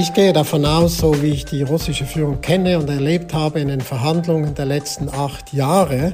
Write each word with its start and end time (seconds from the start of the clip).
Ich 0.00 0.14
gehe 0.14 0.32
davon 0.32 0.64
aus, 0.64 0.98
so 0.98 1.22
wie 1.22 1.30
ich 1.30 1.44
die 1.44 1.64
russische 1.64 2.06
Führung 2.06 2.40
kenne 2.40 2.78
und 2.78 2.88
erlebt 2.88 3.34
habe 3.34 3.58
in 3.58 3.66
den 3.66 3.80
Verhandlungen 3.80 4.54
der 4.54 4.64
letzten 4.64 5.08
acht 5.08 5.52
Jahre, 5.52 6.12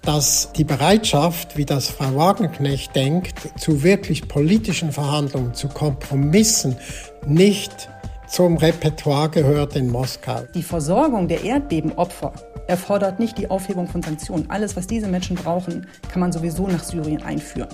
dass 0.00 0.52
die 0.52 0.64
Bereitschaft, 0.64 1.58
wie 1.58 1.66
das 1.66 1.90
Frau 1.90 2.16
Wagenknecht 2.16 2.96
denkt, 2.96 3.60
zu 3.60 3.82
wirklich 3.82 4.26
politischen 4.26 4.90
Verhandlungen, 4.90 5.52
zu 5.52 5.68
Kompromissen 5.68 6.78
nicht 7.26 7.90
zum 8.26 8.56
Repertoire 8.56 9.28
gehört 9.28 9.76
in 9.76 9.90
Moskau. 9.90 10.44
Die 10.54 10.62
Versorgung 10.62 11.28
der 11.28 11.44
Erdbebenopfer 11.44 12.32
erfordert 12.68 13.18
nicht 13.18 13.38
die 13.38 13.50
Aufhebung 13.50 13.88
von 13.88 14.02
Sanktionen. 14.02 14.48
Alles, 14.50 14.76
was 14.76 14.86
diese 14.86 15.08
Menschen 15.08 15.36
brauchen, 15.36 15.86
kann 16.12 16.20
man 16.20 16.32
sowieso 16.32 16.68
nach 16.68 16.84
Syrien 16.84 17.22
einführen. 17.22 17.68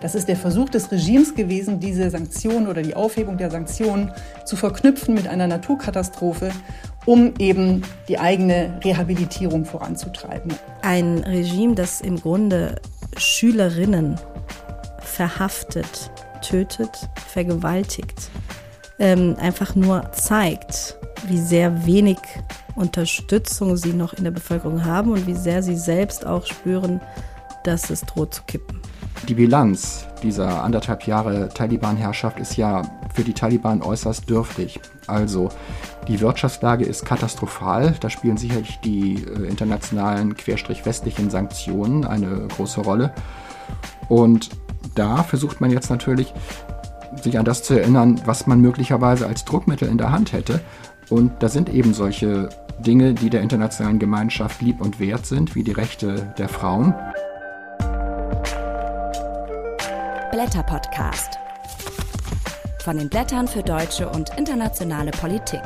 Das 0.00 0.14
ist 0.14 0.26
der 0.26 0.36
Versuch 0.36 0.70
des 0.70 0.90
Regimes 0.90 1.34
gewesen, 1.34 1.78
diese 1.78 2.10
Sanktionen 2.10 2.66
oder 2.66 2.82
die 2.82 2.96
Aufhebung 2.96 3.36
der 3.36 3.50
Sanktionen 3.50 4.10
zu 4.44 4.56
verknüpfen 4.56 5.14
mit 5.14 5.28
einer 5.28 5.46
Naturkatastrophe, 5.46 6.50
um 7.04 7.34
eben 7.38 7.82
die 8.08 8.18
eigene 8.18 8.80
Rehabilitierung 8.82 9.64
voranzutreiben. 9.64 10.52
Ein 10.82 11.18
Regime, 11.18 11.74
das 11.74 12.00
im 12.00 12.16
Grunde 12.16 12.76
Schülerinnen 13.16 14.18
verhaftet, 15.00 16.10
tötet, 16.40 17.08
vergewaltigt, 17.26 18.30
ähm, 18.98 19.36
einfach 19.38 19.74
nur 19.74 20.10
zeigt, 20.12 20.97
wie 21.26 21.38
sehr 21.38 21.86
wenig 21.86 22.18
Unterstützung 22.74 23.76
sie 23.76 23.92
noch 23.92 24.14
in 24.14 24.24
der 24.24 24.30
Bevölkerung 24.30 24.84
haben 24.84 25.12
und 25.12 25.26
wie 25.26 25.34
sehr 25.34 25.62
sie 25.62 25.76
selbst 25.76 26.26
auch 26.26 26.46
spüren, 26.46 27.00
dass 27.64 27.90
es 27.90 28.02
droht 28.02 28.34
zu 28.34 28.42
kippen. 28.44 28.80
Die 29.26 29.34
Bilanz 29.34 30.06
dieser 30.22 30.62
anderthalb 30.62 31.06
Jahre 31.06 31.48
Taliban-Herrschaft 31.48 32.38
ist 32.38 32.56
ja 32.56 32.82
für 33.14 33.24
die 33.24 33.32
Taliban 33.32 33.82
äußerst 33.82 34.28
dürftig. 34.30 34.80
Also 35.06 35.48
die 36.06 36.20
Wirtschaftslage 36.20 36.84
ist 36.84 37.04
katastrophal. 37.04 37.94
Da 38.00 38.10
spielen 38.10 38.36
sicherlich 38.36 38.78
die 38.84 39.14
äh, 39.14 39.46
internationalen 39.48 40.36
querstrich-westlichen 40.36 41.30
Sanktionen 41.30 42.04
eine 42.04 42.46
große 42.48 42.80
Rolle. 42.80 43.12
Und 44.08 44.50
da 44.94 45.22
versucht 45.22 45.60
man 45.60 45.70
jetzt 45.70 45.90
natürlich, 45.90 46.32
sich 47.22 47.38
an 47.38 47.44
das 47.44 47.62
zu 47.62 47.74
erinnern, 47.74 48.20
was 48.24 48.46
man 48.46 48.60
möglicherweise 48.60 49.26
als 49.26 49.44
Druckmittel 49.44 49.88
in 49.88 49.98
der 49.98 50.12
Hand 50.12 50.32
hätte. 50.32 50.60
Und 51.10 51.42
da 51.42 51.48
sind 51.48 51.68
eben 51.68 51.94
solche 51.94 52.48
Dinge, 52.78 53.14
die 53.14 53.30
der 53.30 53.42
internationalen 53.42 53.98
Gemeinschaft 53.98 54.60
lieb 54.60 54.80
und 54.80 55.00
wert 55.00 55.26
sind, 55.26 55.54
wie 55.54 55.64
die 55.64 55.72
Rechte 55.72 56.32
der 56.38 56.48
Frauen. 56.48 56.94
Blätter 60.30 60.62
Podcast. 60.62 61.38
Von 62.84 62.98
den 62.98 63.08
Blättern 63.08 63.48
für 63.48 63.62
deutsche 63.62 64.08
und 64.08 64.30
internationale 64.38 65.10
Politik. 65.10 65.62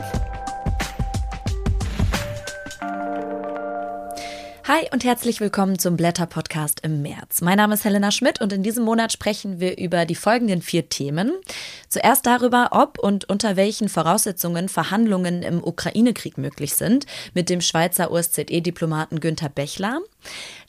Hi 4.75 4.89
und 4.91 5.05
herzlich 5.05 5.39
willkommen 5.41 5.79
zum 5.79 5.99
Blätter 5.99 6.25
Podcast 6.25 6.81
im 6.81 7.03
März. 7.03 7.43
Mein 7.43 7.59
Name 7.59 7.75
ist 7.75 7.85
Helena 7.85 8.11
Schmidt 8.11 8.41
und 8.41 8.55
in 8.55 8.63
diesem 8.63 8.85
Monat 8.85 9.13
sprechen 9.13 9.61
wir 9.61 9.77
über 9.77 10.07
die 10.07 10.15
folgenden 10.15 10.63
vier 10.63 10.89
Themen. 10.89 11.31
Zuerst 11.91 12.25
darüber, 12.25 12.71
ob 12.71 12.99
und 12.99 13.29
unter 13.29 13.57
welchen 13.57 13.91
Voraussetzungen 13.91 14.71
Verhandlungen 14.71 15.43
im 15.43 15.63
Ukraine-Krieg 15.63 16.39
möglich 16.39 16.75
sind, 16.75 17.05
mit 17.35 17.51
dem 17.51 17.61
Schweizer 17.61 18.11
OSZE-Diplomaten 18.11 19.21
Günther 19.21 19.51
Bechler. 19.51 20.01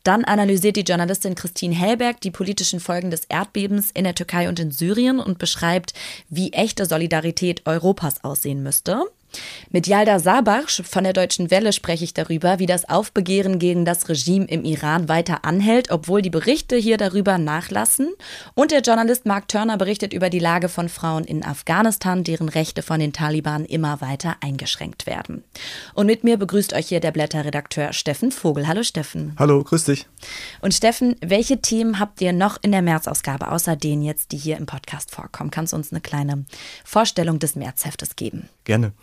Dann 0.03 0.25
analysiert 0.25 0.75
die 0.75 0.81
Journalistin 0.81 1.35
Christine 1.35 1.73
Hellberg 1.73 2.19
die 2.19 2.31
politischen 2.31 2.81
Folgen 2.81 3.09
des 3.09 3.23
Erdbebens 3.29 3.89
in 3.91 4.03
der 4.03 4.15
Türkei 4.15 4.49
und 4.49 4.59
in 4.59 4.71
Syrien 4.71 5.21
und 5.21 5.37
beschreibt, 5.37 5.93
wie 6.27 6.51
echte 6.51 6.85
Solidarität 6.85 7.61
Europas 7.65 8.21
aussehen 8.25 8.63
müsste. 8.63 9.05
Mit 9.71 9.87
Yalda 9.87 10.19
Sabach 10.19 10.69
von 10.69 11.03
der 11.03 11.13
Deutschen 11.13 11.49
Welle 11.49 11.73
spreche 11.73 12.03
ich 12.03 12.13
darüber, 12.13 12.59
wie 12.59 12.65
das 12.65 12.87
Aufbegehren 12.87 13.57
gegen 13.57 13.85
das 13.85 14.07
Regime 14.07 14.45
im 14.45 14.65
Iran 14.65 15.09
weiter 15.09 15.45
anhält, 15.45 15.89
obwohl 15.91 16.21
die 16.21 16.29
Berichte 16.29 16.75
hier 16.75 16.97
darüber 16.97 17.37
nachlassen. 17.37 18.13
Und 18.53 18.71
der 18.71 18.81
Journalist 18.81 19.25
Mark 19.25 19.47
Turner 19.47 19.77
berichtet 19.77 20.13
über 20.13 20.29
die 20.29 20.39
Lage 20.39 20.69
von 20.69 20.89
Frauen 20.89 21.23
in 21.23 21.43
Afghanistan, 21.43 22.23
deren 22.23 22.49
Rechte 22.49 22.83
von 22.83 22.99
den 22.99 23.13
Taliban 23.13 23.65
immer 23.65 24.01
weiter 24.01 24.35
eingeschränkt 24.41 25.07
werden. 25.07 25.43
Und 25.93 26.05
mit 26.05 26.23
mir 26.23 26.37
begrüßt 26.37 26.73
euch 26.73 26.89
hier 26.89 26.99
der 26.99 27.11
Blätterredakteur 27.11 27.93
Steffen 27.93 28.31
Vogel. 28.31 28.67
Hallo 28.67 28.83
Steffen. 28.83 29.35
Hallo, 29.39 29.63
grüß 29.63 29.85
dich. 29.85 30.05
Und 30.61 30.73
Steffen, 30.73 31.15
welche 31.21 31.61
Themen 31.61 31.99
habt 31.99 32.21
ihr 32.21 32.33
noch 32.33 32.57
in 32.61 32.71
der 32.71 32.81
Märzausgabe, 32.81 33.51
außer 33.51 33.75
denen 33.75 34.03
jetzt, 34.03 34.31
die 34.31 34.37
hier 34.37 34.57
im 34.57 34.65
Podcast 34.65 35.11
vorkommen? 35.11 35.51
Kannst 35.51 35.73
du 35.73 35.77
uns 35.77 35.91
eine 35.91 36.01
kleine 36.01 36.45
Vorstellung 36.83 37.39
des 37.39 37.55
Märzheftes 37.55 38.15
geben? 38.15 38.49
Gerne. 38.63 38.93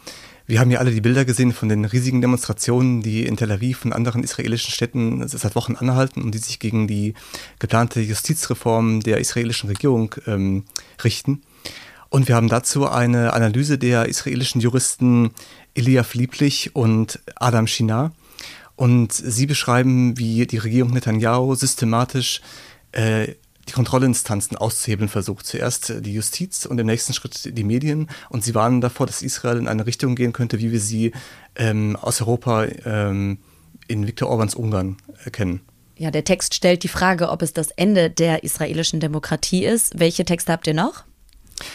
Wir 0.46 0.58
haben 0.58 0.70
ja 0.70 0.80
alle 0.80 0.90
die 0.90 1.00
Bilder 1.00 1.24
gesehen 1.24 1.52
von 1.52 1.68
den 1.68 1.84
riesigen 1.84 2.20
Demonstrationen, 2.20 3.02
die 3.02 3.24
in 3.24 3.36
Tel 3.36 3.52
Aviv 3.52 3.84
und 3.84 3.92
anderen 3.92 4.24
israelischen 4.24 4.72
Städten 4.72 5.26
seit 5.28 5.54
Wochen 5.54 5.76
anhalten 5.76 6.22
und 6.22 6.34
die 6.34 6.38
sich 6.38 6.58
gegen 6.58 6.88
die 6.88 7.14
geplante 7.60 8.00
Justizreform 8.00 9.00
der 9.00 9.18
israelischen 9.18 9.68
Regierung 9.68 10.14
ähm, 10.26 10.64
richten. 11.04 11.42
Und 12.08 12.26
wir 12.26 12.34
haben 12.34 12.48
dazu 12.48 12.88
eine 12.88 13.32
Analyse 13.32 13.78
der 13.78 14.06
israelischen 14.06 14.60
Juristen 14.60 15.30
Eliav 15.74 16.14
Lieblich 16.14 16.74
und 16.74 17.20
Adam 17.36 17.68
Shinar. 17.68 18.12
Und 18.74 19.12
sie 19.12 19.46
beschreiben, 19.46 20.18
wie 20.18 20.46
die 20.46 20.58
Regierung 20.58 20.92
Netanyahu 20.92 21.54
systematisch 21.54 22.40
äh, 22.90 23.34
die 23.68 23.72
Kontrollinstanzen 23.72 24.56
auszuhebeln 24.56 25.08
versucht. 25.08 25.46
Zuerst 25.46 25.92
die 26.00 26.14
Justiz 26.14 26.66
und 26.66 26.78
im 26.78 26.86
nächsten 26.86 27.12
Schritt 27.12 27.56
die 27.56 27.64
Medien. 27.64 28.08
Und 28.28 28.44
sie 28.44 28.54
warnen 28.54 28.80
davor, 28.80 29.06
dass 29.06 29.22
Israel 29.22 29.58
in 29.58 29.68
eine 29.68 29.86
Richtung 29.86 30.16
gehen 30.16 30.32
könnte, 30.32 30.58
wie 30.58 30.72
wir 30.72 30.80
sie 30.80 31.12
ähm, 31.56 31.96
aus 31.96 32.20
Europa 32.20 32.66
ähm, 32.84 33.38
in 33.86 34.06
Viktor 34.06 34.28
Orbans 34.28 34.54
Ungarn 34.54 34.96
erkennen. 35.24 35.60
Ja, 35.96 36.10
der 36.10 36.24
Text 36.24 36.54
stellt 36.54 36.82
die 36.82 36.88
Frage, 36.88 37.28
ob 37.28 37.42
es 37.42 37.52
das 37.52 37.70
Ende 37.72 38.08
der 38.08 38.42
israelischen 38.42 39.00
Demokratie 39.00 39.66
ist. 39.66 39.98
Welche 39.98 40.24
Texte 40.24 40.52
habt 40.52 40.66
ihr 40.66 40.74
noch? 40.74 41.04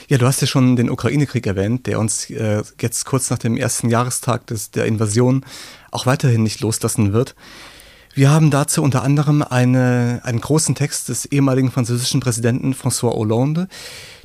Ja, 0.08 0.18
du 0.18 0.26
hast 0.26 0.42
ja 0.42 0.48
schon 0.48 0.76
den 0.76 0.90
Ukraine-Krieg 0.90 1.46
erwähnt, 1.46 1.86
der 1.86 2.00
uns 2.00 2.30
äh, 2.32 2.64
jetzt 2.82 3.06
kurz 3.06 3.30
nach 3.30 3.38
dem 3.38 3.56
ersten 3.56 3.90
Jahrestag 3.90 4.48
des, 4.48 4.72
der 4.72 4.86
Invasion 4.86 5.46
auch 5.92 6.08
weiterhin 6.08 6.42
nicht 6.42 6.62
loslassen 6.62 7.14
wird. 7.14 7.36
Wir 8.16 8.30
haben 8.30 8.50
dazu 8.50 8.82
unter 8.82 9.04
anderem 9.04 9.42
eine, 9.42 10.22
einen 10.24 10.40
großen 10.40 10.74
Text 10.74 11.10
des 11.10 11.26
ehemaligen 11.26 11.70
französischen 11.70 12.22
Präsidenten 12.22 12.74
François 12.74 13.14
Hollande, 13.14 13.68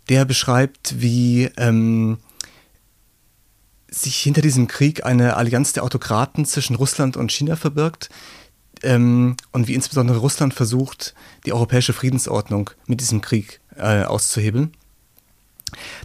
der 0.08 0.24
beschreibt, 0.24 1.00
wie 1.00 1.50
ähm, 1.56 2.18
sich 3.90 4.16
hinter 4.18 4.42
diesem 4.42 4.68
Krieg 4.68 5.04
eine 5.04 5.36
Allianz 5.36 5.72
der 5.72 5.82
Autokraten 5.82 6.46
zwischen 6.46 6.76
Russland 6.76 7.16
und 7.16 7.32
China 7.32 7.56
verbirgt 7.56 8.10
ähm, 8.84 9.36
und 9.50 9.66
wie 9.66 9.74
insbesondere 9.74 10.18
Russland 10.18 10.54
versucht, 10.54 11.16
die 11.44 11.52
europäische 11.52 11.92
Friedensordnung 11.92 12.70
mit 12.86 13.00
diesem 13.00 13.20
Krieg 13.20 13.60
äh, 13.76 14.04
auszuhebeln. 14.04 14.70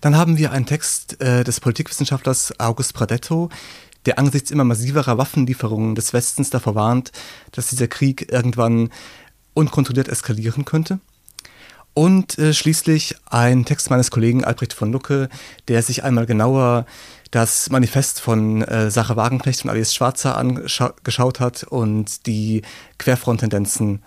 Dann 0.02 0.18
haben 0.18 0.40
wir 0.40 0.52
einen 0.52 0.66
Text 0.66 1.22
äh, 1.22 1.44
des 1.44 1.60
Politikwissenschaftlers 1.60 2.60
August 2.60 2.96
Pradetto, 2.96 3.50
der 4.06 4.20
angesichts 4.20 4.52
immer 4.52 4.64
massiverer 4.64 5.18
Waffenlieferungen 5.18 5.96
des 5.96 6.14
Westens 6.14 6.50
davor 6.50 6.76
warnt, 6.76 7.12
dass 7.52 7.68
dieser 7.68 7.88
Krieg 7.88 8.32
irgendwann 8.32 8.90
unkontrolliert 9.54 10.08
eskalieren 10.08 10.66
könnte. 10.66 11.00
Und 11.94 12.38
äh, 12.38 12.54
schließlich 12.54 13.16
ein 13.26 13.64
Text 13.64 13.90
meines 13.90 14.12
Kollegen 14.12 14.44
Albrecht 14.44 14.74
von 14.74 14.92
Lucke, 14.92 15.30
der 15.70 15.82
sich 15.82 16.04
einmal 16.04 16.26
genauer 16.26 16.86
das 17.32 17.70
Manifest 17.70 18.20
von 18.20 18.62
äh, 18.64 18.92
Sache 18.92 19.16
Wagenknecht 19.16 19.64
und 19.64 19.70
Alice 19.70 19.96
Schwarzer 19.96 20.38
angeschaut 20.38 21.40
hat 21.40 21.64
und 21.64 22.28
die 22.28 22.64
Querfronttendenzen 22.98 24.04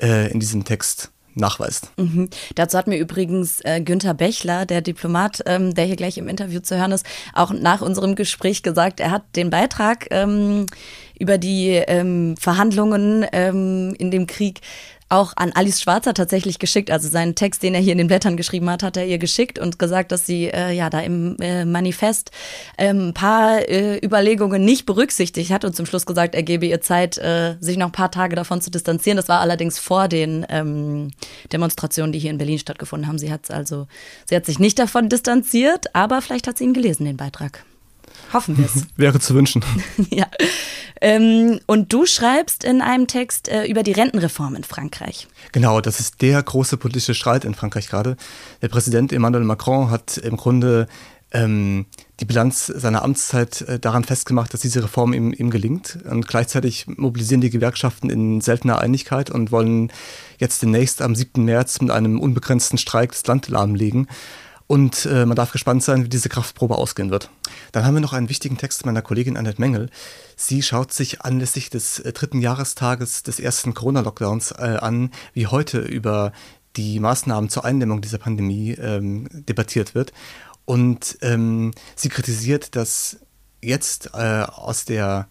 äh, 0.00 0.30
in 0.32 0.40
diesem 0.40 0.64
Text 0.64 1.10
nachweist. 1.40 1.90
Mhm. 1.96 2.28
Dazu 2.54 2.76
hat 2.76 2.86
mir 2.86 2.98
übrigens 2.98 3.60
äh, 3.64 3.80
Günther 3.80 4.14
Bechler, 4.14 4.66
der 4.66 4.80
Diplomat, 4.80 5.42
ähm, 5.46 5.74
der 5.74 5.84
hier 5.84 5.96
gleich 5.96 6.18
im 6.18 6.28
Interview 6.28 6.60
zu 6.60 6.78
hören 6.78 6.92
ist, 6.92 7.06
auch 7.32 7.52
nach 7.52 7.80
unserem 7.80 8.14
Gespräch 8.14 8.62
gesagt, 8.62 9.00
er 9.00 9.10
hat 9.10 9.24
den 9.36 9.50
Beitrag 9.50 10.06
ähm, 10.10 10.66
über 11.18 11.38
die 11.38 11.70
ähm, 11.70 12.36
Verhandlungen 12.36 13.26
ähm, 13.32 13.94
in 13.98 14.10
dem 14.10 14.26
Krieg 14.26 14.60
auch 15.08 15.32
an 15.36 15.52
Alice 15.52 15.80
Schwarzer 15.80 16.14
tatsächlich 16.14 16.58
geschickt. 16.58 16.90
Also 16.90 17.08
seinen 17.08 17.34
Text, 17.34 17.62
den 17.62 17.74
er 17.74 17.80
hier 17.80 17.92
in 17.92 17.98
den 17.98 18.08
Blättern 18.08 18.36
geschrieben 18.36 18.68
hat, 18.70 18.82
hat 18.82 18.96
er 18.96 19.06
ihr 19.06 19.18
geschickt 19.18 19.58
und 19.58 19.78
gesagt, 19.78 20.12
dass 20.12 20.26
sie 20.26 20.46
äh, 20.46 20.72
ja 20.72 20.90
da 20.90 21.00
im 21.00 21.36
äh, 21.40 21.64
Manifest 21.64 22.30
äh, 22.76 22.88
ein 22.88 23.14
paar 23.14 23.68
äh, 23.68 23.98
Überlegungen 24.04 24.64
nicht 24.64 24.86
berücksichtigt 24.86 25.50
hat 25.50 25.64
und 25.64 25.74
zum 25.74 25.86
Schluss 25.86 26.06
gesagt, 26.06 26.34
er 26.34 26.42
gebe 26.42 26.66
ihr 26.66 26.80
Zeit, 26.80 27.16
äh, 27.18 27.56
sich 27.60 27.76
noch 27.76 27.86
ein 27.86 27.92
paar 27.92 28.10
Tage 28.10 28.36
davon 28.36 28.60
zu 28.60 28.70
distanzieren. 28.70 29.16
Das 29.16 29.28
war 29.28 29.40
allerdings 29.40 29.78
vor 29.78 30.08
den 30.08 30.46
ähm, 30.48 31.10
Demonstrationen, 31.52 32.12
die 32.12 32.18
hier 32.18 32.30
in 32.30 32.38
Berlin 32.38 32.58
stattgefunden 32.58 33.08
haben. 33.08 33.18
Sie 33.18 33.32
hat 33.32 33.50
also, 33.50 33.86
sie 34.26 34.36
hat 34.36 34.46
sich 34.46 34.58
nicht 34.58 34.78
davon 34.78 35.08
distanziert, 35.08 35.94
aber 35.94 36.20
vielleicht 36.20 36.46
hat 36.46 36.58
sie 36.58 36.64
ihn 36.64 36.74
gelesen, 36.74 37.04
den 37.04 37.16
Beitrag. 37.16 37.64
Hoffen 38.32 38.58
wir 38.58 38.66
es. 38.66 38.86
Wäre 38.96 39.20
zu 39.20 39.34
wünschen. 39.34 39.64
ja. 40.10 40.26
Ähm, 41.00 41.60
und 41.66 41.92
du 41.92 42.06
schreibst 42.06 42.64
in 42.64 42.80
einem 42.82 43.06
Text 43.06 43.48
äh, 43.48 43.66
über 43.66 43.82
die 43.82 43.92
Rentenreform 43.92 44.56
in 44.56 44.64
Frankreich. 44.64 45.28
Genau, 45.52 45.80
das 45.80 46.00
ist 46.00 46.20
der 46.22 46.42
große 46.42 46.76
politische 46.76 47.14
Streit 47.14 47.44
in 47.44 47.54
Frankreich 47.54 47.88
gerade. 47.88 48.16
Der 48.62 48.68
Präsident 48.68 49.12
Emmanuel 49.12 49.44
Macron 49.44 49.90
hat 49.90 50.18
im 50.18 50.36
Grunde 50.36 50.88
ähm, 51.30 51.86
die 52.20 52.24
Bilanz 52.24 52.66
seiner 52.66 53.02
Amtszeit 53.04 53.60
äh, 53.62 53.78
daran 53.78 54.02
festgemacht, 54.02 54.52
dass 54.52 54.60
diese 54.60 54.82
Reform 54.82 55.12
ihm, 55.12 55.32
ihm 55.32 55.50
gelingt. 55.50 55.98
Und 56.10 56.26
gleichzeitig 56.26 56.86
mobilisieren 56.88 57.40
die 57.40 57.50
Gewerkschaften 57.50 58.10
in 58.10 58.40
seltener 58.40 58.80
Einigkeit 58.80 59.30
und 59.30 59.52
wollen 59.52 59.92
jetzt 60.38 60.62
demnächst 60.62 61.02
am 61.02 61.14
7. 61.14 61.44
März 61.44 61.80
mit 61.80 61.90
einem 61.90 62.18
unbegrenzten 62.18 62.78
Streik 62.78 63.12
das 63.12 63.26
Land 63.26 63.48
lahmlegen. 63.48 64.08
Und 64.68 65.06
äh, 65.06 65.24
man 65.24 65.34
darf 65.34 65.50
gespannt 65.50 65.82
sein, 65.82 66.04
wie 66.04 66.10
diese 66.10 66.28
Kraftprobe 66.28 66.76
ausgehen 66.76 67.10
wird. 67.10 67.30
Dann 67.72 67.86
haben 67.86 67.94
wir 67.94 68.02
noch 68.02 68.12
einen 68.12 68.28
wichtigen 68.28 68.58
Text 68.58 68.84
meiner 68.84 69.00
Kollegin 69.00 69.38
Annette 69.38 69.60
Mengel. 69.60 69.88
Sie 70.36 70.62
schaut 70.62 70.92
sich 70.92 71.22
anlässlich 71.22 71.70
des 71.70 72.00
äh, 72.00 72.12
dritten 72.12 72.42
Jahrestages 72.42 73.22
des 73.22 73.40
ersten 73.40 73.72
Corona-Lockdowns 73.72 74.52
äh, 74.52 74.76
an, 74.78 75.10
wie 75.32 75.46
heute 75.46 75.78
über 75.78 76.32
die 76.76 77.00
Maßnahmen 77.00 77.48
zur 77.48 77.64
Eindämmung 77.64 78.02
dieser 78.02 78.18
Pandemie 78.18 78.72
ähm, 78.72 79.26
debattiert 79.32 79.94
wird. 79.94 80.12
Und 80.66 81.16
ähm, 81.22 81.72
sie 81.96 82.10
kritisiert, 82.10 82.76
dass 82.76 83.20
jetzt 83.62 84.10
äh, 84.12 84.42
aus 84.42 84.84
der 84.84 85.28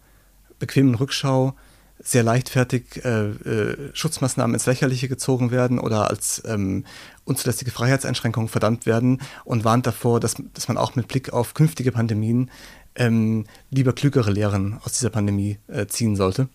bequemen 0.58 0.96
Rückschau 0.96 1.54
sehr 2.00 2.22
leichtfertig 2.22 3.04
äh, 3.04 3.28
äh, 3.30 3.90
Schutzmaßnahmen 3.92 4.54
ins 4.54 4.66
Lächerliche 4.66 5.08
gezogen 5.08 5.50
werden 5.50 5.78
oder 5.78 6.08
als 6.08 6.42
ähm, 6.46 6.84
unzulässige 7.24 7.70
Freiheitseinschränkungen 7.70 8.48
verdammt 8.48 8.86
werden 8.86 9.20
und 9.44 9.64
warnt 9.64 9.86
davor, 9.86 10.20
dass, 10.20 10.36
dass 10.54 10.68
man 10.68 10.78
auch 10.78 10.94
mit 10.94 11.08
Blick 11.08 11.32
auf 11.32 11.54
künftige 11.54 11.92
Pandemien 11.92 12.50
ähm, 12.94 13.46
lieber 13.70 13.92
klügere 13.92 14.30
Lehren 14.30 14.78
aus 14.84 14.92
dieser 14.92 15.10
Pandemie 15.10 15.58
äh, 15.68 15.86
ziehen 15.86 16.16
sollte. 16.16 16.48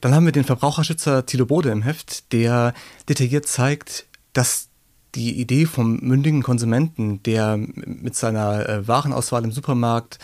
Dann 0.00 0.14
haben 0.14 0.24
wir 0.24 0.32
den 0.32 0.44
Verbraucherschützer 0.44 1.26
Thilo 1.26 1.46
Bode 1.46 1.70
im 1.70 1.82
Heft, 1.82 2.32
der 2.32 2.74
detailliert 3.08 3.46
zeigt, 3.46 4.06
dass 4.32 4.68
die 5.14 5.38
Idee 5.40 5.66
vom 5.66 6.00
mündigen 6.00 6.42
Konsumenten, 6.42 7.22
der 7.22 7.58
mit 7.58 8.16
seiner 8.16 8.68
äh, 8.68 8.88
Warenauswahl 8.88 9.44
im 9.44 9.52
Supermarkt 9.52 10.18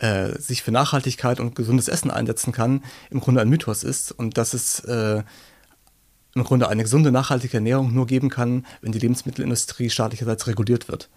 äh, 0.00 0.38
sich 0.38 0.62
für 0.62 0.72
Nachhaltigkeit 0.72 1.40
und 1.40 1.54
gesundes 1.54 1.88
Essen 1.88 2.10
einsetzen 2.10 2.52
kann, 2.52 2.84
im 3.10 3.20
Grunde 3.20 3.40
ein 3.40 3.48
Mythos 3.48 3.84
ist 3.84 4.12
und 4.12 4.38
dass 4.38 4.54
es 4.54 4.80
äh, 4.80 5.22
im 6.34 6.44
Grunde 6.44 6.68
eine 6.68 6.82
gesunde, 6.82 7.10
nachhaltige 7.10 7.56
Ernährung 7.56 7.92
nur 7.92 8.06
geben 8.06 8.30
kann, 8.30 8.66
wenn 8.80 8.92
die 8.92 8.98
Lebensmittelindustrie 8.98 9.90
staatlicherseits 9.90 10.46
reguliert 10.46 10.88
wird. 10.88 11.08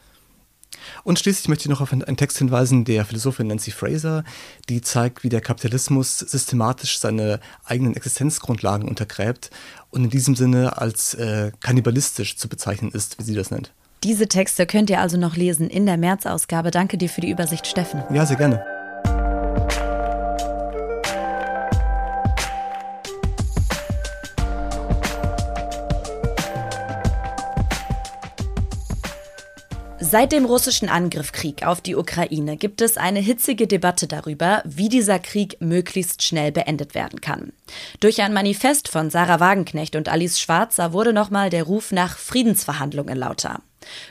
Und 1.04 1.19
schließlich 1.19 1.48
möchte 1.48 1.66
ich 1.66 1.69
noch 1.69 1.81
auf 1.81 1.92
einen 1.92 2.18
Text 2.18 2.38
hinweisen 2.38 2.86
der 2.86 3.06
Philosophin 3.06 3.48
Nancy 3.48 3.72
Fraser, 3.72 4.24
die 4.69 4.81
zeigt, 4.81 5.24
wie 5.24 5.30
der 5.30 5.42
Kapitalismus 5.42 6.19
systematisch 6.19 7.00
seine 7.00 7.39
eigenen 7.66 7.95
Existenzgrundlagen 7.95 8.88
untergräbt 8.88 9.51
und 9.89 10.06
in 10.06 10.10
diesem 10.10 10.36
Sinne 10.36 10.78
als 10.78 11.13
äh, 11.16 11.51
kannibalistisch 11.60 12.38
zu 12.38 12.48
bezeichnen 12.48 12.92
ist, 12.92 13.19
wie 13.19 13.24
sie 13.24 13.36
das 13.36 13.51
nennt. 13.51 13.74
Diese 14.03 14.27
Texte 14.27 14.65
könnt 14.65 14.89
ihr 14.89 15.00
also 15.00 15.15
noch 15.15 15.36
lesen 15.36 15.69
in 15.69 15.86
der 15.86 15.95
März-Ausgabe. 15.95 16.71
Danke 16.71 16.98
dir 16.98 17.07
für 17.07 17.21
die 17.21 17.30
Übersicht, 17.30 17.68
Steffen. 17.68 18.03
Ja, 18.12 18.25
sehr 18.25 18.38
gerne. 18.38 18.65
Seit 30.00 30.31
dem 30.31 30.45
russischen 30.45 30.89
Angriffskrieg 30.89 31.65
auf 31.65 31.80
die 31.80 31.95
Ukraine 31.95 32.57
gibt 32.57 32.81
es 32.81 32.97
eine 32.97 33.19
hitzige 33.19 33.68
Debatte 33.68 34.07
darüber, 34.07 34.63
wie 34.65 34.89
dieser 34.89 35.19
Krieg 35.19 35.62
möglichst 35.62 36.24
schnell 36.24 36.51
beendet 36.51 36.95
werden 36.95 37.21
kann. 37.21 37.54
Durch 38.00 38.21
ein 38.21 38.33
Manifest 38.33 38.89
von 38.89 39.12
Sarah 39.12 39.39
Wagenknecht 39.39 39.95
und 39.95 40.09
Alice 40.09 40.39
Schwarzer 40.39 40.92
wurde 40.92 41.13
nochmal 41.13 41.51
der 41.51 41.63
Ruf 41.63 41.92
nach 41.92 42.18
Friedensverhandlungen 42.18 43.15
lauter. 43.15 43.62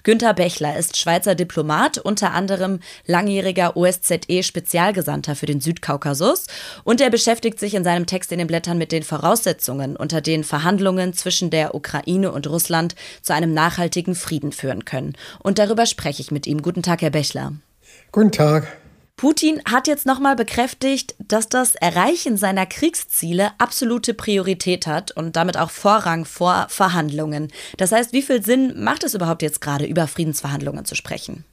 Günter 0.03 0.35
Bechler 0.35 0.79
ist 0.79 0.97
Schweizer 0.97 1.35
Diplomat, 1.35 1.99
unter 1.99 2.33
anderem 2.33 2.81
langjähriger 3.07 3.77
OSZE-Spezialgesandter 3.77 5.35
für 5.35 5.47
den 5.47 5.61
Südkaukasus 5.61 6.47
und 6.85 7.01
er 7.01 7.11
beschäftigt 7.11 7.59
sich 7.59 7.75
in 7.75 7.85
seinem 7.85 8.07
Text 8.07 8.33
in 8.33 8.39
den 8.39 8.47
Blättern 8.47 8.79
mit 8.79 8.93
den 8.93 9.03
Voraussetzungen, 9.03 9.97
unter 9.97 10.21
denen 10.21 10.45
Verhandlungen 10.45 11.13
zwischen 11.13 11.51
der 11.51 11.75
Ukraine 11.75 12.33
und 12.33 12.49
Russland 12.49 12.95
zu 13.23 13.35
einem 13.35 13.55
nachhaltigen 13.55 14.15
Frieden 14.15 14.53
führen 14.53 14.85
können. 14.85 15.15
Und 15.39 15.59
darüber 15.59 15.87
spreche 15.87 16.23
ich 16.23 16.31
mit 16.31 16.47
ihm. 16.47 16.63
Guten 16.63 16.83
Tag, 16.83 17.03
Herr 17.03 17.11
Bechler. 17.11 17.53
Guten 18.13 18.33
Tag. 18.33 18.77
Putin 19.21 19.61
hat 19.67 19.87
jetzt 19.87 20.07
nochmal 20.07 20.35
bekräftigt, 20.35 21.15
dass 21.19 21.51
das 21.51 21.75
Erreichen 21.75 22.39
seiner 22.39 22.65
Kriegsziele 22.65 23.51
absolute 23.59 24.15
Priorität 24.15 24.87
hat 24.87 25.11
und 25.11 25.37
damit 25.37 25.59
auch 25.59 25.69
Vorrang 25.69 26.25
vor 26.25 26.69
Verhandlungen. 26.71 27.49
Das 27.77 27.93
heißt, 27.93 28.15
wie 28.15 28.23
viel 28.23 28.43
Sinn 28.43 28.83
macht 28.83 29.05
es 29.05 29.13
überhaupt 29.13 29.43
jetzt 29.43 29.61
gerade, 29.61 29.85
über 29.85 30.07
Friedensverhandlungen 30.07 30.87
zu 30.87 30.95
sprechen? 30.95 31.45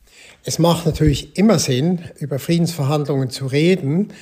Es 0.46 0.60
macht 0.60 0.86
natürlich 0.86 1.38
immer 1.38 1.60
Sinn, 1.60 2.06
über 2.20 2.40
Friedensverhandlungen 2.40 3.32
zu 3.32 3.48
reden. 3.48 4.14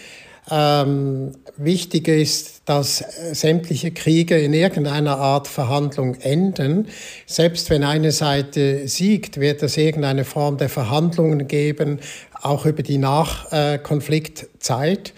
Ähm, 0.49 1.31
wichtig 1.57 2.07
ist, 2.07 2.61
dass 2.65 3.03
sämtliche 3.31 3.91
Kriege 3.91 4.37
in 4.37 4.53
irgendeiner 4.53 5.17
Art 5.17 5.47
Verhandlung 5.47 6.15
enden. 6.15 6.87
Selbst 7.25 7.71
wenn 7.71 7.83
eine 7.83 8.11
Seite 8.11 8.87
siegt, 8.87 9.39
wird 9.39 9.63
es 9.63 9.77
irgendeine 9.77 10.23
Form 10.23 10.57
der 10.57 10.69
Verhandlungen 10.69 11.47
geben, 11.47 11.99
auch 12.45 12.65
über 12.65 12.83
die 12.83 12.97
Nachkonfliktzeit. 12.97 15.13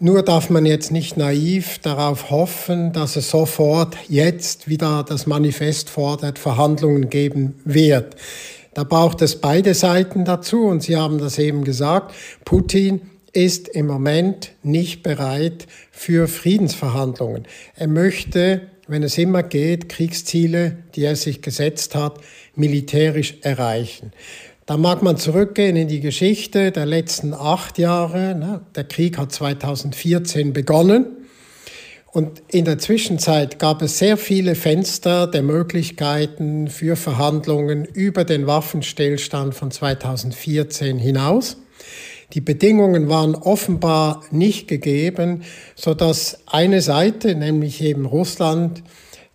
Nur 0.00 0.22
darf 0.22 0.50
man 0.50 0.66
jetzt 0.66 0.90
nicht 0.90 1.16
naiv 1.16 1.78
darauf 1.78 2.30
hoffen, 2.30 2.92
dass 2.92 3.16
es 3.16 3.30
sofort 3.30 3.96
jetzt 4.08 4.68
wieder 4.68 5.04
das 5.08 5.26
Manifest 5.26 5.88
fordert, 5.88 6.38
Verhandlungen 6.38 7.10
geben 7.10 7.60
wird. 7.64 8.16
Da 8.74 8.82
braucht 8.82 9.22
es 9.22 9.40
beide 9.40 9.72
Seiten 9.72 10.24
dazu 10.24 10.64
und 10.64 10.82
Sie 10.82 10.96
haben 10.96 11.18
das 11.18 11.38
eben 11.38 11.62
gesagt. 11.62 12.12
Putin 12.44 13.02
ist 13.32 13.68
im 13.68 13.86
Moment 13.86 14.52
nicht 14.62 15.04
bereit 15.04 15.66
für 15.92 16.28
Friedensverhandlungen. 16.28 17.44
Er 17.76 17.88
möchte, 17.88 18.62
wenn 18.88 19.04
es 19.04 19.16
immer 19.16 19.42
geht, 19.42 19.88
Kriegsziele, 19.88 20.76
die 20.94 21.04
er 21.04 21.16
sich 21.16 21.40
gesetzt 21.40 21.94
hat, 21.94 22.20
militärisch 22.56 23.36
erreichen. 23.42 24.12
Da 24.66 24.78
mag 24.78 25.02
man 25.02 25.18
zurückgehen 25.18 25.76
in 25.76 25.88
die 25.88 26.00
Geschichte 26.00 26.72
der 26.72 26.86
letzten 26.86 27.34
acht 27.34 27.76
Jahre. 27.76 28.62
Der 28.74 28.84
Krieg 28.84 29.18
hat 29.18 29.30
2014 29.30 30.54
begonnen. 30.54 31.04
Und 32.12 32.42
in 32.48 32.64
der 32.64 32.78
Zwischenzeit 32.78 33.58
gab 33.58 33.82
es 33.82 33.98
sehr 33.98 34.16
viele 34.16 34.54
Fenster 34.54 35.26
der 35.26 35.42
Möglichkeiten 35.42 36.68
für 36.68 36.96
Verhandlungen 36.96 37.84
über 37.84 38.24
den 38.24 38.46
Waffenstillstand 38.46 39.54
von 39.54 39.70
2014 39.70 40.98
hinaus. 40.98 41.58
Die 42.32 42.40
Bedingungen 42.40 43.10
waren 43.10 43.34
offenbar 43.34 44.22
nicht 44.30 44.66
gegeben, 44.66 45.42
so 45.74 45.92
dass 45.92 46.38
eine 46.46 46.80
Seite, 46.80 47.34
nämlich 47.34 47.82
eben 47.82 48.06
Russland, 48.06 48.82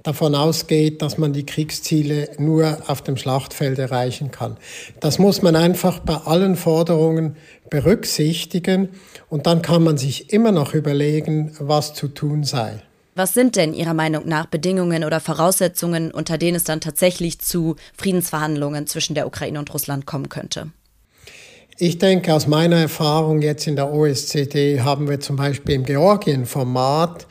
davon 0.04 0.36
ausgeht, 0.36 1.02
dass 1.02 1.18
man 1.18 1.34
die 1.34 1.46
Kriegsziele 1.46 2.30
nur 2.38 2.78
auf 2.88 3.02
dem 3.02 3.18
Schlachtfeld 3.18 3.80
erreichen 3.80 4.32
kann. 4.32 4.58
Das 5.00 5.20
muss 5.20 5.42
man 5.42 5.56
einfach 5.56 6.00
bei 6.00 6.16
allen 6.16 6.56
Forderungen 6.56 7.36
berücksichtigen 7.70 8.90
und 9.30 9.46
dann 9.46 9.62
kann 9.62 9.84
man 9.84 9.98
sich 9.98 10.32
immer 10.32 10.52
noch 10.52 10.74
überlegen, 10.74 11.52
was 11.60 11.94
zu 11.94 12.08
tun 12.08 12.44
sei. 12.44 12.82
Was 13.16 13.34
sind 13.34 13.58
denn 13.58 13.74
Ihrer 13.74 13.94
Meinung 13.94 14.28
nach 14.28 14.46
Bedingungen 14.46 15.04
oder 15.04 15.20
Voraussetzungen, 15.20 16.12
unter 16.12 16.38
denen 16.38 16.56
es 16.56 16.64
dann 16.64 16.80
tatsächlich 16.80 17.40
zu 17.40 17.76
Friedensverhandlungen 17.98 18.88
zwischen 18.88 19.14
der 19.14 19.28
Ukraine 19.28 19.60
und 19.60 19.74
Russland 19.74 20.06
kommen 20.06 20.30
könnte? 20.30 20.72
Ich 21.78 21.98
denke, 21.98 22.34
aus 22.34 22.48
meiner 22.48 22.78
Erfahrung 22.78 23.42
jetzt 23.42 23.68
in 23.68 23.76
der 23.76 23.92
OSZE 23.92 24.84
haben 24.84 25.10
wir 25.10 25.20
zum 25.20 25.36
Beispiel 25.36 25.76
im 25.76 25.84
Georgien-Format, 25.84 27.26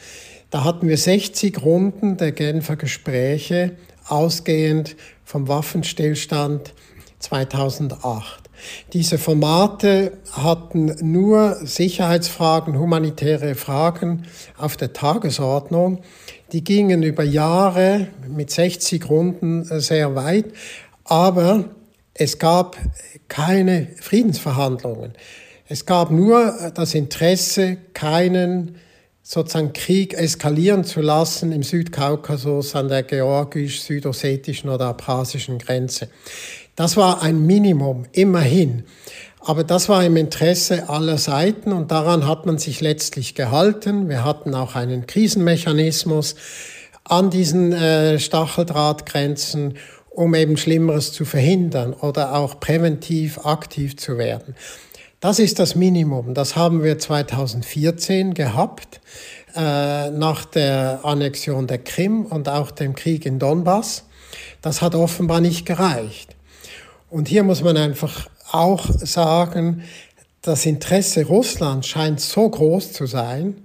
da 0.50 0.64
hatten 0.64 0.88
wir 0.88 0.96
60 0.96 1.62
Runden 1.62 2.16
der 2.16 2.32
Genfer 2.32 2.76
Gespräche, 2.76 3.72
ausgehend 4.06 4.96
vom 5.24 5.48
Waffenstillstand 5.48 6.72
2008. 7.18 8.48
Diese 8.92 9.18
Formate 9.18 10.12
hatten 10.32 10.96
nur 11.00 11.56
Sicherheitsfragen, 11.64 12.78
humanitäre 12.78 13.54
Fragen 13.54 14.24
auf 14.56 14.76
der 14.76 14.92
Tagesordnung. 14.92 16.00
Die 16.52 16.64
gingen 16.64 17.02
über 17.02 17.22
Jahre 17.22 18.08
mit 18.26 18.50
60 18.50 19.08
Runden 19.08 19.64
sehr 19.80 20.14
weit, 20.14 20.46
aber 21.04 21.66
es 22.14 22.38
gab 22.38 22.76
keine 23.28 23.88
Friedensverhandlungen. 24.00 25.12
Es 25.68 25.84
gab 25.86 26.10
nur 26.10 26.72
das 26.74 26.94
Interesse, 26.94 27.76
keinen 27.92 28.76
sozusagen 29.28 29.74
Krieg 29.74 30.14
eskalieren 30.14 30.84
zu 30.84 31.02
lassen 31.02 31.52
im 31.52 31.62
Südkaukasus 31.62 32.74
an 32.74 32.88
der 32.88 33.02
georgisch-südossetischen 33.02 34.70
oder 34.70 34.86
abchasischen 34.86 35.58
Grenze. 35.58 36.08
Das 36.76 36.96
war 36.96 37.20
ein 37.20 37.44
Minimum, 37.44 38.06
immerhin. 38.12 38.84
Aber 39.40 39.64
das 39.64 39.90
war 39.90 40.02
im 40.02 40.16
Interesse 40.16 40.88
aller 40.88 41.18
Seiten 41.18 41.72
und 41.72 41.90
daran 41.90 42.26
hat 42.26 42.46
man 42.46 42.56
sich 42.56 42.80
letztlich 42.80 43.34
gehalten. 43.34 44.08
Wir 44.08 44.24
hatten 44.24 44.54
auch 44.54 44.74
einen 44.74 45.06
Krisenmechanismus 45.06 46.34
an 47.04 47.28
diesen 47.28 47.72
äh, 47.72 48.18
Stacheldrahtgrenzen 48.18 49.74
um 50.18 50.34
eben 50.34 50.56
Schlimmeres 50.56 51.12
zu 51.12 51.24
verhindern 51.24 51.92
oder 51.92 52.34
auch 52.34 52.58
präventiv 52.58 53.46
aktiv 53.46 53.96
zu 53.96 54.18
werden. 54.18 54.56
Das 55.20 55.40
ist 55.40 55.58
das 55.58 55.74
Minimum. 55.74 56.32
Das 56.32 56.54
haben 56.54 56.84
wir 56.84 56.96
2014 56.96 58.34
gehabt, 58.34 59.00
äh, 59.56 60.10
nach 60.10 60.44
der 60.44 61.00
Annexion 61.02 61.66
der 61.66 61.78
Krim 61.78 62.24
und 62.24 62.48
auch 62.48 62.70
dem 62.70 62.94
Krieg 62.94 63.26
in 63.26 63.40
Donbass. 63.40 64.04
Das 64.62 64.80
hat 64.80 64.94
offenbar 64.94 65.40
nicht 65.40 65.66
gereicht. 65.66 66.36
Und 67.10 67.26
hier 67.26 67.42
muss 67.42 67.64
man 67.64 67.76
einfach 67.76 68.28
auch 68.52 68.86
sagen, 68.90 69.82
das 70.42 70.66
Interesse 70.66 71.24
Russlands 71.26 71.88
scheint 71.88 72.20
so 72.20 72.48
groß 72.48 72.92
zu 72.92 73.06
sein 73.06 73.56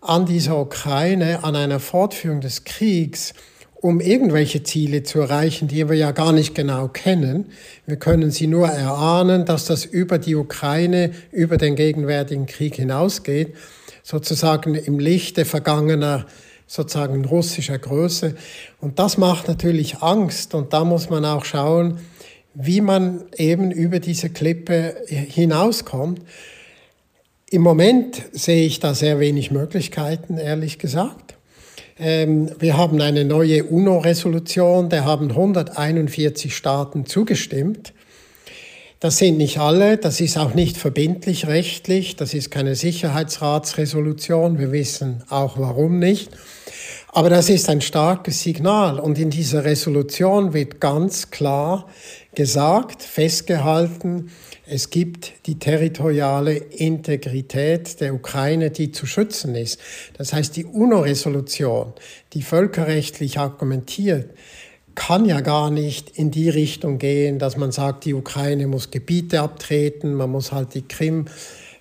an 0.00 0.26
dieser 0.26 0.58
Ukraine, 0.58 1.44
an 1.44 1.54
einer 1.54 1.78
Fortführung 1.78 2.40
des 2.40 2.64
Kriegs, 2.64 3.34
um 3.80 4.00
irgendwelche 4.00 4.62
Ziele 4.64 5.04
zu 5.04 5.20
erreichen, 5.20 5.68
die 5.68 5.88
wir 5.88 5.96
ja 5.96 6.10
gar 6.10 6.32
nicht 6.32 6.54
genau 6.54 6.88
kennen. 6.88 7.46
Wir 7.86 7.96
können 7.96 8.30
sie 8.30 8.48
nur 8.48 8.68
erahnen, 8.68 9.44
dass 9.44 9.66
das 9.66 9.84
über 9.84 10.18
die 10.18 10.34
Ukraine, 10.34 11.12
über 11.30 11.58
den 11.58 11.76
gegenwärtigen 11.76 12.46
Krieg 12.46 12.74
hinausgeht, 12.74 13.54
sozusagen 14.02 14.74
im 14.74 14.98
Lichte 14.98 15.44
vergangener 15.44 16.26
sozusagen 16.66 17.24
russischer 17.24 17.78
Größe. 17.78 18.34
Und 18.80 18.98
das 18.98 19.16
macht 19.16 19.48
natürlich 19.48 20.02
Angst 20.02 20.54
und 20.54 20.72
da 20.72 20.84
muss 20.84 21.08
man 21.08 21.24
auch 21.24 21.44
schauen, 21.44 21.98
wie 22.54 22.80
man 22.80 23.24
eben 23.36 23.70
über 23.70 24.00
diese 24.00 24.28
Klippe 24.28 24.96
hinauskommt. 25.06 26.20
Im 27.50 27.62
Moment 27.62 28.22
sehe 28.32 28.66
ich 28.66 28.80
da 28.80 28.92
sehr 28.94 29.20
wenig 29.20 29.50
Möglichkeiten, 29.50 30.36
ehrlich 30.36 30.78
gesagt. 30.78 31.37
Ähm, 32.00 32.50
wir 32.60 32.76
haben 32.76 33.00
eine 33.00 33.24
neue 33.24 33.64
UNO-Resolution, 33.64 34.88
der 34.88 35.04
haben 35.04 35.30
141 35.30 36.54
Staaten 36.54 37.06
zugestimmt. 37.06 37.92
Das 39.00 39.18
sind 39.18 39.36
nicht 39.36 39.58
alle, 39.58 39.96
das 39.96 40.20
ist 40.20 40.38
auch 40.38 40.54
nicht 40.54 40.76
verbindlich 40.76 41.46
rechtlich, 41.46 42.16
das 42.16 42.34
ist 42.34 42.50
keine 42.50 42.74
Sicherheitsratsresolution, 42.74 44.58
wir 44.58 44.72
wissen 44.72 45.22
auch 45.28 45.58
warum 45.58 45.98
nicht. 45.98 46.30
Aber 47.08 47.30
das 47.30 47.48
ist 47.48 47.68
ein 47.68 47.80
starkes 47.80 48.42
Signal 48.42 49.00
und 49.00 49.18
in 49.18 49.30
dieser 49.30 49.64
Resolution 49.64 50.52
wird 50.52 50.80
ganz 50.80 51.30
klar 51.30 51.88
gesagt, 52.34 53.02
festgehalten, 53.02 54.30
es 54.70 54.90
gibt 54.90 55.32
die 55.46 55.58
territoriale 55.58 56.54
Integrität 56.54 58.00
der 58.00 58.14
Ukraine, 58.14 58.70
die 58.70 58.92
zu 58.92 59.06
schützen 59.06 59.54
ist. 59.54 59.80
Das 60.16 60.32
heißt, 60.32 60.56
die 60.56 60.66
UNO-Resolution, 60.66 61.94
die 62.34 62.42
völkerrechtlich 62.42 63.38
argumentiert, 63.38 64.30
kann 64.94 65.24
ja 65.24 65.40
gar 65.40 65.70
nicht 65.70 66.10
in 66.18 66.30
die 66.30 66.50
Richtung 66.50 66.98
gehen, 66.98 67.38
dass 67.38 67.56
man 67.56 67.72
sagt, 67.72 68.04
die 68.04 68.14
Ukraine 68.14 68.66
muss 68.66 68.90
Gebiete 68.90 69.40
abtreten, 69.40 70.14
man 70.14 70.30
muss 70.30 70.52
halt 70.52 70.74
die 70.74 70.82
Krim 70.82 71.26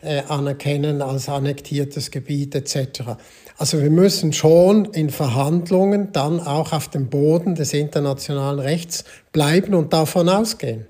äh, 0.01 0.21
anerkennen 0.27 1.01
als 1.01 1.27
annektiertes 1.27 2.11
Gebiet 2.11 2.55
etc. 2.55 3.17
Also 3.57 3.81
wir 3.81 3.89
müssen 3.89 4.33
schon 4.33 4.85
in 4.85 5.09
Verhandlungen 5.09 6.11
dann 6.13 6.39
auch 6.39 6.71
auf 6.71 6.89
dem 6.89 7.09
Boden 7.09 7.55
des 7.55 7.73
internationalen 7.73 8.59
Rechts 8.59 9.03
bleiben 9.31 9.73
und 9.73 9.93
davon 9.93 10.29
ausgehen. 10.29 10.85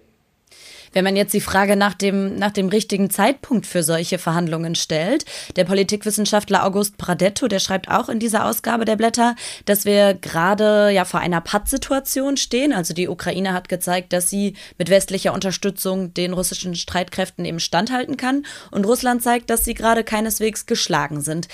Wenn 0.97 1.03
man 1.03 1.15
jetzt 1.15 1.35
die 1.35 1.41
Frage 1.41 1.75
nach 1.75 1.93
dem, 1.93 2.37
nach 2.37 2.49
dem 2.49 2.69
richtigen 2.69 3.11
Zeitpunkt 3.11 3.67
für 3.67 3.83
solche 3.83 4.17
Verhandlungen 4.17 4.73
stellt, 4.73 5.25
der 5.55 5.63
Politikwissenschaftler 5.63 6.65
August 6.65 6.97
Pradetto, 6.97 7.47
der 7.47 7.59
schreibt 7.59 7.87
auch 7.87 8.09
in 8.09 8.17
dieser 8.17 8.45
Ausgabe 8.45 8.83
der 8.83 8.95
Blätter, 8.95 9.35
dass 9.65 9.85
wir 9.85 10.15
gerade 10.15 10.89
ja 10.89 11.05
vor 11.05 11.19
einer 11.19 11.39
Pattsituation 11.39 12.35
stehen. 12.35 12.73
Also 12.73 12.95
die 12.95 13.09
Ukraine 13.09 13.53
hat 13.53 13.69
gezeigt, 13.69 14.11
dass 14.11 14.31
sie 14.31 14.55
mit 14.79 14.89
westlicher 14.89 15.35
Unterstützung 15.35 16.15
den 16.15 16.33
russischen 16.33 16.73
Streitkräften 16.73 17.45
eben 17.45 17.59
standhalten 17.59 18.17
kann. 18.17 18.43
Und 18.71 18.87
Russland 18.87 19.21
zeigt, 19.21 19.51
dass 19.51 19.65
sie 19.65 19.75
gerade 19.75 20.03
keineswegs 20.03 20.65
geschlagen 20.65 21.21
sind. 21.21 21.47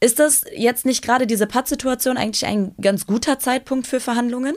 Ist 0.00 0.18
das 0.18 0.44
jetzt 0.56 0.86
nicht 0.86 1.04
gerade 1.04 1.26
diese 1.26 1.46
Pattsituation 1.46 2.16
eigentlich 2.16 2.46
ein 2.46 2.74
ganz 2.80 3.06
guter 3.06 3.38
Zeitpunkt 3.38 3.86
für 3.86 4.00
Verhandlungen? 4.00 4.54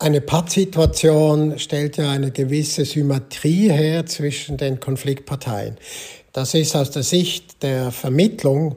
Eine 0.00 0.20
Pattsituation 0.20 1.58
stellt 1.58 1.96
ja 1.96 2.12
eine 2.12 2.30
gewisse 2.30 2.84
Symmetrie 2.84 3.68
her 3.68 4.06
zwischen 4.06 4.56
den 4.56 4.78
Konfliktparteien. 4.78 5.76
Das 6.32 6.54
ist 6.54 6.76
aus 6.76 6.92
der 6.92 7.02
Sicht 7.02 7.64
der 7.64 7.90
Vermittlung 7.90 8.76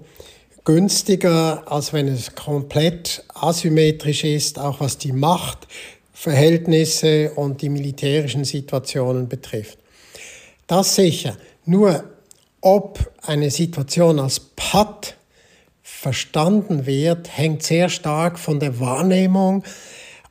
günstiger, 0.65 1.71
als 1.71 1.93
wenn 1.93 2.07
es 2.07 2.33
komplett 2.33 3.23
asymmetrisch 3.35 4.23
ist, 4.23 4.57
auch 4.57 4.79
was 4.79 4.97
die 4.97 5.11
Machtverhältnisse 5.11 7.33
und 7.35 7.61
die 7.61 7.69
militärischen 7.69 8.43
Situationen 8.43 9.29
betrifft. 9.29 9.77
Das 10.65 10.95
sicher. 10.95 11.37
Nur 11.65 12.03
ob 12.61 13.11
eine 13.21 13.51
Situation 13.51 14.19
als 14.19 14.39
Patt 14.55 15.17
verstanden 15.83 16.87
wird, 16.87 17.37
hängt 17.37 17.61
sehr 17.61 17.89
stark 17.89 18.39
von 18.39 18.59
der 18.59 18.79
Wahrnehmung 18.79 19.63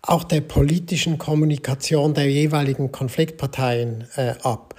auch 0.03 0.25
der 0.25 0.41
politischen 0.41 1.19
Kommunikation 1.19 2.15
der 2.15 2.31
jeweiligen 2.31 2.91
Konfliktparteien 2.91 4.09
äh, 4.17 4.35
ab. 4.43 4.75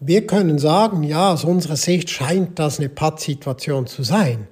Wir 0.00 0.26
können 0.26 0.58
sagen, 0.58 1.02
ja, 1.02 1.32
aus 1.32 1.44
unserer 1.44 1.76
Sicht 1.76 2.10
scheint 2.10 2.58
das 2.58 2.78
eine 2.78 2.88
Pattsituation 2.88 3.86
zu 3.86 4.02
sein. 4.02 4.46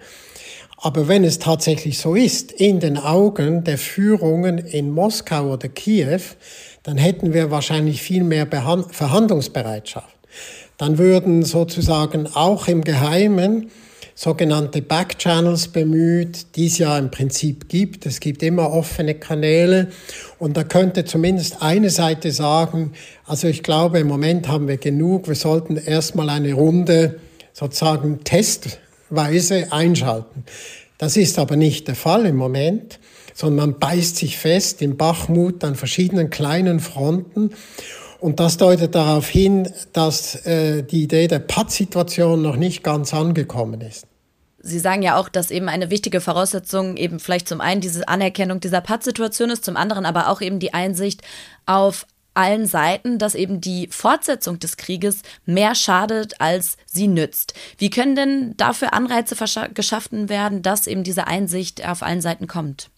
Aber 0.79 1.09
wenn 1.09 1.25
es 1.25 1.39
tatsächlich 1.39 1.99
so 1.99 2.15
ist, 2.15 2.53
in 2.53 2.81
den 2.81 2.99
Augen 2.99 3.65
der 3.65 3.79
Führungen 3.79 4.59
in 4.59 4.91
Moskau 4.91 5.53
oder 5.53 5.69
Kiew, 5.69 6.21
dann 6.83 6.99
hätten 6.99 7.33
wir 7.33 7.51
wahrscheinlich 7.51 8.03
viel 8.03 8.23
mehr 8.23 8.45
Behand 8.45 8.95
Verhandlungsbereitschaft. 8.95 10.15
Dann 10.77 10.99
würden 10.99 11.43
sozusagen 11.43 12.27
auch 12.27 12.69
im 12.69 12.83
Geheimen 12.83 13.71
sogenannte 14.15 14.81
Backchannels 14.81 15.69
bemüht, 15.69 16.57
die 16.57 16.67
es 16.67 16.79
ja 16.79 16.97
im 16.99 17.11
Prinzip 17.11 17.69
gibt. 17.69 18.07
Es 18.07 18.21
gibt 18.21 18.43
immer 18.43 18.73
offene 18.73 19.15
Kanäle 19.15 19.89
und 20.39 20.57
da 20.57 20.63
könnte 20.63 21.05
zumindest 21.05 21.63
eine 21.63 21.91
Seite 21.91 22.31
sagen, 22.31 22.93
also 23.27 23.49
ich 23.49 23.63
glaube, 23.63 23.99
im 23.99 24.07
Moment 24.07 24.47
haben 24.47 24.69
wir 24.69 24.77
genug, 24.77 25.27
wir 25.27 25.35
sollten 25.35 25.77
erstmal 25.77 26.31
eine 26.31 26.53
Runde 26.53 27.19
sozusagen 27.53 28.23
testweise 28.23 29.73
einschalten. 29.73 30.45
Das 30.99 31.17
ist 31.17 31.39
aber 31.39 31.57
nicht 31.57 31.89
der 31.89 31.97
Fall 31.97 32.25
im 32.27 32.37
Moment, 32.37 33.01
sondern 33.35 33.71
man 33.71 33.79
beißt 33.81 34.17
sich 34.17 34.39
fest 34.39 34.81
in 34.81 34.97
Bachmut 34.97 35.65
an 35.65 35.75
verschiedenen 35.75 36.31
kleinen 36.31 36.79
Fronten 36.79 37.51
und 38.21 38.41
das 38.41 38.57
deutet 38.57 38.95
darauf 38.95 39.29
hin, 39.29 39.71
dass 39.93 40.47
äh, 40.47 40.83
die 40.83 41.03
Idee 41.03 41.29
der 41.29 41.41
Pattsituation 41.41 42.43
noch 42.43 42.57
nicht 42.57 42.83
ganz 42.83 43.13
angekommen 43.15 43.81
ist. 43.81 44.07
Sie 44.59 44.79
sagen 44.79 45.03
ja 45.03 45.19
auch, 45.19 45.29
dass 45.29 45.51
eben 45.51 45.69
eine 45.69 45.91
wichtige 45.91 46.23
Voraussetzung 46.23 46.97
eben 46.97 47.21
vielleicht 47.21 47.49
zum 47.49 47.61
einen 47.61 47.83
diese 47.83 48.09
Anerkennung 48.09 48.61
dieser 48.61 48.81
Pattsituation 48.81 49.51
ist, 49.51 49.65
zum 49.65 49.77
anderen 49.77 50.07
aber 50.07 50.29
auch 50.31 50.41
eben 50.41 50.59
die 50.59 50.73
Einsicht 50.73 51.21
auf 51.67 52.07
allen 52.33 52.67
Seiten, 52.67 53.19
dass 53.19 53.35
eben 53.35 53.61
die 53.61 53.89
Fortsetzung 53.89 54.59
des 54.59 54.77
Krieges 54.77 55.23
mehr 55.47 55.75
schadet, 55.75 56.41
als 56.41 56.77
sie 56.87 57.09
nützt. 57.09 57.55
Wie 57.79 57.91
können 57.91 58.17
denn 58.17 58.57
dafür 58.57 58.93
Anreize 58.93 59.37
geschaffen 59.73 60.29
werden, 60.29 60.63
dass 60.63 60.87
eben 60.87 61.05
diese 61.05 61.27
Einsicht 61.27 61.87
auf 61.87 62.03
allen 62.03 62.21
Seiten 62.21 62.47
kommt? 62.47 62.91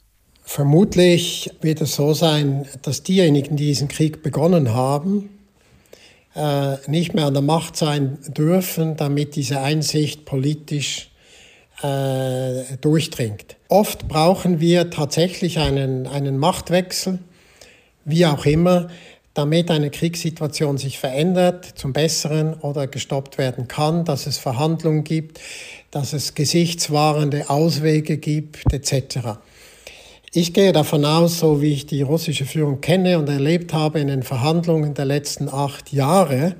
Vermutlich 0.49 1.50
wird 1.61 1.81
es 1.81 1.97
so 1.97 2.15
sein, 2.15 2.67
dass 2.83 3.03
diejenigen, 3.03 3.57
die 3.57 3.67
diesen 3.67 3.88
Krieg 3.88 4.23
begonnen 4.23 4.73
haben, 4.73 5.29
äh, 6.37 6.76
nicht 6.87 7.15
mehr 7.15 7.26
an 7.26 7.35
der 7.35 7.43
Macht 7.43 7.76
sein 7.76 8.19
dürfen, 8.29 8.97
damit 8.97 9.35
diese 9.35 9.61
Einsicht 9.61 10.25
politisch 10.25 11.11
äh, 11.83 12.62
durchdringt. 12.81 13.57
Oft 13.69 14.07
brauchen 14.07 14.61
wir 14.61 14.88
tatsächlich 14.91 15.59
einen, 15.59 16.07
einen 16.07 16.38
Machtwechsel, 16.38 17.19
wie 18.05 18.25
auch 18.25 18.47
immer, 18.47 18.88
damit 19.35 19.69
eine 19.69 19.91
Kriegssituation 19.91 20.79
sich 20.79 21.00
verändert, 21.00 21.65
zum 21.75 21.93
Besseren 21.93 22.55
oder 22.55 22.87
gestoppt 22.87 23.37
werden 23.37 23.67
kann, 23.67 24.05
dass 24.05 24.29
es 24.29 24.38
Verhandlungen 24.38 25.03
gibt, 25.03 25.41
dass 25.91 26.12
es 26.12 26.35
gesichtswahrende 26.35 27.50
Auswege 27.50 28.17
gibt, 28.17 28.73
etc. 28.73 29.41
Ich 30.38 30.52
gehe 30.52 30.73
davon 30.75 31.07
aus, 31.07 31.38
so 31.38 31.62
wie 31.62 31.73
ich 31.73 31.87
die 31.87 32.02
russische 32.02 32.45
Führung 32.45 32.83
kenne 32.83 33.19
und 33.19 33.26
erlebt 33.26 33.73
habe 33.73 34.00
in 34.00 34.09
den 34.09 34.23
Verhandlungen 34.23 34.93
der 34.93 35.07
letzten 35.07 35.49
acht 35.49 35.95
Jahre, 35.95 36.57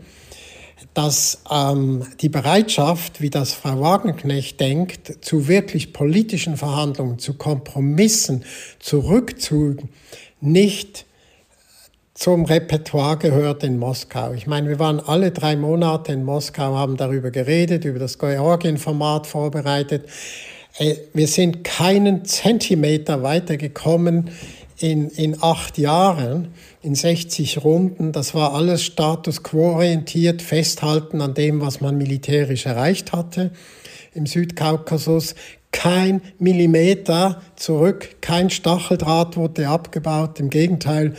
dass 0.95 1.43
ähm, 1.51 2.07
die 2.23 2.31
Bereitschaft, 2.31 3.21
wie 3.21 3.29
das 3.29 3.53
Frau 3.53 3.79
Wagenknecht 3.79 4.59
denkt, 4.61 5.23
zu 5.23 5.47
wirklich 5.47 5.93
politischen 5.93 6.57
Verhandlungen, 6.57 7.19
zu 7.19 7.35
Kompromissen, 7.35 8.47
Zurückzügen 8.79 9.91
nicht 10.41 11.05
zum 12.15 12.47
Repertoire 12.47 13.19
gehört 13.19 13.63
in 13.63 13.79
Moskau. 13.79 14.33
Ich 14.33 14.47
meine, 14.47 14.71
wir 14.71 14.79
waren 14.79 15.01
alle 15.01 15.33
drei 15.33 15.55
Monate 15.55 16.13
in 16.13 16.25
Moskau, 16.25 16.77
haben 16.77 16.97
darüber 16.97 17.31
geredet, 17.31 17.85
über 17.85 17.99
das 17.99 18.19
Georgien-Format 18.19 19.27
vorbereitet. 19.27 20.07
Wir 20.79 21.27
sind 21.27 21.65
keinen 21.65 22.27
Zentimeter 22.27 23.23
weitergekommen 23.23 24.31
in, 24.79 25.09
in 25.09 25.43
acht 25.43 25.79
Jahren, 25.79 26.49
in 26.83 26.95
60 26.95 27.65
Runden, 27.65 28.13
das 28.13 28.35
war 28.35 28.53
alles 28.53 28.83
Status 28.83 29.43
quo 29.43 29.73
orientiert, 29.73 30.43
festhalten 30.43 31.23
an 31.23 31.33
dem, 31.33 31.63
was 31.63 31.81
man 31.81 31.97
militärisch 31.97 32.67
erreicht 32.67 33.13
hatte 33.13 33.53
im 34.13 34.27
Südkaukasus. 34.27 35.35
Kein 35.73 36.21
Millimeter 36.39 37.43
zurück, 37.57 38.17
kein 38.21 38.51
Stacheldraht 38.51 39.37
wurde 39.37 39.69
abgebaut. 39.69 40.41
Im 40.41 40.51
Gegenteil, 40.51 41.15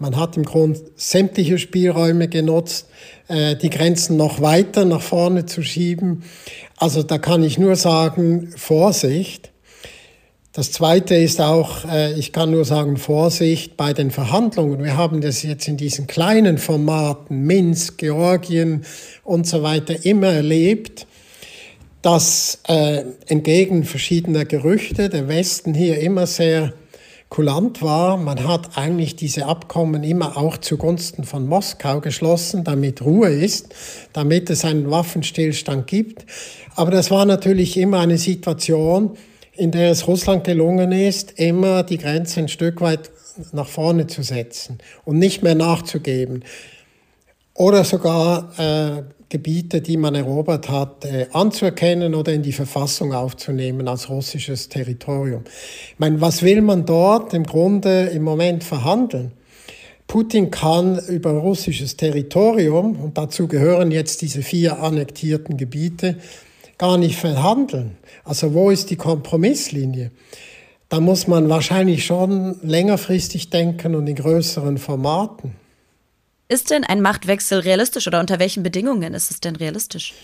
man 0.00 0.16
hat 0.16 0.36
im 0.36 0.44
Grunde 0.44 0.80
sämtliche 0.96 1.58
Spielräume 1.58 2.26
genutzt, 2.26 2.88
äh, 3.28 3.54
die 3.54 3.68
Grenzen 3.68 4.16
noch 4.16 4.40
weiter 4.40 4.86
nach 4.86 5.02
vorne 5.02 5.44
zu 5.44 5.62
schieben. 5.62 6.24
Also 6.76 7.02
da 7.02 7.18
kann 7.18 7.42
ich 7.42 7.58
nur 7.58 7.76
sagen, 7.76 8.52
Vorsicht. 8.56 9.50
Das 10.52 10.72
Zweite 10.72 11.14
ist 11.14 11.40
auch, 11.40 11.84
äh, 11.84 12.18
ich 12.18 12.32
kann 12.32 12.50
nur 12.50 12.64
sagen, 12.64 12.96
Vorsicht 12.96 13.76
bei 13.76 13.92
den 13.92 14.10
Verhandlungen. 14.10 14.82
Wir 14.82 14.96
haben 14.96 15.20
das 15.20 15.42
jetzt 15.42 15.68
in 15.68 15.76
diesen 15.76 16.06
kleinen 16.06 16.56
Formaten, 16.56 17.42
Minsk, 17.42 17.98
Georgien 17.98 18.86
und 19.22 19.46
so 19.46 19.62
weiter, 19.62 20.06
immer 20.06 20.28
erlebt, 20.28 21.06
dass 22.00 22.60
äh, 22.68 23.04
entgegen 23.26 23.84
verschiedener 23.84 24.46
Gerüchte 24.46 25.10
der 25.10 25.28
Westen 25.28 25.74
hier 25.74 26.00
immer 26.00 26.26
sehr 26.26 26.72
kulant 27.30 27.80
war. 27.80 28.16
Man 28.16 28.46
hat 28.46 28.76
eigentlich 28.76 29.16
diese 29.16 29.46
Abkommen 29.46 30.02
immer 30.02 30.36
auch 30.36 30.58
zugunsten 30.58 31.24
von 31.24 31.46
Moskau 31.46 32.00
geschlossen, 32.00 32.64
damit 32.64 33.00
Ruhe 33.00 33.30
ist, 33.30 33.74
damit 34.12 34.50
es 34.50 34.64
einen 34.64 34.90
Waffenstillstand 34.90 35.86
gibt. 35.86 36.26
Aber 36.74 36.90
das 36.90 37.10
war 37.10 37.24
natürlich 37.24 37.78
immer 37.78 38.00
eine 38.00 38.18
Situation, 38.18 39.16
in 39.52 39.70
der 39.70 39.92
es 39.92 40.06
Russland 40.06 40.44
gelungen 40.44 40.92
ist, 40.92 41.38
immer 41.38 41.84
die 41.84 41.98
Grenze 41.98 42.40
ein 42.40 42.48
Stück 42.48 42.80
weit 42.80 43.10
nach 43.52 43.68
vorne 43.68 44.06
zu 44.08 44.22
setzen 44.22 44.78
und 45.04 45.18
nicht 45.18 45.42
mehr 45.42 45.54
nachzugeben. 45.54 46.44
Oder 47.54 47.84
sogar 47.84 48.58
äh, 48.58 49.02
Gebiete, 49.30 49.80
die 49.80 49.96
man 49.96 50.16
erobert 50.16 50.68
hat, 50.68 51.04
äh, 51.04 51.26
anzuerkennen 51.32 52.16
oder 52.16 52.32
in 52.32 52.42
die 52.42 52.52
Verfassung 52.52 53.14
aufzunehmen 53.14 53.86
als 53.86 54.10
russisches 54.10 54.68
Territorium. 54.68 55.44
Ich 55.46 55.98
meine, 55.98 56.20
was 56.20 56.42
will 56.42 56.60
man 56.60 56.84
dort 56.84 57.32
im 57.32 57.44
Grunde 57.44 58.06
im 58.06 58.24
Moment 58.24 58.64
verhandeln? 58.64 59.30
Putin 60.08 60.50
kann 60.50 60.98
über 60.98 61.30
russisches 61.30 61.96
Territorium, 61.96 62.98
und 63.00 63.16
dazu 63.16 63.46
gehören 63.46 63.92
jetzt 63.92 64.20
diese 64.22 64.42
vier 64.42 64.82
annektierten 64.82 65.56
Gebiete, 65.56 66.16
gar 66.76 66.98
nicht 66.98 67.16
verhandeln. 67.16 67.98
Also 68.24 68.52
wo 68.52 68.70
ist 68.70 68.90
die 68.90 68.96
Kompromisslinie? 68.96 70.10
Da 70.88 70.98
muss 70.98 71.28
man 71.28 71.48
wahrscheinlich 71.48 72.04
schon 72.04 72.56
längerfristig 72.62 73.50
denken 73.50 73.94
und 73.94 74.08
in 74.08 74.16
größeren 74.16 74.78
Formaten. 74.78 75.59
Ist 76.50 76.72
denn 76.72 76.82
ein 76.82 77.00
Machtwechsel 77.00 77.60
realistisch 77.60 78.08
oder 78.08 78.18
unter 78.18 78.40
welchen 78.40 78.64
Bedingungen 78.64 79.14
ist 79.14 79.30
es 79.30 79.38
denn 79.38 79.54
realistisch? 79.54 80.14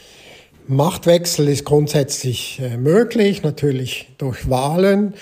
Machtwechsel 0.66 1.46
ist 1.46 1.64
grundsätzlich 1.64 2.58
äh, 2.58 2.76
möglich, 2.76 3.44
natürlich 3.44 4.08
durch 4.18 4.50
Wahlen 4.50 5.14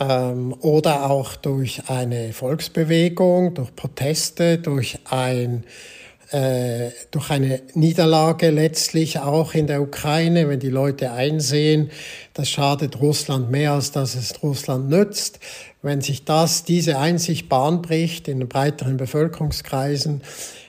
ähm, 0.00 0.54
oder 0.62 1.10
auch 1.10 1.36
durch 1.36 1.90
eine 1.90 2.32
Volksbewegung, 2.32 3.52
durch 3.52 3.76
Proteste, 3.76 4.56
durch 4.56 4.98
ein 5.10 5.64
äh, 6.30 6.90
durch 7.10 7.30
eine 7.30 7.62
Niederlage 7.74 8.50
letztlich 8.50 9.18
auch 9.18 9.54
in 9.54 9.66
der 9.66 9.80
Ukraine, 9.80 10.48
wenn 10.48 10.60
die 10.60 10.68
Leute 10.68 11.12
einsehen, 11.12 11.90
das 12.34 12.50
schadet 12.50 13.00
Russland 13.00 13.50
mehr, 13.50 13.72
als 13.72 13.92
dass 13.92 14.14
es 14.14 14.42
Russland 14.42 14.90
nützt. 14.90 15.40
Wenn 15.82 16.00
sich 16.00 16.24
das, 16.24 16.64
diese 16.64 16.98
Einsicht 16.98 17.48
Bahn 17.48 17.82
bricht 17.82 18.28
in 18.28 18.48
breiteren 18.48 18.96
Bevölkerungskreisen, 18.96 20.22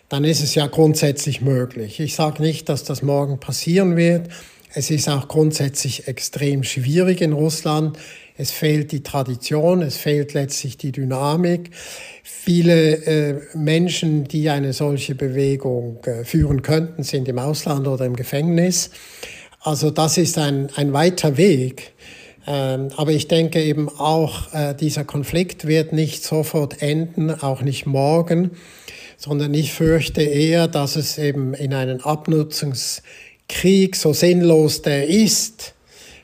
dann 0.08 0.24
ist 0.24 0.42
es 0.44 0.56
ja 0.56 0.68
grundsätzlich 0.68 1.42
möglich. 1.42 2.00
Ich 2.00 2.16
sage 2.16 2.42
nicht, 2.42 2.70
dass 2.70 2.84
das 2.84 3.02
morgen 3.02 3.40
passieren 3.40 3.96
wird. 3.96 4.30
Es 4.74 4.92
ist 4.92 5.10
auch 5.10 5.28
grundsätzlich 5.28 6.08
extrem 6.08 6.64
schwierig 6.64 7.22
in 7.22 7.34
Russland. 7.34 7.98
Es 8.38 8.52
fehlt 8.52 8.92
die 8.92 9.02
Tradition, 9.02 9.82
es 9.82 9.98
fehlt 9.98 10.34
letztlich 10.34 10.78
die 10.78 10.92
Dynamik. 10.92 11.72
Viele 12.24 12.94
äh, 13.06 13.42
Menschen, 13.56 14.26
die 14.26 14.50
eine 14.50 14.74
solche 14.74 15.16
Bewegung 15.16 16.04
äh, 16.06 16.24
führen 16.24 16.62
könnten, 16.62 17.04
sind 17.04 17.28
im 17.28 17.40
Ausland 17.40 17.88
oder 17.88 18.06
im 18.06 18.16
Gefängnis. 18.16 18.92
Also 19.60 19.90
das 19.90 20.18
ist 20.18 20.38
ein, 20.38 20.70
ein 20.76 20.94
weiter 20.94 21.36
Weg. 21.36 21.94
Ähm, 22.48 22.90
aber 22.96 23.12
ich 23.12 23.28
denke 23.28 23.62
eben 23.62 23.90
auch, 23.90 24.54
äh, 24.54 24.74
dieser 24.74 25.04
Konflikt 25.04 25.68
wird 25.68 25.94
nicht 25.94 26.24
sofort 26.24 26.82
enden, 26.82 27.32
auch 27.32 27.62
nicht 27.62 27.86
morgen, 27.86 28.52
sondern 29.18 29.54
ich 29.54 29.74
fürchte 29.74 30.22
eher, 30.22 30.68
dass 30.68 30.96
es 30.96 31.18
eben 31.18 31.54
in 31.54 31.74
einen 31.74 32.02
Abnutzungskrieg, 32.02 33.96
so 33.96 34.14
sinnlos 34.14 34.82
der 34.82 35.08
ist, 35.08 35.74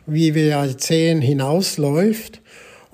wie 0.05 0.33
wir 0.35 0.65
jetzt 0.65 0.87
sehen, 0.87 1.21
hinausläuft. 1.21 2.41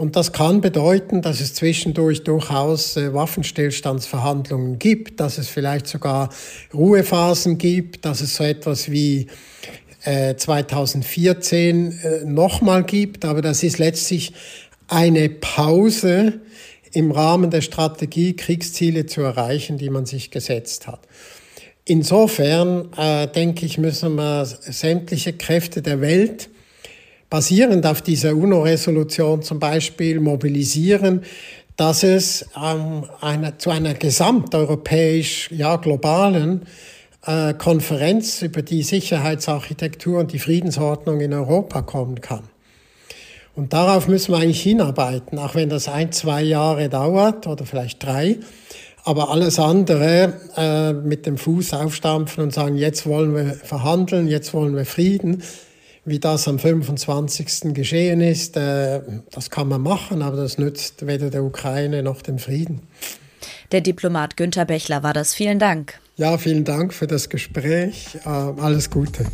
Und 0.01 0.15
das 0.15 0.33
kann 0.33 0.61
bedeuten, 0.61 1.21
dass 1.21 1.41
es 1.41 1.53
zwischendurch 1.53 2.23
durchaus 2.23 2.97
äh, 2.97 3.13
Waffenstillstandsverhandlungen 3.13 4.79
gibt, 4.79 5.19
dass 5.19 5.37
es 5.37 5.47
vielleicht 5.47 5.85
sogar 5.85 6.29
Ruhephasen 6.73 7.59
gibt, 7.59 8.03
dass 8.03 8.21
es 8.21 8.35
so 8.35 8.43
etwas 8.43 8.89
wie 8.89 9.27
äh, 10.03 10.35
2014 10.35 11.99
äh, 11.99 12.25
nochmal 12.25 12.83
gibt. 12.83 13.25
Aber 13.25 13.41
das 13.41 13.63
ist 13.63 13.77
letztlich 13.79 14.33
eine 14.87 15.29
Pause 15.29 16.41
im 16.93 17.11
Rahmen 17.11 17.49
der 17.49 17.61
Strategie, 17.61 18.35
Kriegsziele 18.35 19.05
zu 19.05 19.21
erreichen, 19.21 19.77
die 19.77 19.89
man 19.89 20.05
sich 20.05 20.31
gesetzt 20.31 20.87
hat. 20.87 21.07
Insofern 21.85 22.89
äh, 22.97 23.27
denke 23.27 23.65
ich, 23.65 23.77
müssen 23.77 24.15
wir 24.15 24.45
sämtliche 24.45 25.33
Kräfte 25.33 25.81
der 25.81 26.01
Welt 26.01 26.49
basierend 27.29 27.85
auf 27.85 28.01
dieser 28.01 28.35
UNO-Resolution 28.35 29.41
zum 29.41 29.59
Beispiel 29.59 30.19
mobilisieren, 30.19 31.23
dass 31.77 32.03
es 32.03 32.45
ähm, 32.61 33.05
eine, 33.21 33.57
zu 33.57 33.69
einer 33.71 33.93
gesamteuropäisch, 33.93 35.49
ja 35.51 35.77
globalen 35.77 36.67
äh, 37.25 37.53
Konferenz 37.53 38.41
über 38.41 38.61
die 38.61 38.83
Sicherheitsarchitektur 38.83 40.19
und 40.19 40.33
die 40.33 40.39
Friedensordnung 40.39 41.21
in 41.21 41.33
Europa 41.33 41.81
kommen 41.81 42.21
kann. 42.21 42.43
Und 43.55 43.73
darauf 43.73 44.07
müssen 44.07 44.33
wir 44.33 44.39
eigentlich 44.39 44.61
hinarbeiten, 44.61 45.37
auch 45.37 45.55
wenn 45.55 45.69
das 45.69 45.87
ein, 45.87 46.11
zwei 46.11 46.41
Jahre 46.41 46.89
dauert 46.89 47.47
oder 47.47 47.65
vielleicht 47.65 48.03
drei. 48.03 48.37
Aber 49.03 49.29
alles 49.29 49.59
andere 49.59 50.33
äh, 50.55 50.93
mit 50.93 51.25
dem 51.25 51.37
Fuß 51.37 51.73
aufstampfen 51.73 52.43
und 52.43 52.53
sagen, 52.53 52.75
jetzt 52.77 53.05
wollen 53.05 53.35
wir 53.35 53.53
verhandeln, 53.53 54.27
jetzt 54.27 54.53
wollen 54.53 54.75
wir 54.75 54.85
Frieden, 54.85 55.43
wie 56.05 56.19
das 56.19 56.47
am 56.47 56.59
25. 56.59 57.73
geschehen 57.73 58.21
ist, 58.21 58.57
äh, 58.57 59.01
das 59.31 59.49
kann 59.49 59.67
man 59.67 59.81
machen, 59.81 60.21
aber 60.21 60.37
das 60.37 60.57
nützt 60.57 61.05
weder 61.05 61.29
der 61.29 61.43
Ukraine 61.43 62.03
noch 62.03 62.21
dem 62.21 62.39
Frieden. 62.39 62.81
Der 63.71 63.81
Diplomat 63.81 64.37
Günther 64.37 64.65
Bechler 64.65 65.03
war 65.03 65.13
das. 65.13 65.33
Vielen 65.33 65.59
Dank. 65.59 66.00
Ja, 66.21 66.37
vielen 66.37 66.63
Dank 66.63 66.93
für 66.93 67.07
das 67.07 67.29
Gespräch. 67.29 68.09
Äh, 68.25 68.29
alles 68.29 68.91
Gute. 68.91 69.25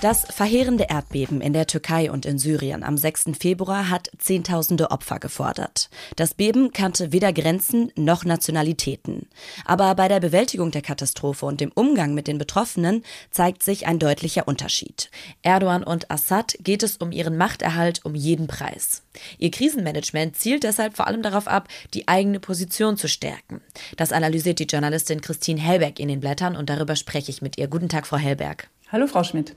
Das 0.00 0.24
verheerende 0.24 0.86
Erdbeben 0.88 1.42
in 1.42 1.52
der 1.52 1.66
Türkei 1.66 2.10
und 2.10 2.24
in 2.24 2.38
Syrien 2.38 2.82
am 2.82 2.96
6. 2.96 3.32
Februar 3.38 3.90
hat 3.90 4.10
Zehntausende 4.16 4.90
Opfer 4.90 5.18
gefordert. 5.18 5.90
Das 6.16 6.32
Beben 6.32 6.72
kannte 6.72 7.12
weder 7.12 7.34
Grenzen 7.34 7.92
noch 7.96 8.24
Nationalitäten. 8.24 9.28
Aber 9.66 9.94
bei 9.94 10.08
der 10.08 10.20
Bewältigung 10.20 10.70
der 10.70 10.80
Katastrophe 10.80 11.44
und 11.44 11.60
dem 11.60 11.70
Umgang 11.74 12.14
mit 12.14 12.28
den 12.28 12.38
Betroffenen 12.38 13.04
zeigt 13.30 13.62
sich 13.62 13.86
ein 13.86 13.98
deutlicher 13.98 14.48
Unterschied. 14.48 15.10
Erdogan 15.42 15.84
und 15.84 16.10
Assad 16.10 16.56
geht 16.60 16.82
es 16.82 16.96
um 16.96 17.12
ihren 17.12 17.36
Machterhalt 17.36 18.02
um 18.02 18.14
jeden 18.14 18.46
Preis. 18.46 19.02
Ihr 19.36 19.50
Krisenmanagement 19.50 20.34
zielt 20.34 20.62
deshalb 20.62 20.96
vor 20.96 21.08
allem 21.08 21.20
darauf 21.20 21.46
ab, 21.46 21.68
die 21.92 22.08
eigene 22.08 22.40
Position 22.40 22.96
zu 22.96 23.06
stärken. 23.06 23.60
Das 23.98 24.12
analysiert 24.12 24.60
die 24.60 24.64
Journalistin 24.64 25.20
Christine 25.20 25.60
Hellberg 25.60 26.00
in 26.00 26.08
den 26.08 26.20
Blättern 26.20 26.56
und 26.56 26.70
darüber 26.70 26.96
spreche 26.96 27.30
ich 27.30 27.42
mit 27.42 27.58
ihr. 27.58 27.68
Guten 27.68 27.90
Tag, 27.90 28.06
Frau 28.06 28.16
Hellberg. 28.16 28.70
Hallo, 28.92 29.06
Frau 29.06 29.22
Schmidt. 29.22 29.54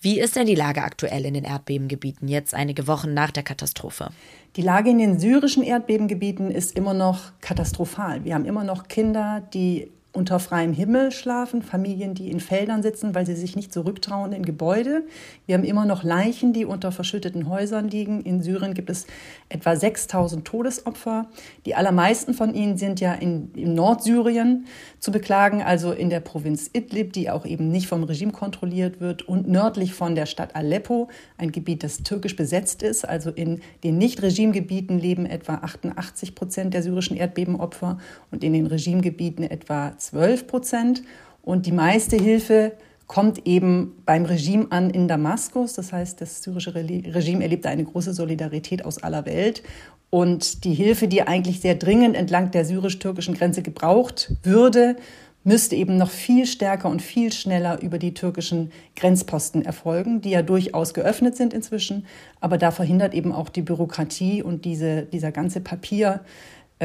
Wie 0.00 0.18
ist 0.18 0.34
denn 0.34 0.46
die 0.46 0.54
Lage 0.54 0.82
aktuell 0.82 1.26
in 1.26 1.34
den 1.34 1.44
Erdbebengebieten, 1.44 2.26
jetzt 2.26 2.54
einige 2.54 2.86
Wochen 2.86 3.12
nach 3.12 3.30
der 3.30 3.42
Katastrophe? 3.42 4.08
Die 4.56 4.62
Lage 4.62 4.88
in 4.88 4.96
den 4.96 5.20
syrischen 5.20 5.62
Erdbebengebieten 5.62 6.50
ist 6.50 6.74
immer 6.74 6.94
noch 6.94 7.32
katastrophal. 7.42 8.24
Wir 8.24 8.34
haben 8.34 8.46
immer 8.46 8.64
noch 8.64 8.88
Kinder, 8.88 9.42
die 9.52 9.90
unter 10.14 10.38
freiem 10.38 10.74
Himmel 10.74 11.10
schlafen, 11.10 11.62
Familien, 11.62 12.12
die 12.14 12.30
in 12.30 12.38
Feldern 12.38 12.82
sitzen, 12.82 13.14
weil 13.14 13.24
sie 13.24 13.34
sich 13.34 13.56
nicht 13.56 13.72
zurücktrauen 13.72 14.32
in 14.32 14.44
Gebäude. 14.44 15.04
Wir 15.46 15.54
haben 15.54 15.64
immer 15.64 15.86
noch 15.86 16.02
Leichen, 16.02 16.52
die 16.52 16.66
unter 16.66 16.92
verschütteten 16.92 17.48
Häusern 17.48 17.88
liegen. 17.88 18.20
In 18.20 18.42
Syrien 18.42 18.74
gibt 18.74 18.90
es 18.90 19.06
etwa 19.48 19.74
6000 19.74 20.44
Todesopfer. 20.44 21.28
Die 21.64 21.74
allermeisten 21.74 22.34
von 22.34 22.52
ihnen 22.52 22.76
sind 22.76 23.00
ja 23.00 23.14
in, 23.14 23.52
in 23.54 23.72
Nordsyrien 23.72 24.66
zu 24.98 25.12
beklagen, 25.12 25.62
also 25.62 25.92
in 25.92 26.10
der 26.10 26.20
Provinz 26.20 26.68
Idlib, 26.74 27.14
die 27.14 27.30
auch 27.30 27.46
eben 27.46 27.70
nicht 27.70 27.86
vom 27.86 28.04
Regime 28.04 28.32
kontrolliert 28.32 29.00
wird 29.00 29.22
und 29.22 29.48
nördlich 29.48 29.94
von 29.94 30.14
der 30.14 30.26
Stadt 30.26 30.54
Aleppo, 30.54 31.08
ein 31.38 31.52
Gebiet, 31.52 31.82
das 31.82 32.02
türkisch 32.02 32.36
besetzt 32.36 32.82
ist. 32.82 33.08
Also 33.08 33.30
in 33.30 33.60
den 33.82 33.96
Nicht-Regimegebieten 33.96 34.98
leben 34.98 35.24
etwa 35.24 35.54
88 35.54 36.34
Prozent 36.34 36.74
der 36.74 36.82
syrischen 36.82 37.16
Erdbebenopfer 37.16 37.96
und 38.30 38.44
in 38.44 38.52
den 38.52 38.66
Regimegebieten 38.66 39.44
etwa 39.44 39.94
12 40.02 40.46
Prozent. 40.46 41.02
Und 41.42 41.66
die 41.66 41.72
meiste 41.72 42.16
Hilfe 42.16 42.72
kommt 43.06 43.46
eben 43.46 44.02
beim 44.06 44.24
Regime 44.24 44.66
an 44.70 44.90
in 44.90 45.08
Damaskus. 45.08 45.74
Das 45.74 45.92
heißt, 45.92 46.20
das 46.20 46.42
syrische 46.42 46.74
Regime 46.74 47.42
erlebt 47.42 47.66
eine 47.66 47.84
große 47.84 48.14
Solidarität 48.14 48.84
aus 48.84 49.02
aller 49.02 49.26
Welt. 49.26 49.62
Und 50.10 50.64
die 50.64 50.74
Hilfe, 50.74 51.08
die 51.08 51.22
eigentlich 51.22 51.60
sehr 51.60 51.74
dringend 51.74 52.16
entlang 52.16 52.50
der 52.50 52.64
syrisch-türkischen 52.64 53.34
Grenze 53.34 53.62
gebraucht 53.62 54.32
würde, 54.42 54.96
müsste 55.44 55.74
eben 55.74 55.96
noch 55.96 56.10
viel 56.10 56.46
stärker 56.46 56.88
und 56.88 57.02
viel 57.02 57.32
schneller 57.32 57.80
über 57.82 57.98
die 57.98 58.14
türkischen 58.14 58.70
Grenzposten 58.94 59.64
erfolgen, 59.64 60.20
die 60.20 60.30
ja 60.30 60.42
durchaus 60.42 60.94
geöffnet 60.94 61.36
sind 61.36 61.52
inzwischen. 61.52 62.06
Aber 62.40 62.58
da 62.58 62.70
verhindert 62.70 63.14
eben 63.14 63.32
auch 63.32 63.48
die 63.48 63.62
Bürokratie 63.62 64.42
und 64.42 64.64
diese, 64.64 65.02
dieser 65.02 65.32
ganze 65.32 65.60
Papier, 65.60 66.20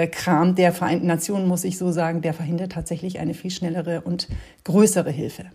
Kram 0.05 0.53
der 0.53 0.73
Vereinten 0.73 1.07
Nationen, 1.07 1.47
muss 1.47 1.63
ich 1.63 1.79
so 1.79 1.91
sagen, 1.91 2.21
der 2.21 2.35
verhindert 2.35 2.73
tatsächlich 2.73 3.19
eine 3.19 3.33
viel 3.33 3.49
schnellere 3.49 4.01
und 4.01 4.27
größere 4.63 5.09
Hilfe. 5.09 5.45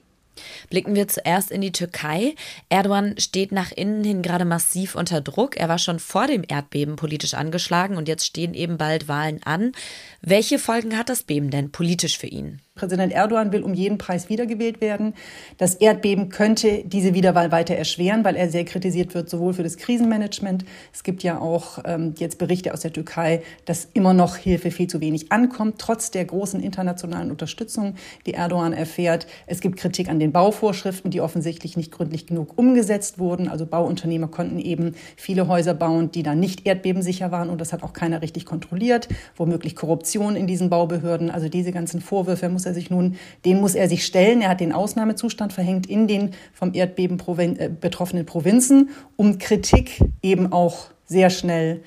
Blicken 0.70 0.94
wir 0.94 1.08
zuerst 1.08 1.50
in 1.50 1.60
die 1.60 1.72
Türkei. 1.72 2.34
Erdogan 2.68 3.18
steht 3.18 3.52
nach 3.52 3.70
innen 3.70 4.02
hin 4.02 4.22
gerade 4.22 4.44
massiv 4.44 4.94
unter 4.94 5.20
Druck. 5.20 5.56
Er 5.56 5.68
war 5.68 5.78
schon 5.78 5.98
vor 5.98 6.26
dem 6.26 6.42
Erdbeben 6.46 6.96
politisch 6.96 7.34
angeschlagen 7.34 7.96
und 7.96 8.08
jetzt 8.08 8.26
stehen 8.26 8.54
eben 8.54 8.78
bald 8.78 9.08
Wahlen 9.08 9.42
an. 9.44 9.72
Welche 10.20 10.58
Folgen 10.58 10.96
hat 10.96 11.08
das 11.08 11.22
Beben 11.22 11.50
denn 11.50 11.70
politisch 11.70 12.18
für 12.18 12.26
ihn? 12.26 12.60
Präsident 12.82 13.12
Erdogan 13.12 13.52
will 13.52 13.62
um 13.62 13.74
jeden 13.74 13.96
Preis 13.96 14.28
wiedergewählt 14.28 14.80
werden. 14.80 15.14
Das 15.56 15.76
Erdbeben 15.76 16.30
könnte 16.30 16.82
diese 16.84 17.14
Wiederwahl 17.14 17.52
weiter 17.52 17.76
erschweren, 17.76 18.24
weil 18.24 18.34
er 18.34 18.50
sehr 18.50 18.64
kritisiert 18.64 19.14
wird, 19.14 19.30
sowohl 19.30 19.54
für 19.54 19.62
das 19.62 19.76
Krisenmanagement. 19.76 20.64
Es 20.92 21.04
gibt 21.04 21.22
ja 21.22 21.38
auch 21.38 21.78
ähm, 21.84 22.14
jetzt 22.18 22.38
Berichte 22.38 22.74
aus 22.74 22.80
der 22.80 22.92
Türkei, 22.92 23.42
dass 23.66 23.86
immer 23.94 24.14
noch 24.14 24.34
Hilfe 24.34 24.72
viel 24.72 24.88
zu 24.88 25.00
wenig 25.00 25.30
ankommt, 25.30 25.76
trotz 25.78 26.10
der 26.10 26.24
großen 26.24 26.60
internationalen 26.60 27.30
Unterstützung, 27.30 27.94
die 28.26 28.34
Erdogan 28.34 28.72
erfährt. 28.72 29.28
Es 29.46 29.60
gibt 29.60 29.78
Kritik 29.78 30.08
an 30.08 30.18
den 30.18 30.32
Bauvorschriften, 30.32 31.12
die 31.12 31.20
offensichtlich 31.20 31.76
nicht 31.76 31.92
gründlich 31.92 32.26
genug 32.26 32.58
umgesetzt 32.58 33.20
wurden. 33.20 33.46
Also 33.46 33.64
Bauunternehmer 33.64 34.26
konnten 34.26 34.58
eben 34.58 34.96
viele 35.14 35.46
Häuser 35.46 35.74
bauen, 35.74 36.10
die 36.10 36.24
dann 36.24 36.40
nicht 36.40 36.66
erdbebensicher 36.66 37.30
waren 37.30 37.48
und 37.48 37.60
das 37.60 37.72
hat 37.72 37.84
auch 37.84 37.92
keiner 37.92 38.22
richtig 38.22 38.44
kontrolliert. 38.44 39.06
Womöglich 39.36 39.76
Korruption 39.76 40.34
in 40.34 40.48
diesen 40.48 40.68
Baubehörden. 40.68 41.30
Also 41.30 41.48
diese 41.48 41.70
ganzen 41.70 42.00
Vorwürfe 42.00 42.48
muss 42.48 42.66
er 42.66 42.71
sich 42.74 42.90
nun, 42.90 43.16
den 43.44 43.60
muss 43.60 43.74
er 43.74 43.88
sich 43.88 44.04
stellen. 44.04 44.42
Er 44.42 44.50
hat 44.50 44.60
den 44.60 44.72
Ausnahmezustand 44.72 45.52
verhängt 45.52 45.86
in 45.86 46.06
den 46.06 46.30
vom 46.52 46.74
Erdbeben 46.74 47.18
äh, 47.58 47.68
betroffenen 47.68 48.26
Provinzen, 48.26 48.90
um 49.16 49.38
Kritik 49.38 50.00
eben 50.22 50.52
auch 50.52 50.86
sehr 51.06 51.30
schnell 51.30 51.82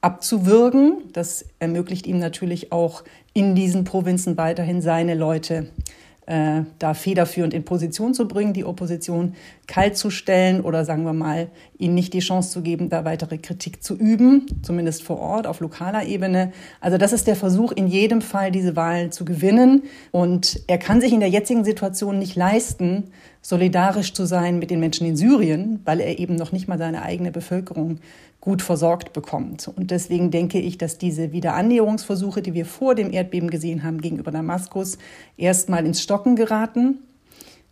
abzuwürgen. 0.00 1.04
Das 1.12 1.44
ermöglicht 1.58 2.06
ihm 2.06 2.18
natürlich 2.18 2.72
auch 2.72 3.04
in 3.32 3.54
diesen 3.54 3.84
Provinzen 3.84 4.36
weiterhin 4.36 4.80
seine 4.80 5.14
Leute 5.14 5.68
äh, 6.28 6.64
da 6.78 6.92
federführend 6.92 7.54
in 7.54 7.64
Position 7.64 8.12
zu 8.12 8.28
bringen, 8.28 8.52
die 8.52 8.66
Opposition 8.66 9.34
kalt 9.66 9.96
zu 9.96 10.10
stellen 10.10 10.60
oder 10.60 10.84
sagen 10.84 11.04
wir 11.04 11.14
mal, 11.14 11.48
ihnen 11.78 11.94
nicht 11.94 12.12
die 12.12 12.18
Chance 12.18 12.50
zu 12.50 12.60
geben, 12.60 12.90
da 12.90 13.06
weitere 13.06 13.38
Kritik 13.38 13.82
zu 13.82 13.96
üben, 13.96 14.44
zumindest 14.62 15.02
vor 15.02 15.18
Ort 15.20 15.46
auf 15.46 15.60
lokaler 15.60 16.04
Ebene. 16.04 16.52
Also 16.82 16.98
das 16.98 17.14
ist 17.14 17.28
der 17.28 17.36
Versuch, 17.36 17.72
in 17.72 17.86
jedem 17.86 18.20
Fall 18.20 18.50
diese 18.50 18.76
Wahlen 18.76 19.10
zu 19.10 19.24
gewinnen. 19.24 19.84
Und 20.10 20.60
er 20.66 20.76
kann 20.76 21.00
sich 21.00 21.14
in 21.14 21.20
der 21.20 21.30
jetzigen 21.30 21.64
Situation 21.64 22.18
nicht 22.18 22.36
leisten, 22.36 23.04
solidarisch 23.48 24.12
zu 24.12 24.26
sein 24.26 24.58
mit 24.58 24.70
den 24.70 24.78
Menschen 24.78 25.06
in 25.06 25.16
Syrien, 25.16 25.80
weil 25.86 26.00
er 26.00 26.18
eben 26.18 26.36
noch 26.36 26.52
nicht 26.52 26.68
mal 26.68 26.76
seine 26.76 27.00
eigene 27.00 27.32
Bevölkerung 27.32 27.98
gut 28.42 28.60
versorgt 28.60 29.14
bekommt. 29.14 29.68
Und 29.68 29.90
deswegen 29.90 30.30
denke 30.30 30.60
ich, 30.60 30.76
dass 30.76 30.98
diese 30.98 31.32
Wiederannäherungsversuche, 31.32 32.42
die 32.42 32.52
wir 32.52 32.66
vor 32.66 32.94
dem 32.94 33.10
Erdbeben 33.10 33.48
gesehen 33.48 33.84
haben 33.84 34.02
gegenüber 34.02 34.32
Damaskus, 34.32 34.98
erstmal 35.38 35.86
ins 35.86 36.02
Stocken 36.02 36.36
geraten. 36.36 36.98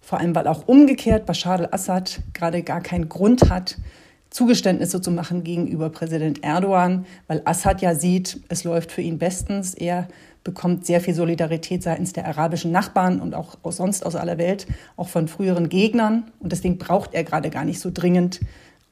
Vor 0.01 0.19
allem, 0.19 0.35
weil 0.35 0.47
auch 0.47 0.67
umgekehrt 0.67 1.27
Bashar 1.27 1.59
al-Assad 1.59 2.21
gerade 2.33 2.63
gar 2.63 2.81
keinen 2.81 3.11
Grund 3.11 3.51
hat, 3.51 3.77
Zugeständnisse 4.31 5.01
zu 5.01 5.11
machen 5.11 5.45
gegenüber 5.45 5.91
Präsident 5.91 6.43
Erdogan, 6.43 7.07
weil 7.27 7.43
Assad 7.45 7.81
ja 7.81 7.95
sieht, 7.95 8.41
es 8.49 8.65
läuft 8.65 8.93
für 8.93 9.03
ihn 9.03 9.19
bestens. 9.19 9.75
Er 9.75 10.09
bekommt 10.45 10.87
sehr 10.87 11.01
viel 11.01 11.15
Solidarität 11.15 11.83
seitens 11.83 12.13
der 12.13 12.27
arabischen 12.27 12.71
Nachbarn 12.71 13.21
und 13.21 13.35
auch 13.35 13.57
sonst 13.71 14.05
aus 14.05 14.15
aller 14.15 14.39
Welt, 14.39 14.67
auch 14.97 15.09
von 15.09 15.29
früheren 15.29 15.69
Gegnern. 15.69 16.31
Und 16.39 16.53
deswegen 16.53 16.79
braucht 16.79 17.15
er 17.15 17.25
gerade 17.25 17.51
gar 17.51 17.65
nicht 17.65 17.81
so 17.81 17.91
dringend 17.93 18.41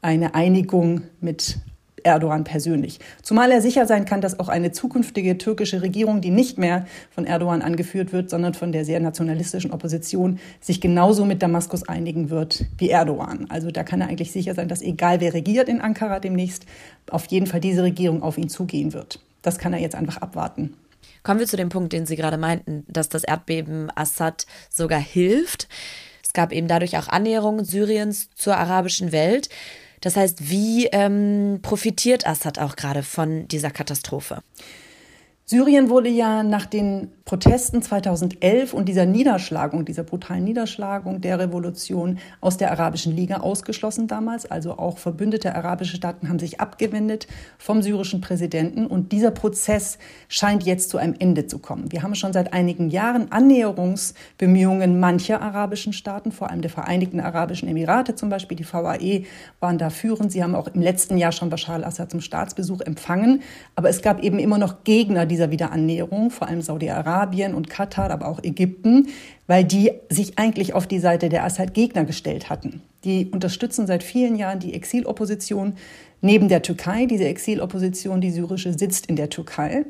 eine 0.03 0.35
Einigung 0.35 1.03
mit 1.21 1.59
Erdogan 2.05 2.45
persönlich. 2.45 3.01
Zumal 3.23 3.51
er 3.51 3.61
sicher 3.61 3.87
sein 3.87 4.05
kann, 4.05 4.21
dass 4.21 4.39
auch 4.39 4.49
eine 4.49 4.73
zukünftige 4.73 5.39
türkische 5.39 5.83
Regierung, 5.83 6.21
die 6.21 6.31
nicht 6.31 6.59
mehr 6.59 6.87
von 7.11 7.27
Erdogan 7.27 7.63
angeführt 7.63 8.13
wird, 8.13 8.31
sondern 8.31 8.55
von 8.55 8.73
der 8.73 8.85
sehr 8.85 9.01
nationalistischen 9.01 9.73
Opposition, 9.73 10.39
sich 10.61 10.81
genauso 10.81 11.25
mit 11.25 11.43
Damaskus 11.43 11.89
einigen 11.89 12.31
wird 12.31 12.67
wie 12.79 12.91
Erdogan. 12.91 13.47
Also 13.49 13.71
da 13.71 13.83
kann 13.83 14.01
er 14.01 14.09
eigentlich 14.09 14.33
sicher 14.33 14.55
sein, 14.55 14.69
dass 14.69 14.83
egal 14.83 15.21
wer 15.21 15.35
regiert 15.35 15.69
in 15.69 15.81
Ankara 15.81 16.21
demnächst, 16.21 16.67
auf 17.11 17.27
jeden 17.27 17.47
Fall 17.47 17.61
diese 17.61 17.83
Regierung 17.83 18.23
auf 18.23 18.39
ihn 18.39 18.49
zugehen 18.49 18.93
wird. 18.93 19.21
Das 19.43 19.59
kann 19.59 19.73
er 19.73 19.81
jetzt 19.81 19.95
einfach 19.95 20.19
abwarten. 20.19 20.75
Kommen 21.23 21.41
wir 21.41 21.47
zu 21.47 21.57
dem 21.57 21.71
Punkt, 21.71 21.93
den 21.93 22.07
Sie 22.07 22.17
gerade 22.17 22.37
meinten, 22.37 22.85
dass 22.87 23.09
das 23.09 23.25
Erdbeben 23.25 23.91
Assad 23.95 24.47
sogar 24.69 25.01
hilft. 25.01 25.69
Es 26.23 26.35
gab 26.35 26.53
eben 26.53 26.69
dadurch 26.69 26.99
auch 26.99 27.09
Annäherungen 27.09 27.65
Syriens 27.65 28.29
zur 28.35 28.57
arabischen 28.57 29.11
Welt. 29.11 29.49
Das 30.05 30.17
heißt, 30.17 30.51
wie 30.51 30.87
ähm, 30.89 31.61
profitiert 31.63 32.27
Assad 32.27 32.59
auch 32.59 32.77
gerade 32.77 33.03
von 33.03 33.49
dieser 33.49 33.71
Katastrophe? 33.71 34.43
Syrien 35.47 35.91
wurde 35.91 36.09
ja 36.09 36.43
nach 36.43 36.65
den 36.65 37.11
Protesten 37.27 37.81
2011 37.81 38.75
und 38.75 38.87
dieser 38.87 39.07
Niederschlagung, 39.07 39.87
dieser 39.87 40.03
brutalen 40.03 40.45
Niederschlagung 40.45 41.23
der 41.23 41.39
Revolution 41.39 42.19
aus 42.43 42.59
der 42.59 42.71
Arabischen 42.71 43.17
Liga 43.17 43.39
ausgeschlossen 43.39 44.09
damals. 44.09 44.45
Also 44.51 44.79
auch 44.79 44.99
verbündete 44.99 45.55
arabische 45.55 45.97
Staaten 45.97 46.29
haben 46.29 46.39
sich 46.39 46.61
abgewendet 46.61 47.27
vom 47.59 47.83
syrischen 47.83 48.21
Präsidenten. 48.21 48.87
Und 48.87 49.13
dieser 49.13 49.31
Prozess 49.31 49.99
scheint 50.29 50.65
jetzt 50.65 50.91
zu 50.91 50.99
einem 50.99 51.15
Ende 51.19 51.47
zu 51.47 51.59
kommen. 51.59 51.93
Wir 51.93 52.03
haben 52.03 52.15
schon 52.15 52.35
seit 52.35 52.53
einigen 52.53 52.91
Jahren 52.91 53.33
Annäherungsbemühungen 53.33 55.01
mancher 55.01 55.41
arabischen 55.41 55.95
Staaten, 55.95 56.31
vor 56.31 56.51
allem 56.51 56.61
der 56.61 56.71
Vereinigten 56.71 57.21
Arabischen 57.21 57.69
Emirate 57.69 58.15
zum 58.15 58.29
Beispiel. 58.29 58.57
Die 58.57 58.71
VAE 58.71 59.25
waren 59.61 59.79
da 59.79 59.89
führend. 59.89 60.31
Sie 60.31 60.43
haben 60.43 60.55
auch 60.55 60.69
im 60.69 60.83
letzten 60.83 61.17
Jahr 61.17 61.33
schon 61.33 61.49
Bashar 61.49 61.77
al-Assad 61.77 62.11
zum 62.11 62.21
Staatsbesuch 62.21 62.83
empfangen. 62.83 63.43
Aber 63.77 63.89
es 63.89 64.03
gab 64.03 64.23
eben 64.23 64.39
immer 64.39 64.59
noch 64.59 64.85
Gegner 64.85 65.25
dieser 65.35 65.51
Wiederannäherung, 65.51 66.31
vor 66.31 66.47
allem 66.47 66.63
Saudi-Arabien 66.63 67.55
und 67.55 67.69
Katar, 67.69 68.13
aber 68.13 68.29
auch 68.29 68.43
Ägypten, 68.45 69.09
weil 69.49 69.65
die 69.65 69.91
sich 70.09 70.39
eigentlich 70.39 70.75
auf 70.75 70.87
die 70.87 71.01
Seite 71.01 71.29
der 71.29 71.45
Assad-Gegner 71.45 72.05
gestellt 72.05 72.51
hatten. 72.51 72.83
Die 73.03 73.27
unterstützen 73.27 73.89
seit 73.89 74.05
vielen 74.05 74.37
Jahren 74.37 74.61
die 74.61 74.75
Exilopposition 74.75 75.75
neben 76.21 76.49
der 76.49 76.63
Türkei. 76.63 77.07
Diese 77.07 77.25
Exilopposition, 77.25 78.21
die 78.21 78.31
syrische, 78.31 78.79
sitzt 78.79 79.07
in 79.07 79.17
der 79.17 79.29
Türkei 79.29 79.85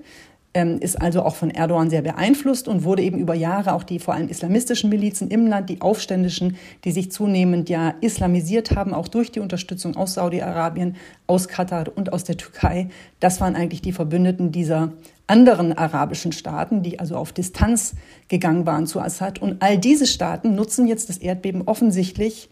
ist 0.54 1.02
also 1.02 1.22
auch 1.24 1.34
von 1.34 1.50
Erdogan 1.50 1.90
sehr 1.90 2.02
beeinflusst 2.02 2.68
und 2.68 2.84
wurde 2.84 3.02
eben 3.02 3.18
über 3.18 3.34
Jahre 3.34 3.72
auch 3.72 3.82
die 3.82 3.98
vor 3.98 4.14
allem 4.14 4.28
islamistischen 4.28 4.88
Milizen 4.88 5.28
im 5.28 5.48
Land, 5.48 5.68
die 5.68 5.80
Aufständischen, 5.80 6.56
die 6.84 6.92
sich 6.92 7.10
zunehmend 7.10 7.68
ja 7.68 7.94
islamisiert 8.00 8.70
haben, 8.70 8.94
auch 8.94 9.08
durch 9.08 9.32
die 9.32 9.40
Unterstützung 9.40 9.96
aus 9.96 10.14
Saudi-Arabien, 10.14 10.94
aus 11.26 11.48
Katar 11.48 11.86
und 11.96 12.12
aus 12.12 12.22
der 12.22 12.36
Türkei. 12.36 12.88
Das 13.18 13.40
waren 13.40 13.56
eigentlich 13.56 13.82
die 13.82 13.90
Verbündeten 13.90 14.52
dieser 14.52 14.92
anderen 15.26 15.72
arabischen 15.76 16.30
Staaten, 16.30 16.84
die 16.84 17.00
also 17.00 17.16
auf 17.16 17.32
Distanz 17.32 17.96
gegangen 18.28 18.64
waren 18.64 18.86
zu 18.86 19.00
Assad. 19.00 19.42
Und 19.42 19.60
all 19.60 19.76
diese 19.76 20.06
Staaten 20.06 20.54
nutzen 20.54 20.86
jetzt 20.86 21.08
das 21.08 21.18
Erdbeben 21.18 21.62
offensichtlich 21.66 22.48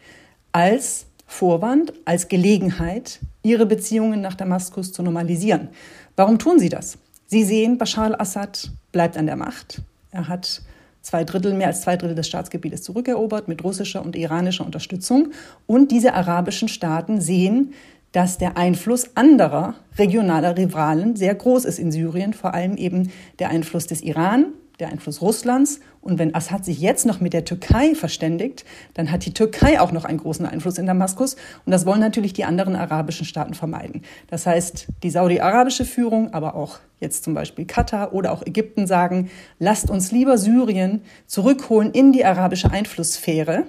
als 0.51 1.07
Vorwand, 1.27 1.93
als 2.05 2.27
Gelegenheit, 2.27 3.21
ihre 3.45 3.67
Beziehungen 3.67 4.21
nach 4.21 4.35
Damaskus 4.35 4.93
zu 4.93 5.05
normalisieren. 5.05 5.69
Warum 6.17 6.41
tun 6.41 6.59
sie 6.59 6.69
das? 6.69 6.99
Sie 7.33 7.45
sehen, 7.45 7.79
Bashar 7.79 8.05
al-Assad 8.05 8.73
bleibt 8.93 9.17
an 9.17 9.25
der 9.25 9.37
Macht. 9.37 9.81
Er 10.11 10.29
hat 10.29 10.61
zwei 11.01 11.25
Drittel, 11.25 11.55
mehr 11.55 11.69
als 11.69 11.81
zwei 11.81 11.97
Drittel 11.97 12.15
des 12.15 12.29
Staatsgebietes 12.29 12.83
zurückerobert 12.83 13.49
mit 13.49 13.65
russischer 13.65 14.05
und 14.05 14.17
iranischer 14.17 14.67
Unterstützung. 14.67 15.31
Und 15.67 15.91
diese 15.93 16.13
arabischen 16.13 16.69
Staaten 16.69 17.23
sehen, 17.23 17.73
dass 18.13 18.37
der 18.37 18.59
Einfluss 18.59 19.17
anderer 19.17 19.77
regionaler 19.97 20.59
Rivalen 20.59 21.17
sehr 21.17 21.35
groß 21.35 21.65
ist 21.65 21.79
in 21.79 21.91
Syrien, 21.91 22.35
vor 22.35 22.53
allem 22.53 22.77
eben 22.77 23.11
der 23.39 23.49
Einfluss 23.49 23.87
des 23.87 24.03
Iran, 24.03 24.53
der 24.81 24.89
Einfluss 24.89 25.21
Russlands. 25.21 25.81
Und 26.01 26.19
wenn 26.19 26.35
Assad 26.35 26.65
sich 26.65 26.81
jetzt 26.81 27.07
noch 27.07 27.21
mit 27.21 27.33
der 27.33 27.45
Türkei 27.45 27.95
verständigt, 27.95 28.65
dann 28.95 29.11
hat 29.11 29.25
die 29.25 29.35
Türkei 29.35 29.81
auch 29.81 29.93
noch 29.93 30.05
einen 30.05 30.19
großen 30.19 30.47
Einfluss 30.47 30.79
in 30.79 30.87
Damaskus. 30.87 31.37
Und 31.65 31.73
das 31.73 31.87
wollen 31.87 32.01
natürlich 32.01 32.33
die 32.33 32.45
anderen 32.45 32.77
arabischen 32.77 33.27
Staaten 33.27 33.55
vermeiden. 33.55 34.03
Das 34.29 34.47
heißt, 34.47 34.89
die 35.03 35.11
saudi-arabische 35.11 35.85
Führung, 35.85 36.33
aber 36.33 36.55
auch 36.55 36.79
jetzt 37.01 37.25
zum 37.25 37.35
Beispiel 37.35 37.65
Katar 37.65 38.13
oder 38.13 38.33
auch 38.33 38.45
Ägypten 38.45 38.87
sagen, 38.87 39.31
lasst 39.59 39.91
uns 39.91 40.13
lieber 40.13 40.39
Syrien 40.39 41.03
zurückholen 41.27 41.93
in 41.93 42.13
die 42.13 42.25
arabische 42.25 42.71
Einflusssphäre 42.71 43.65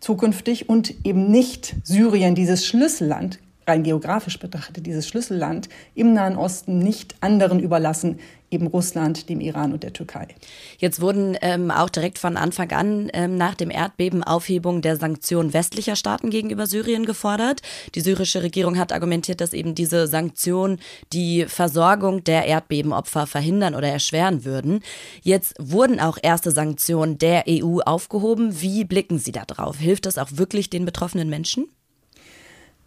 zukünftig 0.00 0.68
und 0.68 1.06
eben 1.06 1.30
nicht 1.30 1.76
Syrien, 1.84 2.34
dieses 2.34 2.66
Schlüsselland, 2.66 3.38
rein 3.70 3.82
geografisch 3.84 4.38
betrachtet, 4.38 4.86
dieses 4.86 5.06
Schlüsselland 5.08 5.68
im 5.94 6.12
Nahen 6.12 6.36
Osten 6.36 6.78
nicht 6.80 7.14
anderen 7.20 7.60
überlassen, 7.60 8.18
eben 8.50 8.66
Russland, 8.66 9.28
dem 9.28 9.40
Iran 9.40 9.72
und 9.72 9.84
der 9.84 9.92
Türkei. 9.92 10.26
Jetzt 10.78 11.00
wurden 11.00 11.36
ähm, 11.40 11.70
auch 11.70 11.88
direkt 11.88 12.18
von 12.18 12.36
Anfang 12.36 12.72
an 12.72 13.08
ähm, 13.12 13.36
nach 13.36 13.54
dem 13.54 13.70
Erdbeben 13.70 14.24
Aufhebung 14.24 14.82
der 14.82 14.96
Sanktionen 14.96 15.54
westlicher 15.54 15.94
Staaten 15.94 16.30
gegenüber 16.30 16.66
Syrien 16.66 17.06
gefordert. 17.06 17.62
Die 17.94 18.00
syrische 18.00 18.42
Regierung 18.42 18.76
hat 18.76 18.92
argumentiert, 18.92 19.40
dass 19.40 19.52
eben 19.52 19.76
diese 19.76 20.08
Sanktionen 20.08 20.80
die 21.12 21.44
Versorgung 21.46 22.24
der 22.24 22.46
Erdbebenopfer 22.46 23.28
verhindern 23.28 23.76
oder 23.76 23.88
erschweren 23.88 24.44
würden. 24.44 24.80
Jetzt 25.22 25.54
wurden 25.60 26.00
auch 26.00 26.18
erste 26.20 26.50
Sanktionen 26.50 27.18
der 27.18 27.44
EU 27.48 27.78
aufgehoben. 27.80 28.60
Wie 28.60 28.84
blicken 28.84 29.20
Sie 29.20 29.32
da 29.32 29.44
drauf? 29.44 29.78
Hilft 29.78 30.06
das 30.06 30.18
auch 30.18 30.30
wirklich 30.32 30.70
den 30.70 30.84
betroffenen 30.84 31.30
Menschen? 31.30 31.66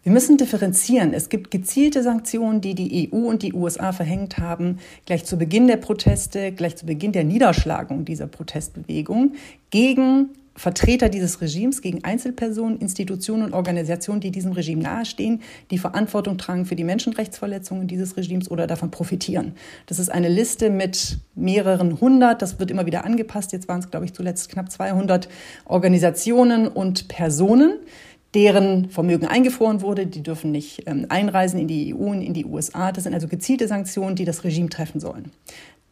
Wir 0.04 0.12
müssen 0.12 0.36
differenzieren. 0.36 1.14
Es 1.14 1.30
gibt 1.30 1.50
gezielte 1.50 2.02
Sanktionen, 2.02 2.60
die 2.60 2.74
die 2.74 3.10
EU 3.10 3.26
und 3.26 3.42
die 3.42 3.54
USA 3.54 3.90
verhängt 3.92 4.36
haben, 4.36 4.78
gleich 5.06 5.24
zu 5.24 5.38
Beginn 5.38 5.66
der 5.66 5.78
Proteste, 5.78 6.52
gleich 6.52 6.76
zu 6.76 6.84
Beginn 6.84 7.12
der 7.12 7.24
Niederschlagung 7.24 8.04
dieser 8.04 8.26
Protestbewegung 8.26 9.32
gegen 9.70 10.28
Vertreter 10.56 11.08
dieses 11.08 11.40
Regimes, 11.40 11.82
gegen 11.82 12.04
Einzelpersonen, 12.04 12.78
Institutionen 12.78 13.42
und 13.44 13.54
Organisationen, 13.54 14.20
die 14.20 14.30
diesem 14.30 14.52
Regime 14.52 14.82
nahestehen, 14.82 15.42
die 15.70 15.78
Verantwortung 15.78 16.38
tragen 16.38 16.64
für 16.64 16.76
die 16.76 16.84
Menschenrechtsverletzungen 16.84 17.88
dieses 17.88 18.16
Regimes 18.16 18.50
oder 18.50 18.66
davon 18.66 18.90
profitieren. 18.90 19.54
Das 19.86 19.98
ist 19.98 20.10
eine 20.10 20.28
Liste 20.28 20.70
mit 20.70 21.18
mehreren 21.34 22.00
hundert, 22.00 22.40
das 22.40 22.60
wird 22.60 22.70
immer 22.70 22.86
wieder 22.86 23.04
angepasst. 23.04 23.52
Jetzt 23.52 23.68
waren 23.68 23.80
es, 23.80 23.90
glaube 23.90 24.06
ich, 24.06 24.12
zuletzt 24.12 24.48
knapp 24.48 24.70
200 24.70 25.28
Organisationen 25.64 26.68
und 26.68 27.08
Personen, 27.08 27.78
deren 28.34 28.90
Vermögen 28.90 29.26
eingefroren 29.26 29.80
wurde. 29.80 30.06
Die 30.06 30.22
dürfen 30.22 30.50
nicht 30.50 30.82
ähm, 30.86 31.06
einreisen 31.08 31.58
in 31.58 31.68
die 31.68 31.94
EU 31.94 32.10
und 32.10 32.22
in 32.22 32.34
die 32.34 32.44
USA. 32.44 32.92
Das 32.92 33.04
sind 33.04 33.14
also 33.14 33.28
gezielte 33.28 33.68
Sanktionen, 33.68 34.16
die 34.16 34.24
das 34.24 34.44
Regime 34.44 34.68
treffen 34.68 35.00
sollen. 35.00 35.30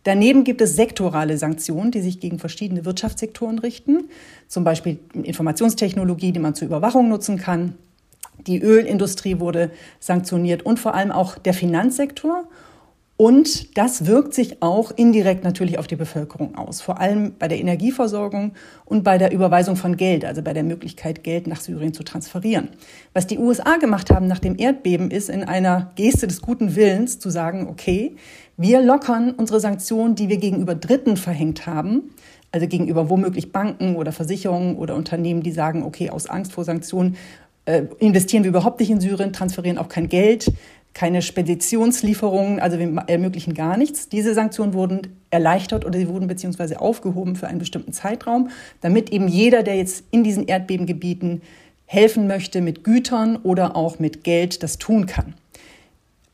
Daneben 0.05 0.43
gibt 0.43 0.61
es 0.61 0.75
sektorale 0.75 1.39
Sanktionen, 1.39 1.93
die 1.93 2.01
sich 2.01 2.19
gegen 2.19 2.41
verschiedene 2.41 2.85
Wirtschaftssektoren 2.85 3.61
richten, 3.61 4.09
zum 4.49 4.65
Beispiel 4.65 4.99
Informationstechnologie, 5.15 6.33
die 6.33 6.41
man 6.41 6.57
zur 6.57 6.67
Überwachung 6.67 7.09
nutzen 7.09 7.37
kann. 7.37 7.75
Die 8.47 8.61
Ölindustrie 8.61 9.39
wurde 9.39 9.71
sanktioniert 10.01 10.65
und 10.65 10.81
vor 10.81 10.95
allem 10.95 11.13
auch 11.13 11.39
der 11.39 11.55
Finanzsektor 11.55 12.45
und 13.17 13.77
das 13.79 14.07
wirkt 14.07 14.35
sich 14.35 14.63
auch 14.63 14.91
indirekt 14.91 15.45
natürlich 15.45 15.79
auf 15.79 15.87
die 15.87 15.97
Bevölkerung 15.97 16.57
aus, 16.57 16.81
vor 16.81 16.99
allem 16.99 17.35
bei 17.39 17.47
der 17.47 17.61
Energieversorgung 17.61 18.53
und 18.85 19.05
bei 19.05 19.19
der 19.19 19.33
Überweisung 19.33 19.77
von 19.77 19.97
Geld, 19.97 20.25
also 20.25 20.43
bei 20.43 20.53
der 20.53 20.65
Möglichkeit, 20.65 21.23
Geld 21.23 21.47
nach 21.47 21.61
Syrien 21.61 21.93
zu 21.93 22.03
transferieren. 22.03 22.71
Was 23.13 23.27
die 23.27 23.39
USA 23.39 23.77
gemacht 23.77 24.11
haben 24.11 24.27
nach 24.27 24.39
dem 24.39 24.59
Erdbeben, 24.59 25.11
ist 25.11 25.29
in 25.29 25.45
einer 25.45 25.93
Geste 25.95 26.27
des 26.27 26.41
guten 26.41 26.75
Willens 26.75 27.19
zu 27.19 27.31
sagen, 27.31 27.69
okay, 27.69 28.17
wir 28.57 28.83
lockern 28.83 29.31
unsere 29.31 29.61
Sanktionen, 29.61 30.15
die 30.15 30.29
wir 30.29 30.39
gegenüber 30.39 30.75
Dritten 30.75 31.17
verhängt 31.17 31.67
haben, 31.67 32.11
also 32.51 32.67
gegenüber 32.67 33.09
womöglich 33.09 33.53
Banken 33.53 33.97
oder 33.97 34.13
Versicherungen 34.13 34.77
oder 34.77 34.95
Unternehmen, 34.95 35.43
die 35.43 35.53
sagen, 35.53 35.85
okay, 35.85 36.11
aus 36.11 36.27
Angst 36.27 36.53
vor 36.53 36.65
Sanktionen 36.65 37.17
äh, 37.67 37.83
investieren 37.99 38.43
wir 38.43 38.51
überhaupt 38.51 38.81
nicht 38.81 38.91
in 38.91 39.01
Syrien, 39.01 39.33
transferieren 39.33 39.79
auch 39.79 39.89
kein 39.89 40.09
Geld 40.09 40.53
keine 40.95 41.23
Speditionslieferungen, 41.23 42.61
also 42.61 42.79
wir 42.79 43.05
ermöglichen 43.07 43.55
gar 43.55 43.77
nichts. 43.77 44.09
Diese 44.09 44.35
Sanktionen 44.35 44.75
wurden 44.75 45.01
erleichtert 45.31 45.85
oder 45.87 45.99
sie 45.99 46.09
wurden 46.09 46.27
beziehungsweise 46.27 46.81
aufgehoben 46.81 47.37
für 47.37 47.49
einen 47.49 47.59
bestimmten 47.59 47.93
Zeitraum, 47.93 48.51
damit 48.81 49.11
eben 49.11 49.29
jeder, 49.29 49.63
der 49.63 49.77
jetzt 49.77 50.05
in 50.11 50.23
diesen 50.23 50.47
Erdbebengebieten 50.47 51.43
helfen 51.87 52.27
möchte 52.27 52.61
mit 52.61 52.85
Gütern 52.85 53.37
oder 53.37 53.77
auch 53.77 53.99
mit 53.99 54.25
Geld, 54.25 54.63
das 54.63 54.79
tun 54.79 55.07
kann. 55.07 55.35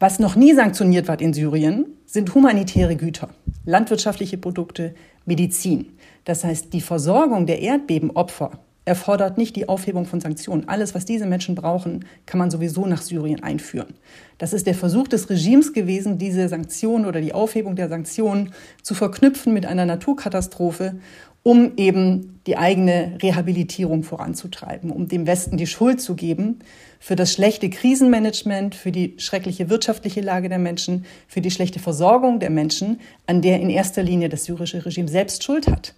Was 0.00 0.18
noch 0.18 0.36
nie 0.36 0.54
sanktioniert 0.54 1.08
wird 1.08 1.20
in 1.20 1.32
Syrien, 1.32 1.86
sind 2.06 2.34
humanitäre 2.34 2.96
Güter, 2.96 3.28
landwirtschaftliche 3.64 4.38
Produkte, 4.38 4.94
Medizin. 5.26 5.86
Das 6.24 6.44
heißt, 6.44 6.72
die 6.72 6.80
Versorgung 6.80 7.46
der 7.46 7.60
Erdbebenopfer 7.60 8.52
erfordert 8.88 9.38
nicht 9.38 9.54
die 9.54 9.68
Aufhebung 9.68 10.06
von 10.06 10.20
Sanktionen. 10.20 10.68
Alles, 10.68 10.94
was 10.94 11.04
diese 11.04 11.26
Menschen 11.26 11.54
brauchen, 11.54 12.04
kann 12.26 12.38
man 12.38 12.50
sowieso 12.50 12.86
nach 12.86 13.02
Syrien 13.02 13.42
einführen. 13.42 13.94
Das 14.38 14.52
ist 14.52 14.66
der 14.66 14.74
Versuch 14.74 15.06
des 15.06 15.30
Regimes 15.30 15.72
gewesen, 15.72 16.18
diese 16.18 16.48
Sanktionen 16.48 17.06
oder 17.06 17.20
die 17.20 17.34
Aufhebung 17.34 17.76
der 17.76 17.88
Sanktionen 17.88 18.52
zu 18.82 18.94
verknüpfen 18.94 19.52
mit 19.52 19.66
einer 19.66 19.86
Naturkatastrophe, 19.86 20.94
um 21.42 21.72
eben 21.76 22.40
die 22.46 22.56
eigene 22.56 23.18
Rehabilitierung 23.22 24.02
voranzutreiben, 24.02 24.90
um 24.90 25.08
dem 25.08 25.26
Westen 25.26 25.56
die 25.56 25.66
Schuld 25.66 26.00
zu 26.00 26.14
geben 26.14 26.58
für 27.00 27.14
das 27.14 27.32
schlechte 27.32 27.70
Krisenmanagement, 27.70 28.74
für 28.74 28.90
die 28.90 29.14
schreckliche 29.18 29.70
wirtschaftliche 29.70 30.20
Lage 30.20 30.48
der 30.48 30.58
Menschen, 30.58 31.04
für 31.26 31.40
die 31.40 31.50
schlechte 31.50 31.78
Versorgung 31.78 32.40
der 32.40 32.50
Menschen, 32.50 33.00
an 33.26 33.40
der 33.40 33.60
in 33.60 33.70
erster 33.70 34.02
Linie 34.02 34.28
das 34.28 34.44
syrische 34.44 34.84
Regime 34.84 35.08
selbst 35.08 35.44
Schuld 35.44 35.68
hat. 35.68 35.94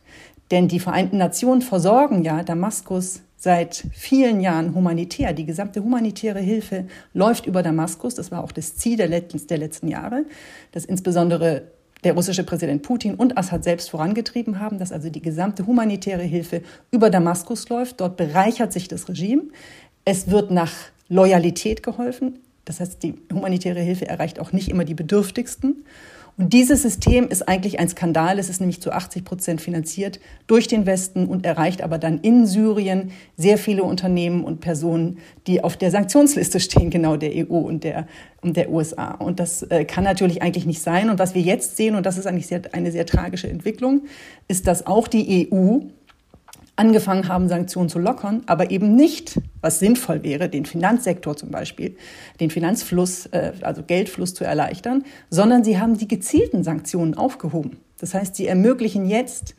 Denn 0.51 0.69
die 0.69 0.81
Vereinten 0.81 1.19
Nationen 1.19 1.63
versorgen 1.63 2.23
ja 2.23 2.43
Damaskus 2.43 3.23
seit 3.37 3.85
vielen 3.93 4.41
Jahren 4.41 4.75
humanitär. 4.75 5.33
Die 5.33 5.47
gesamte 5.47 5.83
humanitäre 5.83 6.41
Hilfe 6.41 6.87
läuft 7.15 7.47
über 7.47 7.63
Damaskus. 7.63 8.15
Das 8.15 8.31
war 8.31 8.45
auch 8.45 8.53
das 8.53 8.77
Ziel 8.77 8.97
der 8.97 9.09
letzten, 9.09 9.47
der 9.47 9.59
letzten 9.59 9.89
Jahre, 9.89 10.25
dass 10.73 10.85
insbesondere 10.85 11.63
der 12.05 12.15
russische 12.15 12.45
Präsident 12.45 12.83
Putin 12.83 13.15
und 13.15 13.37
Assad 13.39 13.65
selbst 13.65 13.91
vorangetrieben 13.91 14.59
haben, 14.59 14.79
dass 14.79 14.93
also 14.93 15.11
die 15.11 15.23
gesamte 15.23 15.67
humanitäre 15.67 16.23
Hilfe 16.23 16.63
über 16.91 17.11
Damaskus 17.11 17.69
läuft. 17.69 18.01
Dort 18.01 18.17
bereichert 18.17 18.73
sich 18.73 18.89
das 18.89 19.09
Regime. 19.09 19.45
Es 20.05 20.31
wird 20.31 20.51
nach 20.51 20.73
Loyalität 21.09 21.83
geholfen. 21.83 22.39
Das 22.65 22.81
heißt, 22.81 23.03
die 23.03 23.15
humanitäre 23.33 23.81
Hilfe 23.81 24.07
erreicht 24.07 24.39
auch 24.39 24.53
nicht 24.53 24.69
immer 24.69 24.85
die 24.85 24.95
Bedürftigsten. 24.95 25.85
Und 26.37 26.53
dieses 26.53 26.83
System 26.83 27.29
ist 27.29 27.49
eigentlich 27.49 27.79
ein 27.79 27.89
Skandal. 27.89 28.39
Es 28.39 28.49
ist 28.49 28.61
nämlich 28.61 28.81
zu 28.81 28.93
80 28.93 29.25
Prozent 29.25 29.61
finanziert 29.61 30.21
durch 30.47 30.69
den 30.69 30.87
Westen 30.87 31.27
und 31.27 31.45
erreicht 31.45 31.83
aber 31.83 31.99
dann 31.99 32.19
in 32.21 32.47
Syrien 32.47 33.11
sehr 33.37 33.59
viele 33.59 33.83
Unternehmen 33.83 34.45
und 34.45 34.61
Personen, 34.61 35.19
die 35.47 35.63
auf 35.63 35.77
der 35.77 35.91
Sanktionsliste 35.91 36.61
stehen, 36.61 36.91
genau 36.91 37.17
der 37.17 37.33
EU 37.35 37.57
und 37.57 37.85
der, 37.85 38.07
und 38.41 38.57
der 38.57 38.71
USA. 38.71 39.13
Und 39.13 39.41
das 39.41 39.63
äh, 39.65 39.85
kann 39.85 40.05
natürlich 40.05 40.43
eigentlich 40.43 40.67
nicht 40.67 40.83
sein. 40.83 41.11
Und 41.11 41.19
was 41.19 41.35
wir 41.35 41.43
jetzt 41.43 41.77
sehen, 41.77 41.95
und 41.95 42.07
das 42.07 42.19
ist 42.19 42.27
eigentlich 42.27 42.47
sehr, 42.47 42.63
eine 42.73 42.91
sehr 42.91 43.07
tragische 43.07 43.49
Entwicklung, 43.49 44.03
ist, 44.49 44.67
dass 44.67 44.87
auch 44.87 45.09
die 45.09 45.49
EU 45.53 45.81
angefangen 46.81 47.29
haben, 47.29 47.47
Sanktionen 47.51 47.91
zu 47.91 47.99
lockern, 47.99 48.43
aber 48.47 48.71
eben 48.71 48.97
nicht, 48.97 49.39
was 49.61 49.81
sinnvoll 49.81 50.23
wäre, 50.23 50.49
den 50.49 50.65
Finanzsektor 50.65 51.37
zum 51.37 51.51
Beispiel, 51.51 51.95
den 52.41 52.51
Finanzfluss, 52.51 53.27
äh, 53.27 53.53
also 53.61 53.83
Geldfluss 53.83 54.33
zu 54.33 54.45
erleichtern, 54.45 55.05
sondern 55.29 55.63
sie 55.63 55.79
haben 55.79 55.99
die 55.99 56.09
gezielten 56.09 56.65
Sanktionen 56.65 57.15
aufgehoben. 57.15 57.77
Das 58.01 58.15
heißt, 58.15 58.35
sie 58.35 58.47
ermöglichen 58.47 59.05
jetzt 59.05 59.55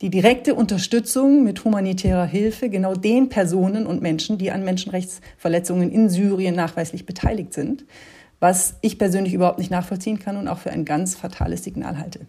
die 0.00 0.10
direkte 0.10 0.54
Unterstützung 0.54 1.42
mit 1.42 1.64
humanitärer 1.64 2.24
Hilfe 2.24 2.70
genau 2.70 2.94
den 2.94 3.28
Personen 3.28 3.84
und 3.84 4.00
Menschen, 4.00 4.38
die 4.38 4.52
an 4.52 4.64
Menschenrechtsverletzungen 4.64 5.90
in 5.90 6.08
Syrien 6.08 6.54
nachweislich 6.54 7.04
beteiligt 7.04 7.52
sind, 7.52 7.84
was 8.38 8.76
ich 8.80 8.96
persönlich 8.96 9.34
überhaupt 9.34 9.58
nicht 9.58 9.72
nachvollziehen 9.72 10.20
kann 10.20 10.36
und 10.36 10.46
auch 10.46 10.58
für 10.58 10.70
ein 10.70 10.84
ganz 10.84 11.16
fatales 11.16 11.64
Signal 11.64 11.98
halte. 11.98 12.20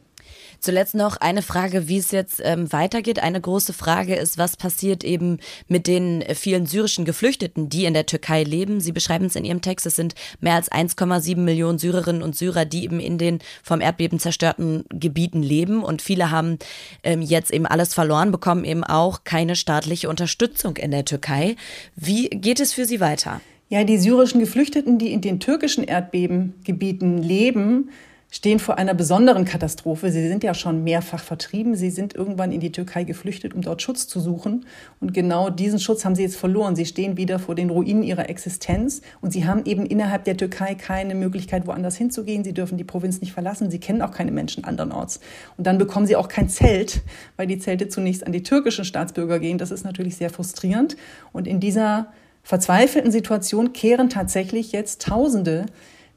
Zuletzt 0.61 0.93
noch 0.93 1.17
eine 1.17 1.41
Frage, 1.41 1.87
wie 1.87 1.97
es 1.97 2.11
jetzt 2.11 2.39
ähm, 2.43 2.71
weitergeht. 2.71 3.17
Eine 3.17 3.41
große 3.41 3.73
Frage 3.73 4.13
ist, 4.13 4.37
was 4.37 4.57
passiert 4.57 5.03
eben 5.03 5.39
mit 5.67 5.87
den 5.87 6.23
vielen 6.35 6.67
syrischen 6.67 7.03
Geflüchteten, 7.03 7.67
die 7.67 7.85
in 7.85 7.95
der 7.95 8.05
Türkei 8.05 8.43
leben. 8.43 8.79
Sie 8.79 8.91
beschreiben 8.91 9.25
es 9.25 9.35
in 9.35 9.43
Ihrem 9.43 9.63
Text, 9.63 9.87
es 9.87 9.95
sind 9.95 10.13
mehr 10.39 10.53
als 10.53 10.71
1,7 10.71 11.37
Millionen 11.37 11.79
Syrerinnen 11.79 12.21
und 12.21 12.35
Syrer, 12.35 12.65
die 12.65 12.83
eben 12.83 12.99
in 12.99 13.17
den 13.17 13.39
vom 13.63 13.81
Erdbeben 13.81 14.19
zerstörten 14.19 14.85
Gebieten 14.89 15.41
leben. 15.41 15.83
Und 15.83 16.03
viele 16.03 16.29
haben 16.29 16.59
ähm, 17.03 17.23
jetzt 17.23 17.51
eben 17.51 17.65
alles 17.65 17.95
verloren, 17.95 18.31
bekommen 18.31 18.63
eben 18.63 18.83
auch 18.83 19.23
keine 19.23 19.55
staatliche 19.55 20.09
Unterstützung 20.09 20.77
in 20.77 20.91
der 20.91 21.05
Türkei. 21.05 21.55
Wie 21.95 22.29
geht 22.29 22.59
es 22.59 22.71
für 22.71 22.85
Sie 22.85 22.99
weiter? 22.99 23.41
Ja, 23.69 23.83
die 23.83 23.97
syrischen 23.97 24.39
Geflüchteten, 24.39 24.99
die 24.99 25.11
in 25.11 25.21
den 25.21 25.39
türkischen 25.39 25.85
Erdbebengebieten 25.85 27.23
leben, 27.23 27.89
stehen 28.33 28.59
vor 28.59 28.77
einer 28.77 28.93
besonderen 28.93 29.43
Katastrophe. 29.43 30.09
Sie 30.09 30.25
sind 30.27 30.43
ja 30.43 30.53
schon 30.53 30.83
mehrfach 30.83 31.21
vertrieben. 31.21 31.75
Sie 31.75 31.89
sind 31.89 32.15
irgendwann 32.15 32.53
in 32.53 32.61
die 32.61 32.71
Türkei 32.71 33.03
geflüchtet, 33.03 33.53
um 33.53 33.61
dort 33.61 33.81
Schutz 33.81 34.07
zu 34.07 34.21
suchen. 34.21 34.65
Und 35.01 35.13
genau 35.13 35.49
diesen 35.49 35.79
Schutz 35.79 36.05
haben 36.05 36.15
sie 36.15 36.23
jetzt 36.23 36.37
verloren. 36.37 36.77
Sie 36.77 36.85
stehen 36.85 37.17
wieder 37.17 37.39
vor 37.39 37.55
den 37.55 37.69
Ruinen 37.69 38.03
ihrer 38.03 38.29
Existenz. 38.29 39.01
Und 39.19 39.31
sie 39.31 39.45
haben 39.45 39.65
eben 39.65 39.85
innerhalb 39.85 40.23
der 40.23 40.37
Türkei 40.37 40.75
keine 40.75 41.13
Möglichkeit, 41.13 41.67
woanders 41.67 41.97
hinzugehen. 41.97 42.45
Sie 42.45 42.53
dürfen 42.53 42.77
die 42.77 42.85
Provinz 42.85 43.19
nicht 43.19 43.33
verlassen. 43.33 43.69
Sie 43.69 43.79
kennen 43.79 44.01
auch 44.01 44.11
keine 44.11 44.31
Menschen 44.31 44.63
andernorts. 44.63 45.19
Und 45.57 45.67
dann 45.67 45.77
bekommen 45.77 46.07
sie 46.07 46.15
auch 46.15 46.29
kein 46.29 46.47
Zelt, 46.47 47.01
weil 47.35 47.47
die 47.47 47.59
Zelte 47.59 47.89
zunächst 47.89 48.25
an 48.25 48.31
die 48.31 48.43
türkischen 48.43 48.85
Staatsbürger 48.85 49.39
gehen. 49.39 49.57
Das 49.57 49.71
ist 49.71 49.83
natürlich 49.83 50.15
sehr 50.15 50.29
frustrierend. 50.29 50.95
Und 51.33 51.47
in 51.47 51.59
dieser 51.59 52.07
verzweifelten 52.43 53.11
Situation 53.11 53.73
kehren 53.73 54.09
tatsächlich 54.09 54.71
jetzt 54.71 55.01
Tausende 55.01 55.65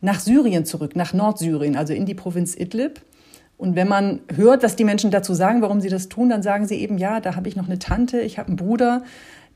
nach 0.05 0.21
Syrien 0.21 0.65
zurück, 0.67 0.95
nach 0.97 1.15
Nordsyrien, 1.15 1.77
also 1.77 1.95
in 1.95 2.05
die 2.05 2.15
Provinz 2.15 2.55
Idlib. 2.55 3.01
Und 3.57 3.75
wenn 3.75 3.89
man 3.89 4.21
hört, 4.35 4.63
was 4.63 4.77
die 4.77 4.85
Menschen 4.85 5.11
dazu 5.11 5.33
sagen, 5.33 5.63
warum 5.63 5.81
sie 5.81 5.89
das 5.89 6.09
tun, 6.09 6.29
dann 6.29 6.43
sagen 6.43 6.67
sie 6.67 6.77
eben, 6.77 6.99
ja, 6.99 7.21
da 7.21 7.37
habe 7.37 7.49
ich 7.49 7.57
noch 7.57 7.67
eine 7.67 7.79
Tante, 7.79 8.21
ich 8.21 8.39
habe 8.39 8.49
einen 8.49 8.57
Bruder, 8.57 9.03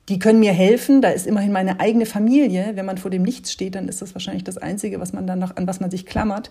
die 0.08 0.18
können 0.18 0.40
mir 0.40 0.52
helfen. 0.52 1.02
Da 1.02 1.10
ist 1.10 1.26
immerhin 1.26 1.52
meine 1.52 1.80
eigene 1.80 2.06
Familie. 2.06 2.72
Wenn 2.74 2.86
man 2.86 2.98
vor 2.98 3.10
dem 3.10 3.22
Nichts 3.22 3.52
steht, 3.52 3.74
dann 3.74 3.88
ist 3.88 4.00
das 4.00 4.14
wahrscheinlich 4.14 4.44
das 4.44 4.56
Einzige, 4.56 5.00
was 5.00 5.12
man 5.12 5.26
dann 5.26 5.38
noch, 5.38 5.56
an 5.56 5.66
was 5.66 5.80
man 5.80 5.90
sich 5.90 6.06
klammert. 6.06 6.50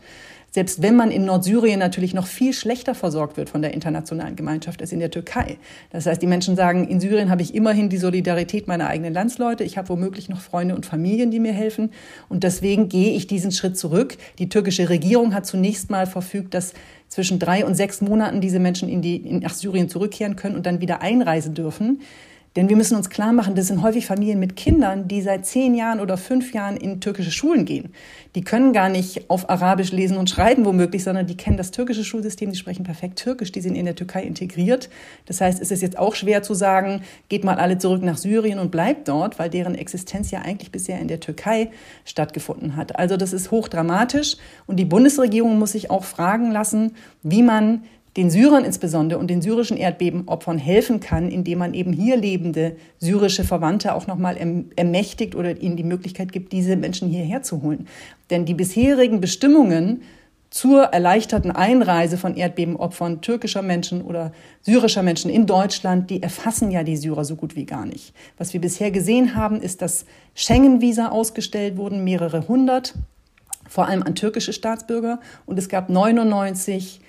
Selbst 0.52 0.82
wenn 0.82 0.96
man 0.96 1.12
in 1.12 1.26
Nordsyrien 1.26 1.80
natürlich 1.80 2.14
noch 2.14 2.26
viel 2.26 2.54
schlechter 2.54 2.96
versorgt 2.96 3.36
wird 3.36 3.50
von 3.50 3.62
der 3.62 3.74
internationalen 3.74 4.36
Gemeinschaft 4.36 4.82
als 4.82 4.92
in 4.92 5.00
der 5.00 5.12
Türkei. 5.12 5.58
Das 5.92 6.06
heißt, 6.06 6.22
die 6.22 6.28
Menschen 6.28 6.56
sagen, 6.56 6.88
in 6.88 7.00
Syrien 7.00 7.30
habe 7.30 7.42
ich 7.42 7.54
immerhin 7.54 7.90
die 7.90 7.98
Solidarität 7.98 8.68
meiner 8.68 8.88
eigenen 8.88 9.14
Landsleute. 9.14 9.64
Ich 9.64 9.78
habe 9.78 9.90
womöglich 9.90 10.30
noch 10.30 10.40
Freunde 10.40 10.76
und 10.76 10.86
Familien, 10.86 11.32
die 11.32 11.40
mir 11.40 11.54
helfen. 11.54 11.92
Und 12.30 12.44
deswegen 12.44 12.90
gehe 12.90 13.16
ich 13.16 13.28
diesen 13.28 13.52
Schritt 13.52 13.78
zurück. 13.78 14.18
Die 14.40 14.50
türkische 14.50 14.90
Regierung 14.90 15.34
hat 15.34 15.46
zunächst 15.46 15.90
mal 15.90 16.08
verfügt, 16.08 16.54
dass 16.54 16.74
zwischen 17.10 17.40
drei 17.40 17.66
und 17.66 17.76
sechs 17.76 18.02
Monaten 18.02 18.42
diese 18.42 18.60
Menschen 18.60 18.90
in 18.90 19.02
die, 19.02 19.18
in, 19.18 19.40
nach 19.40 19.54
Syrien 19.54 19.90
zurückkehren 19.90 20.36
können 20.36 20.56
und 20.56 20.66
dann 20.66 20.82
wieder 20.82 21.02
einreisen 21.02 21.54
dürfen. 21.54 22.02
Denn 22.58 22.70
wir 22.70 22.76
müssen 22.76 22.98
uns 22.98 23.12
klar 23.12 23.34
machen, 23.34 23.54
das 23.54 23.68
sind 23.68 23.84
häufig 23.84 24.08
Familien 24.08 24.40
mit 24.40 24.56
Kindern, 24.56 25.08
die 25.08 25.22
seit 25.22 25.46
zehn 25.46 25.76
Jahren 25.76 26.00
oder 26.00 26.18
fünf 26.18 26.56
Jahren 26.56 26.76
in 26.76 27.00
türkische 27.00 27.30
Schulen 27.30 27.66
gehen. 27.66 27.94
Die 28.34 28.42
können 28.42 28.74
gar 28.74 28.90
nicht 28.90 29.30
auf 29.30 29.48
Arabisch 29.48 29.92
lesen 29.92 30.18
und 30.18 30.28
schreiben 30.28 30.66
womöglich, 30.66 31.04
sondern 31.04 31.28
die 31.28 31.38
kennen 31.38 31.58
das 31.58 31.70
türkische 31.70 32.04
Schulsystem, 32.04 32.50
die 32.50 32.58
sprechen 32.58 32.84
perfekt 32.84 33.20
Türkisch, 33.20 33.52
die 33.52 33.62
sind 33.62 33.76
in 33.76 33.86
der 33.86 33.94
Türkei 33.94 34.24
integriert. 34.24 34.90
Das 35.28 35.40
heißt, 35.40 35.62
es 35.62 35.70
ist 35.70 35.84
jetzt 35.84 36.00
auch 36.00 36.16
schwer 36.16 36.42
zu 36.42 36.56
sagen, 36.56 37.04
geht 37.30 37.44
mal 37.44 37.58
alle 37.58 37.78
zurück 37.78 38.02
nach 38.02 38.18
Syrien 38.18 38.58
und 38.58 38.72
bleibt 38.72 39.08
dort, 39.08 39.38
weil 39.38 39.52
deren 39.52 39.76
Existenz 39.76 40.32
ja 40.32 40.42
eigentlich 40.42 40.72
bisher 40.72 41.00
in 41.00 41.08
der 41.08 41.20
Türkei 41.20 41.70
stattgefunden 42.06 42.76
hat. 42.76 42.98
Also 42.98 43.18
das 43.18 43.34
ist 43.34 43.52
hochdramatisch 43.52 44.36
und 44.66 44.78
die 44.78 44.86
Bundesregierung 44.86 45.60
muss 45.60 45.74
sich 45.74 45.92
auch 45.92 46.06
fragen 46.06 46.50
lassen, 46.50 46.96
wie 47.22 47.44
man 47.44 47.84
den 48.18 48.32
Syrern 48.32 48.66
insbesondere 48.66 49.20
und 49.20 49.30
den 49.30 49.44
syrischen 49.44 49.78
Erdbebenopfern 49.78 50.58
helfen 50.58 51.00
kann, 51.00 51.30
indem 51.30 51.60
man 51.60 51.76
eben 51.76 51.94
hier 51.94 52.18
lebende 52.18 52.76
syrische 52.98 53.44
Verwandte 53.44 53.94
auch 53.94 54.08
nochmal 54.08 54.38
ermächtigt 54.76 55.36
oder 55.36 55.62
ihnen 55.62 55.78
die 55.78 55.84
Möglichkeit 55.84 56.32
gibt, 56.32 56.52
diese 56.52 56.76
Menschen 56.76 57.08
hierher 57.08 57.44
zu 57.44 57.62
holen. 57.62 57.88
Denn 58.32 58.46
die 58.46 58.56
bisherigen 58.56 59.22
Bestimmungen 59.22 60.02
zur 60.50 60.84
erleichterten 60.84 61.52
Einreise 61.52 62.18
von 62.18 62.36
Erdbebenopfern 62.36 63.22
türkischer 63.22 63.62
Menschen 63.62 64.02
oder 64.02 64.32
syrischer 64.62 65.04
Menschen 65.04 65.30
in 65.30 65.46
Deutschland, 65.46 66.10
die 66.10 66.24
erfassen 66.24 66.72
ja 66.72 66.84
die 66.84 66.98
Syrer 66.98 67.24
so 67.24 67.36
gut 67.36 67.56
wie 67.56 67.66
gar 67.66 67.86
nicht. 67.86 68.14
Was 68.38 68.54
wir 68.54 68.62
bisher 68.62 68.90
gesehen 68.90 69.36
haben, 69.36 69.62
ist, 69.62 69.82
dass 69.82 70.06
Schengen-Visa 70.34 71.10
ausgestellt 71.10 71.78
wurden, 71.78 72.04
mehrere 72.04 72.48
hundert, 72.48 72.96
vor 73.70 73.88
allem 73.88 74.02
an 74.02 74.16
türkische 74.16 74.54
Staatsbürger. 74.54 75.20
Und 75.46 75.60
es 75.60 75.70
gab 75.70 75.90
99 75.90 77.02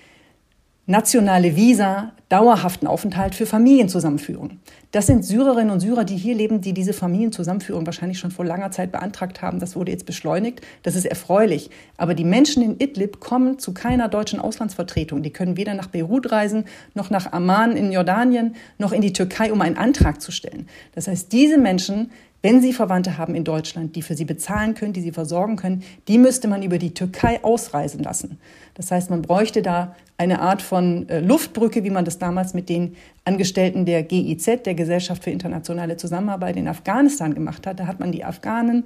nationale 0.88 1.54
Visa, 1.54 2.12
dauerhaften 2.30 2.86
Aufenthalt 2.86 3.34
für 3.34 3.44
Familienzusammenführung. 3.44 4.58
Das 4.90 5.06
sind 5.06 5.22
Syrerinnen 5.22 5.70
und 5.70 5.80
Syrer, 5.80 6.04
die 6.04 6.16
hier 6.16 6.34
leben, 6.34 6.62
die 6.62 6.72
diese 6.72 6.94
Familienzusammenführung 6.94 7.84
wahrscheinlich 7.84 8.18
schon 8.18 8.30
vor 8.30 8.46
langer 8.46 8.70
Zeit 8.70 8.90
beantragt 8.90 9.42
haben. 9.42 9.60
Das 9.60 9.76
wurde 9.76 9.92
jetzt 9.92 10.06
beschleunigt. 10.06 10.62
Das 10.82 10.96
ist 10.96 11.04
erfreulich. 11.04 11.68
Aber 11.98 12.14
die 12.14 12.24
Menschen 12.24 12.62
in 12.62 12.80
Idlib 12.80 13.20
kommen 13.20 13.58
zu 13.58 13.74
keiner 13.74 14.08
deutschen 14.08 14.40
Auslandsvertretung. 14.40 15.22
Die 15.22 15.30
können 15.30 15.58
weder 15.58 15.74
nach 15.74 15.88
Beirut 15.88 16.32
reisen, 16.32 16.64
noch 16.94 17.10
nach 17.10 17.32
Amman 17.32 17.76
in 17.76 17.92
Jordanien, 17.92 18.56
noch 18.78 18.92
in 18.92 19.02
die 19.02 19.12
Türkei, 19.12 19.52
um 19.52 19.60
einen 19.60 19.76
Antrag 19.76 20.22
zu 20.22 20.32
stellen. 20.32 20.68
Das 20.94 21.06
heißt, 21.06 21.30
diese 21.32 21.58
Menschen 21.58 22.10
wenn 22.40 22.60
Sie 22.62 22.72
Verwandte 22.72 23.18
haben 23.18 23.34
in 23.34 23.44
Deutschland, 23.44 23.96
die 23.96 24.02
für 24.02 24.14
Sie 24.14 24.24
bezahlen 24.24 24.74
können, 24.74 24.92
die 24.92 25.00
Sie 25.00 25.10
versorgen 25.10 25.56
können, 25.56 25.82
die 26.06 26.18
müsste 26.18 26.46
man 26.46 26.62
über 26.62 26.78
die 26.78 26.94
Türkei 26.94 27.42
ausreisen 27.42 28.02
lassen. 28.02 28.38
Das 28.74 28.92
heißt, 28.92 29.10
man 29.10 29.22
bräuchte 29.22 29.60
da 29.60 29.96
eine 30.18 30.40
Art 30.40 30.62
von 30.62 31.08
äh, 31.08 31.20
Luftbrücke, 31.20 31.82
wie 31.82 31.90
man 31.90 32.04
das 32.04 32.18
damals 32.18 32.54
mit 32.54 32.68
den 32.68 32.96
Angestellten 33.24 33.86
der 33.86 34.04
GIZ, 34.04 34.62
der 34.64 34.74
Gesellschaft 34.74 35.24
für 35.24 35.30
internationale 35.30 35.96
Zusammenarbeit 35.96 36.56
in 36.56 36.68
Afghanistan 36.68 37.34
gemacht 37.34 37.66
hat. 37.66 37.80
Da 37.80 37.86
hat 37.86 37.98
man 37.98 38.12
die 38.12 38.24
Afghanen 38.24 38.84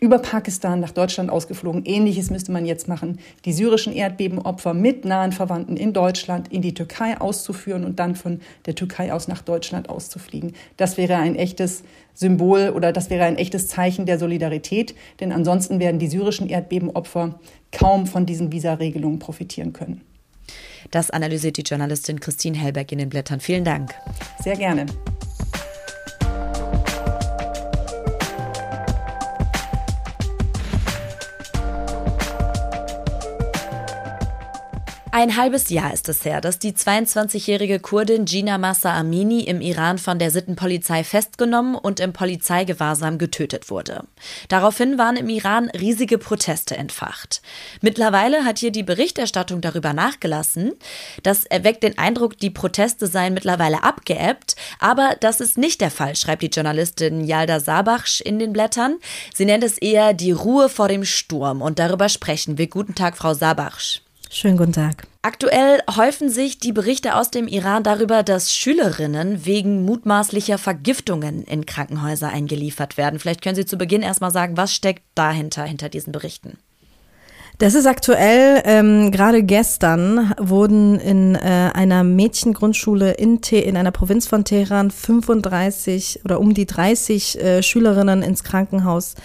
über 0.00 0.18
Pakistan 0.18 0.80
nach 0.80 0.92
Deutschland 0.92 1.30
ausgeflogen. 1.30 1.84
Ähnliches 1.84 2.30
müsste 2.30 2.52
man 2.52 2.64
jetzt 2.64 2.88
machen, 2.88 3.18
die 3.44 3.52
syrischen 3.52 3.92
Erdbebenopfer 3.92 4.74
mit 4.74 5.04
nahen 5.04 5.32
Verwandten 5.32 5.76
in 5.76 5.92
Deutschland 5.92 6.48
in 6.52 6.62
die 6.62 6.74
Türkei 6.74 7.20
auszuführen 7.20 7.84
und 7.84 7.98
dann 7.98 8.16
von 8.16 8.40
der 8.66 8.74
Türkei 8.74 9.12
aus 9.12 9.28
nach 9.28 9.42
Deutschland 9.42 9.88
auszufliegen. 9.88 10.54
Das 10.76 10.96
wäre 10.96 11.16
ein 11.16 11.36
echtes 11.36 11.82
Symbol 12.14 12.70
oder 12.74 12.92
das 12.92 13.10
wäre 13.10 13.24
ein 13.24 13.36
echtes 13.36 13.68
Zeichen 13.68 14.06
der 14.06 14.18
Solidarität, 14.18 14.94
denn 15.20 15.32
ansonsten 15.32 15.78
werden 15.78 15.98
die 15.98 16.08
syrischen 16.08 16.48
Erdbebenopfer 16.48 17.38
kaum 17.70 18.06
von 18.06 18.26
diesen 18.26 18.52
Visaregelungen 18.52 19.18
profitieren 19.18 19.72
können. 19.72 20.00
Das 20.90 21.10
analysiert 21.10 21.56
die 21.56 21.62
Journalistin 21.62 22.20
Christine 22.20 22.58
Hellberg 22.58 22.90
in 22.90 22.98
den 22.98 23.08
Blättern. 23.08 23.40
Vielen 23.40 23.64
Dank. 23.64 23.94
Sehr 24.42 24.56
gerne. 24.56 24.86
Ein 35.20 35.36
halbes 35.36 35.68
Jahr 35.68 35.92
ist 35.92 36.08
es 36.08 36.24
her, 36.24 36.40
dass 36.40 36.58
die 36.58 36.72
22-jährige 36.72 37.78
Kurdin 37.78 38.24
Gina 38.24 38.56
Massa 38.56 38.94
Amini 38.94 39.40
im 39.42 39.60
Iran 39.60 39.98
von 39.98 40.18
der 40.18 40.30
Sittenpolizei 40.30 41.04
festgenommen 41.04 41.74
und 41.74 42.00
im 42.00 42.14
Polizeigewahrsam 42.14 43.18
getötet 43.18 43.68
wurde. 43.68 44.04
Daraufhin 44.48 44.96
waren 44.96 45.16
im 45.16 45.28
Iran 45.28 45.68
riesige 45.78 46.16
Proteste 46.16 46.74
entfacht. 46.74 47.42
Mittlerweile 47.82 48.46
hat 48.46 48.60
hier 48.60 48.70
die 48.70 48.82
Berichterstattung 48.82 49.60
darüber 49.60 49.92
nachgelassen. 49.92 50.72
Das 51.22 51.44
erweckt 51.44 51.82
den 51.82 51.98
Eindruck, 51.98 52.38
die 52.38 52.48
Proteste 52.48 53.06
seien 53.06 53.34
mittlerweile 53.34 53.84
abgeebbt, 53.84 54.56
aber 54.78 55.16
das 55.20 55.42
ist 55.42 55.58
nicht 55.58 55.82
der 55.82 55.90
Fall, 55.90 56.16
schreibt 56.16 56.40
die 56.40 56.46
Journalistin 56.46 57.26
Yalda 57.26 57.60
Sabachsch 57.60 58.22
in 58.22 58.38
den 58.38 58.54
Blättern. 58.54 58.96
Sie 59.34 59.44
nennt 59.44 59.64
es 59.64 59.76
eher 59.76 60.14
die 60.14 60.32
Ruhe 60.32 60.70
vor 60.70 60.88
dem 60.88 61.04
Sturm 61.04 61.60
und 61.60 61.78
darüber 61.78 62.08
sprechen 62.08 62.56
wir. 62.56 62.68
Guten 62.68 62.94
Tag, 62.94 63.18
Frau 63.18 63.34
Sabachsch. 63.34 64.00
Schönen 64.32 64.56
guten 64.56 64.72
Tag. 64.72 65.08
Aktuell 65.22 65.80
häufen 65.96 66.30
sich 66.30 66.60
die 66.60 66.72
Berichte 66.72 67.16
aus 67.16 67.32
dem 67.32 67.48
Iran 67.48 67.82
darüber, 67.82 68.22
dass 68.22 68.54
Schülerinnen 68.54 69.44
wegen 69.44 69.84
mutmaßlicher 69.84 70.56
Vergiftungen 70.56 71.42
in 71.42 71.66
Krankenhäuser 71.66 72.28
eingeliefert 72.28 72.96
werden. 72.96 73.18
Vielleicht 73.18 73.42
können 73.42 73.56
Sie 73.56 73.66
zu 73.66 73.76
Beginn 73.76 74.02
erstmal 74.02 74.30
sagen, 74.30 74.56
was 74.56 74.72
steckt 74.72 75.02
dahinter, 75.16 75.64
hinter 75.64 75.88
diesen 75.88 76.12
Berichten? 76.12 76.58
Das 77.58 77.74
ist 77.74 77.86
aktuell. 77.86 78.62
Ähm, 78.64 79.10
Gerade 79.10 79.42
gestern 79.42 80.32
wurden 80.38 80.98
in 80.98 81.34
äh, 81.34 81.70
einer 81.74 82.04
Mädchengrundschule 82.04 83.10
in, 83.10 83.42
Te 83.42 83.58
in 83.58 83.76
einer 83.76 83.90
Provinz 83.90 84.26
von 84.26 84.44
Teheran 84.46 84.90
35 84.90 86.20
oder 86.24 86.40
um 86.40 86.54
die 86.54 86.64
30 86.64 87.38
äh, 87.38 87.62
Schülerinnen 87.62 88.22
ins 88.22 88.44
Krankenhaus 88.44 89.16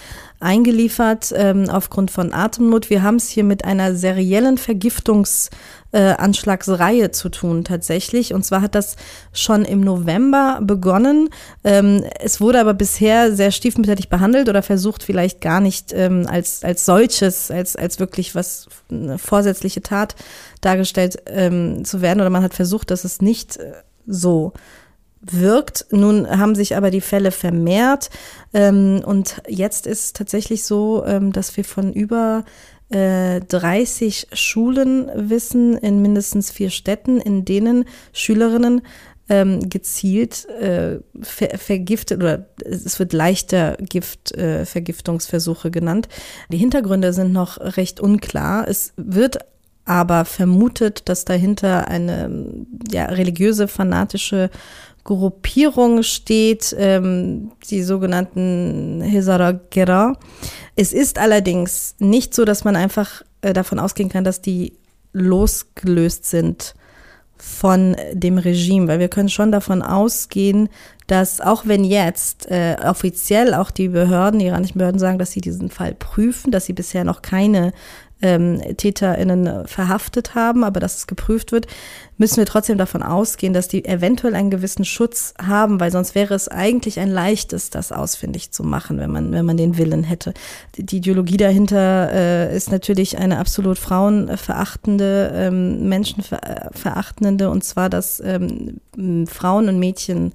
eingeliefert 0.46 1.34
ähm, 1.36 1.70
aufgrund 1.70 2.10
von 2.12 2.32
Atemnot. 2.32 2.92
Wir 2.92 3.04
haben 3.04 3.16
es 3.16 3.30
hier 3.30 3.44
mit 3.44 3.66
einer 3.66 3.96
seriellen 3.96 4.60
Vergiftungsanschlagsreihe 4.60 7.06
äh, 7.06 7.12
zu 7.12 7.30
tun 7.30 7.64
tatsächlich. 7.64 8.32
Und 8.34 8.46
zwar 8.46 8.62
hat 8.62 8.76
das 8.76 8.96
schon 9.34 9.66
im 9.66 9.82
November 9.82 10.60
begonnen. 10.62 11.30
Ähm, 11.64 12.04
es 12.20 12.40
wurde 12.40 12.62
aber 12.62 12.76
bisher 12.76 13.36
sehr 13.36 13.50
stiefmütterlich 13.50 14.08
behandelt 14.08 14.48
oder 14.48 14.62
versucht 14.62 15.02
vielleicht 15.02 15.42
gar 15.42 15.62
nicht 15.62 15.94
ähm, 15.94 16.28
als, 16.30 16.64
als 16.64 16.86
solches, 16.86 17.50
als, 17.50 17.76
als 17.76 18.00
wirklich 18.00 18.36
was, 18.36 18.68
eine 18.92 19.18
vorsätzliche 19.18 19.82
Tat 19.82 20.14
dargestellt 20.62 21.24
ähm, 21.26 21.84
zu 21.86 22.02
werden. 22.02 22.22
Oder 22.22 22.30
man 22.30 22.44
hat 22.44 22.54
versucht, 22.54 22.92
dass 22.92 23.04
es 23.04 23.20
nicht 23.20 23.58
äh, 23.58 23.74
so 24.06 24.54
wirkt. 25.32 25.88
Nun 25.92 26.28
haben 26.28 26.56
sich 26.56 26.76
aber 26.76 26.92
die 26.92 27.02
Fälle 27.02 27.32
vermehrt 27.32 28.10
ähm, 28.54 29.02
und 29.06 29.42
jetzt 29.48 29.88
ist 29.88 30.16
tatsächlich 30.16 30.64
so, 30.64 31.04
ähm, 31.06 31.32
dass 31.32 31.56
wir 31.58 31.64
von 31.64 31.94
über 31.94 32.46
äh, 32.90 33.42
30 33.42 34.28
Schulen 34.34 35.10
wissen 35.16 35.78
in 35.78 36.02
mindestens 36.02 36.52
vier 36.52 36.70
Städten, 36.70 37.20
in 37.20 37.46
denen 37.46 37.86
Schülerinnen 38.14 38.82
ähm, 39.28 39.70
gezielt 39.70 40.48
äh, 40.50 41.00
ver 41.22 41.58
vergiftet 41.58 42.22
oder 42.22 42.46
es 42.64 43.00
wird 43.00 43.12
leichter 43.12 43.76
Giftvergiftungsversuche 43.80 45.70
äh, 45.70 45.72
genannt. 45.72 46.08
Die 46.52 46.58
Hintergründe 46.58 47.12
sind 47.12 47.34
noch 47.34 47.58
recht 47.60 48.00
unklar. 48.00 48.68
Es 48.68 48.94
wird 48.98 49.40
aber 49.86 50.26
vermutet, 50.26 51.08
dass 51.08 51.26
dahinter 51.26 51.88
eine 51.88 52.66
ja, 52.92 53.06
religiöse, 53.06 53.68
fanatische 53.68 54.50
Gruppierung 55.04 56.02
steht, 56.02 56.76
ähm, 56.80 57.52
die 57.70 57.84
sogenannten 57.84 59.02
Hezara 59.02 59.52
Gera. 59.70 60.18
Es 60.76 60.94
ist 60.94 61.20
allerdings 61.20 61.96
nicht 62.00 62.34
so, 62.34 62.44
dass 62.44 62.64
man 62.64 62.76
einfach 62.76 63.22
äh, 63.42 63.54
davon 63.54 63.78
ausgehen 63.78 64.10
kann, 64.10 64.24
dass 64.24 64.42
die 64.42 64.74
losgelöst 65.14 66.26
sind 66.26 66.74
von 67.38 67.96
dem 68.14 68.40
Regime, 68.40 68.88
weil 68.88 69.00
wir 69.00 69.08
können 69.10 69.30
schon 69.30 69.52
davon 69.52 69.84
ausgehen, 69.84 70.70
dass 71.06 71.40
auch 71.40 71.68
wenn 71.68 71.84
jetzt 71.84 72.50
äh, 72.50 72.76
offiziell 72.84 73.54
auch 73.54 73.70
die 73.70 73.90
Behörden, 73.90 74.40
die 74.40 74.48
iranischen 74.48 74.80
Behörden 74.80 75.00
sagen, 75.00 75.20
dass 75.20 75.32
sie 75.32 75.42
diesen 75.42 75.70
Fall 75.70 75.94
prüfen, 75.94 76.52
dass 76.52 76.66
sie 76.66 76.74
bisher 76.74 77.04
noch 77.04 77.22
keine 77.22 77.74
ähm, 78.22 78.62
TäterInnen 78.78 79.68
verhaftet 79.68 80.36
haben, 80.36 80.64
aber 80.64 80.80
dass 80.80 80.98
es 80.98 81.08
geprüft 81.08 81.52
wird, 81.52 81.68
müssen 82.18 82.38
wir 82.38 82.46
trotzdem 82.46 82.78
davon 82.78 83.04
ausgehen, 83.04 83.54
dass 83.54 83.68
die 83.68 83.86
eventuell 83.86 84.36
einen 84.36 84.50
gewissen 84.50 84.86
Schutz 84.86 85.34
haben, 85.42 85.80
weil 85.80 85.92
sonst 85.92 86.16
wäre 86.16 86.34
es 86.34 86.48
eigentlich 86.48 87.00
ein 87.00 87.12
leichtes, 87.12 87.70
das 87.70 87.92
ausfindig 87.92 88.52
zu 88.52 88.64
machen, 88.64 89.00
wenn 89.00 89.12
man, 89.12 89.32
wenn 89.32 89.46
man 89.46 89.58
den 89.58 89.78
Willen 89.78 90.04
hätte. 90.04 90.34
Die 90.78 90.98
Ideologie 90.98 91.38
dahinter 91.38 92.12
äh, 92.12 92.56
ist 92.56 92.72
natürlich 92.72 93.18
eine 93.18 93.38
absolut 93.38 93.78
frauenverachtende, 93.78 95.32
ähm, 95.36 95.90
menschenverachtende, 95.90 97.50
und 97.50 97.64
zwar, 97.64 97.90
dass 97.90 98.22
ähm, 98.22 98.80
Frauen 99.28 99.68
und 99.68 99.80
Mädchen 99.80 100.34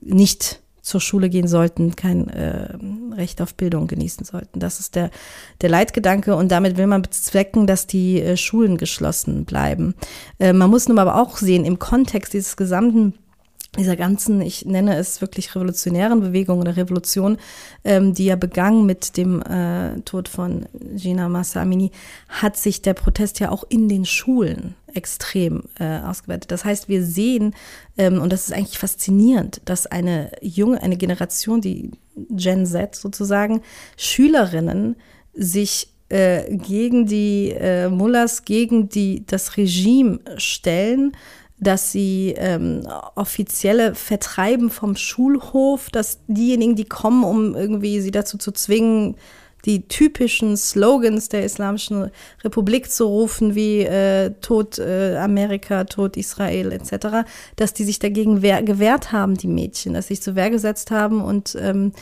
nicht 0.00 0.61
zur 0.82 1.00
Schule 1.00 1.30
gehen 1.30 1.46
sollten, 1.46 1.94
kein 1.94 2.28
äh, 2.28 2.68
Recht 3.14 3.40
auf 3.40 3.54
Bildung 3.54 3.86
genießen 3.86 4.26
sollten. 4.26 4.58
Das 4.58 4.80
ist 4.80 4.96
der, 4.96 5.10
der 5.60 5.70
Leitgedanke 5.70 6.34
und 6.34 6.50
damit 6.50 6.76
will 6.76 6.88
man 6.88 7.02
bezwecken, 7.02 7.68
dass 7.68 7.86
die 7.86 8.20
äh, 8.20 8.36
Schulen 8.36 8.76
geschlossen 8.76 9.44
bleiben. 9.44 9.94
Äh, 10.40 10.52
man 10.52 10.70
muss 10.70 10.88
nun 10.88 10.98
aber 10.98 11.16
auch 11.16 11.36
sehen, 11.36 11.64
im 11.64 11.78
Kontext 11.78 12.34
dieses 12.34 12.56
gesamten 12.56 13.14
dieser 13.78 13.96
ganzen, 13.96 14.42
ich 14.42 14.66
nenne 14.66 14.96
es 14.96 15.20
wirklich 15.22 15.54
revolutionären 15.54 16.20
Bewegung 16.20 16.60
oder 16.60 16.76
Revolution, 16.76 17.38
ähm, 17.84 18.12
die 18.12 18.26
ja 18.26 18.36
begangen 18.36 18.84
mit 18.84 19.16
dem 19.16 19.40
äh, 19.42 19.98
Tod 20.02 20.28
von 20.28 20.66
Gina 20.94 21.28
Massa 21.28 21.62
Amini, 21.62 21.90
hat 22.28 22.56
sich 22.56 22.82
der 22.82 22.94
Protest 22.94 23.40
ja 23.40 23.50
auch 23.50 23.64
in 23.68 23.88
den 23.88 24.04
Schulen 24.04 24.74
extrem 24.92 25.62
äh, 25.78 26.00
ausgeweitet. 26.00 26.50
Das 26.50 26.66
heißt, 26.66 26.90
wir 26.90 27.02
sehen, 27.02 27.54
ähm, 27.96 28.20
und 28.20 28.30
das 28.30 28.44
ist 28.44 28.52
eigentlich 28.52 28.78
faszinierend, 28.78 29.62
dass 29.64 29.86
eine 29.86 30.30
junge, 30.42 30.82
eine 30.82 30.98
Generation, 30.98 31.62
die 31.62 31.92
Gen 32.28 32.66
Z 32.66 32.94
sozusagen, 32.94 33.62
Schülerinnen 33.96 34.96
sich 35.32 35.88
äh, 36.10 36.58
gegen 36.58 37.06
die 37.06 37.52
äh, 37.58 37.88
Mullahs, 37.88 38.44
gegen 38.44 38.90
die, 38.90 39.24
das 39.26 39.56
Regime 39.56 40.20
stellen 40.36 41.12
dass 41.62 41.92
sie 41.92 42.34
ähm, 42.36 42.86
offizielle 43.14 43.94
vertreiben 43.94 44.68
vom 44.68 44.96
Schulhof, 44.96 45.90
dass 45.90 46.18
diejenigen, 46.26 46.74
die 46.74 46.84
kommen, 46.84 47.22
um 47.22 47.54
irgendwie 47.54 48.00
sie 48.00 48.10
dazu 48.10 48.36
zu 48.36 48.50
zwingen, 48.50 49.16
die 49.64 49.86
typischen 49.86 50.56
Slogans 50.56 51.28
der 51.28 51.44
Islamischen 51.44 52.10
Republik 52.42 52.90
zu 52.90 53.06
rufen, 53.06 53.54
wie 53.54 53.82
äh, 53.82 54.32
Tod 54.40 54.80
äh, 54.80 55.16
Amerika, 55.18 55.84
Tod 55.84 56.16
Israel 56.16 56.72
etc., 56.72 57.28
dass 57.54 57.72
die 57.72 57.84
sich 57.84 58.00
dagegen 58.00 58.42
wehr, 58.42 58.60
gewehrt 58.64 59.12
haben, 59.12 59.36
die 59.36 59.46
Mädchen, 59.46 59.94
dass 59.94 60.08
sie 60.08 60.14
sich 60.14 60.22
zur 60.22 60.34
Wehr 60.34 60.50
gesetzt 60.50 60.90
haben 60.90 61.22
und 61.22 61.56
ähm, 61.60 61.92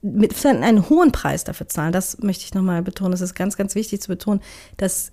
mit 0.00 0.46
einen 0.46 0.88
hohen 0.88 1.12
Preis 1.12 1.44
dafür 1.44 1.68
zahlen. 1.68 1.92
Das 1.92 2.22
möchte 2.22 2.44
ich 2.44 2.54
nochmal 2.54 2.80
betonen. 2.80 3.10
Das 3.10 3.20
ist 3.20 3.34
ganz, 3.34 3.58
ganz 3.58 3.74
wichtig 3.74 4.00
zu 4.00 4.08
betonen, 4.08 4.40
dass 4.78 5.12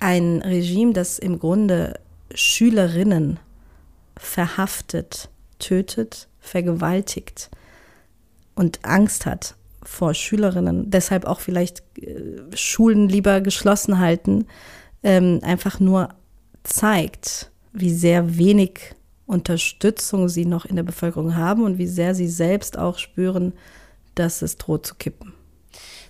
ein 0.00 0.42
Regime, 0.42 0.92
das 0.92 1.18
im 1.18 1.38
Grunde 1.38 1.94
Schülerinnen 2.34 3.38
verhaftet, 4.16 5.28
tötet, 5.58 6.28
vergewaltigt 6.40 7.50
und 8.54 8.84
Angst 8.84 9.26
hat 9.26 9.56
vor 9.82 10.14
Schülerinnen, 10.14 10.90
deshalb 10.90 11.24
auch 11.24 11.40
vielleicht 11.40 11.82
äh, 11.98 12.40
Schulen 12.54 13.08
lieber 13.08 13.40
geschlossen 13.40 13.98
halten, 13.98 14.46
ähm, 15.02 15.40
einfach 15.42 15.80
nur 15.80 16.10
zeigt, 16.62 17.50
wie 17.72 17.92
sehr 17.92 18.38
wenig 18.38 18.94
Unterstützung 19.26 20.28
sie 20.28 20.44
noch 20.44 20.64
in 20.64 20.76
der 20.76 20.82
Bevölkerung 20.82 21.36
haben 21.36 21.64
und 21.64 21.78
wie 21.78 21.86
sehr 21.86 22.14
sie 22.14 22.28
selbst 22.28 22.78
auch 22.78 22.98
spüren, 22.98 23.54
dass 24.14 24.42
es 24.42 24.58
droht 24.58 24.86
zu 24.86 24.94
kippen. 24.94 25.32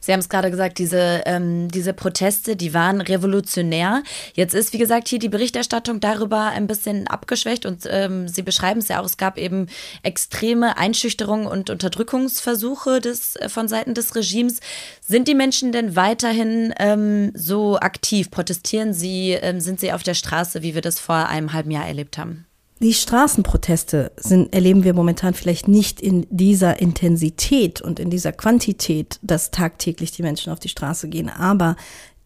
Sie 0.03 0.13
haben 0.13 0.21
es 0.21 0.29
gerade 0.29 0.51
gesagt, 0.51 0.79
diese, 0.79 1.23
ähm, 1.27 1.69
diese 1.69 1.93
Proteste, 1.93 2.57
die 2.57 2.75
waren 2.75 3.01
revolutionär. 3.01 4.03
Jetzt 4.35 4.53
ist, 4.53 4.73
wie 4.73 4.79
gesagt, 4.79 5.07
hier 5.09 5.21
die 5.21 5.29
Berichterstattung 5.29 6.01
darüber 6.01 6.47
ein 6.49 6.67
bisschen 6.67 7.07
abgeschwächt 7.07 7.65
und 7.65 7.87
ähm, 7.89 8.27
Sie 8.27 8.43
beschreiben 8.43 8.81
es 8.81 8.89
ja 8.89 9.01
auch, 9.01 9.07
es 9.07 9.17
gab 9.17 9.39
eben 9.39 9.69
extreme 10.03 10.77
Einschüchterungen 10.77 11.47
und 11.47 11.71
Unterdrückungsversuche 11.71 13.01
des, 13.01 13.37
äh, 13.37 13.49
von 13.49 13.69
Seiten 13.69 13.95
des 13.95 14.15
Regimes. 14.17 14.59
Sind 15.01 15.29
die 15.29 15.37
Menschen 15.37 15.71
denn 15.71 15.95
weiterhin 15.95 16.75
ähm, 16.79 17.31
so 17.35 17.79
aktiv? 17.79 18.31
Protestieren 18.31 18.93
sie? 18.93 19.31
Ähm, 19.31 19.61
sind 19.61 19.79
sie 19.79 19.93
auf 19.93 20.03
der 20.03 20.15
Straße, 20.15 20.63
wie 20.63 20.75
wir 20.75 20.83
das 20.83 20.99
vor 20.99 21.29
einem 21.29 21.53
halben 21.53 21.71
Jahr 21.71 21.87
erlebt 21.87 22.19
haben? 22.19 22.47
Die 22.83 22.95
Straßenproteste 22.95 24.11
sind, 24.16 24.53
erleben 24.53 24.83
wir 24.83 24.93
momentan 24.93 25.35
vielleicht 25.35 25.68
nicht 25.68 26.01
in 26.01 26.26
dieser 26.30 26.80
Intensität 26.80 27.80
und 27.80 28.01
in 28.01 28.11
dieser 28.11 28.33
Quantität, 28.33 29.20
dass 29.22 29.53
tagtäglich 29.53 30.11
die 30.11 30.22
Menschen 30.22 30.53
auf 30.53 30.59
die 30.59 30.68
Straße 30.68 31.09
gehen. 31.09 31.28
Aber 31.28 31.76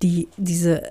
die, 0.00 0.28
diese 0.38 0.82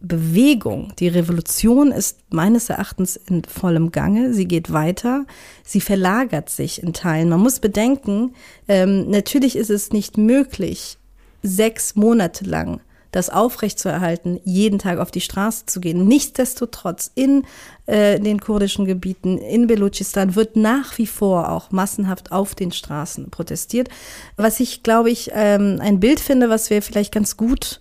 Bewegung, 0.00 0.92
die 0.98 1.06
Revolution 1.06 1.92
ist 1.92 2.18
meines 2.30 2.68
Erachtens 2.68 3.14
in 3.14 3.44
vollem 3.44 3.92
Gange. 3.92 4.34
Sie 4.34 4.48
geht 4.48 4.72
weiter. 4.72 5.24
Sie 5.62 5.80
verlagert 5.80 6.50
sich 6.50 6.82
in 6.82 6.92
Teilen. 6.92 7.28
Man 7.28 7.38
muss 7.38 7.60
bedenken, 7.60 8.34
ähm, 8.66 9.08
natürlich 9.08 9.54
ist 9.54 9.70
es 9.70 9.92
nicht 9.92 10.18
möglich, 10.18 10.98
sechs 11.44 11.94
Monate 11.94 12.44
lang 12.44 12.80
das 13.12 13.28
aufrechtzuerhalten, 13.28 14.40
jeden 14.42 14.78
Tag 14.78 14.98
auf 14.98 15.10
die 15.10 15.20
Straße 15.20 15.66
zu 15.66 15.80
gehen. 15.80 16.08
Nichtsdestotrotz 16.08 17.10
in 17.14 17.44
äh, 17.86 18.18
den 18.18 18.40
kurdischen 18.40 18.86
Gebieten, 18.86 19.38
in 19.38 19.66
Belutschistan 19.66 20.34
wird 20.34 20.56
nach 20.56 20.98
wie 20.98 21.06
vor 21.06 21.50
auch 21.50 21.70
massenhaft 21.70 22.32
auf 22.32 22.54
den 22.54 22.72
Straßen 22.72 23.30
protestiert. 23.30 23.88
Was 24.36 24.60
ich, 24.60 24.82
glaube 24.82 25.10
ich, 25.10 25.30
ähm, 25.34 25.78
ein 25.80 26.00
Bild 26.00 26.20
finde, 26.20 26.48
was 26.48 26.70
wir 26.70 26.82
vielleicht 26.82 27.12
ganz 27.12 27.36
gut 27.36 27.80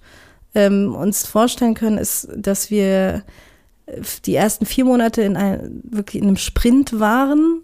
ähm, 0.53 0.93
uns 0.93 1.25
vorstellen 1.25 1.75
können, 1.75 1.97
ist, 1.97 2.27
dass 2.35 2.69
wir 2.69 3.23
äh, 3.85 4.01
die 4.25 4.35
ersten 4.35 4.65
vier 4.65 4.83
Monate 4.83 5.21
in 5.21 5.37
ein, 5.37 5.81
wirklich 5.83 6.21
in 6.21 6.27
einem 6.27 6.37
Sprint 6.37 6.99
waren 6.99 7.60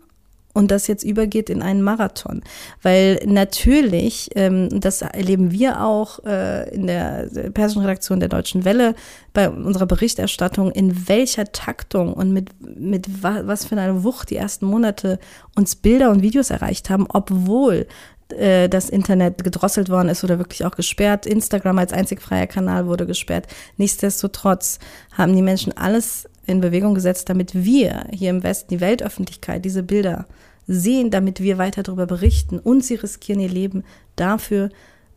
und 0.57 0.71
das 0.71 0.87
jetzt 0.87 1.03
übergeht 1.03 1.51
in 1.51 1.61
einen 1.61 1.83
Marathon. 1.83 2.41
Weil 2.81 3.19
natürlich, 3.27 4.31
ähm, 4.33 4.69
das 4.71 5.03
erleben 5.03 5.51
wir 5.51 5.83
auch 5.83 6.25
äh, 6.25 6.67
in 6.73 6.87
der 6.87 7.29
persischen 7.53 7.83
Redaktion 7.83 8.19
der 8.19 8.29
Deutschen 8.29 8.65
Welle 8.65 8.95
bei 9.33 9.51
unserer 9.51 9.85
Berichterstattung, 9.85 10.71
in 10.71 11.07
welcher 11.07 11.45
Taktung 11.51 12.11
und 12.11 12.33
mit, 12.33 12.49
mit 12.75 13.21
wa 13.21 13.43
was 13.45 13.65
für 13.65 13.77
einer 13.77 14.03
Wucht 14.03 14.31
die 14.31 14.35
ersten 14.35 14.65
Monate 14.65 15.19
uns 15.55 15.75
Bilder 15.75 16.09
und 16.09 16.23
Videos 16.23 16.49
erreicht 16.49 16.89
haben, 16.89 17.05
obwohl 17.07 17.85
äh, 18.29 18.67
das 18.67 18.89
Internet 18.89 19.43
gedrosselt 19.43 19.89
worden 19.89 20.09
ist 20.09 20.23
oder 20.23 20.39
wirklich 20.39 20.65
auch 20.65 20.75
gesperrt. 20.75 21.27
Instagram 21.27 21.77
als 21.77 21.93
einzig 21.93 22.19
freier 22.19 22.47
Kanal 22.47 22.87
wurde 22.87 23.05
gesperrt. 23.05 23.45
Nichtsdestotrotz 23.77 24.79
haben 25.15 25.35
die 25.35 25.43
Menschen 25.43 25.77
alles 25.77 26.27
in 26.47 26.61
Bewegung 26.61 26.95
gesetzt, 26.95 27.29
damit 27.29 27.53
wir 27.53 28.05
hier 28.11 28.31
im 28.31 28.41
Westen, 28.41 28.69
die 28.69 28.81
Weltöffentlichkeit, 28.81 29.63
diese 29.65 29.83
Bilder 29.83 30.25
sehen, 30.65 31.11
damit 31.11 31.41
wir 31.41 31.57
weiter 31.57 31.83
darüber 31.83 32.07
berichten. 32.07 32.57
Und 32.57 32.83
sie 32.83 32.95
riskieren 32.95 33.39
ihr 33.39 33.49
Leben 33.49 33.83
dafür, 34.15 34.69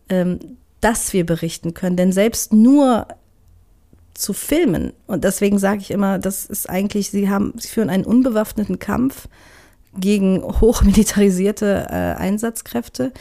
ähm, 0.09 0.39
dass 0.81 1.13
wir 1.13 1.25
berichten 1.25 1.73
können. 1.73 1.97
Denn 1.97 2.13
selbst 2.13 2.53
nur 2.53 3.07
zu 4.15 4.33
filmen, 4.33 4.93
und 5.07 5.25
deswegen 5.25 5.59
sage 5.59 5.81
ich 5.81 5.91
immer, 5.91 6.19
das 6.19 6.45
ist 6.45 6.69
eigentlich, 6.69 7.11
sie 7.11 7.31
haben, 7.31 7.55
sie 7.57 7.69
führen 7.69 7.91
einen 7.91 8.05
unbewaffneten 8.05 8.79
Kampf 8.79 9.29
gegen 9.99 10.43
hochmilitarisierte 10.43 11.87
äh, 11.89 12.21
Einsatzkräfte. 12.21 13.13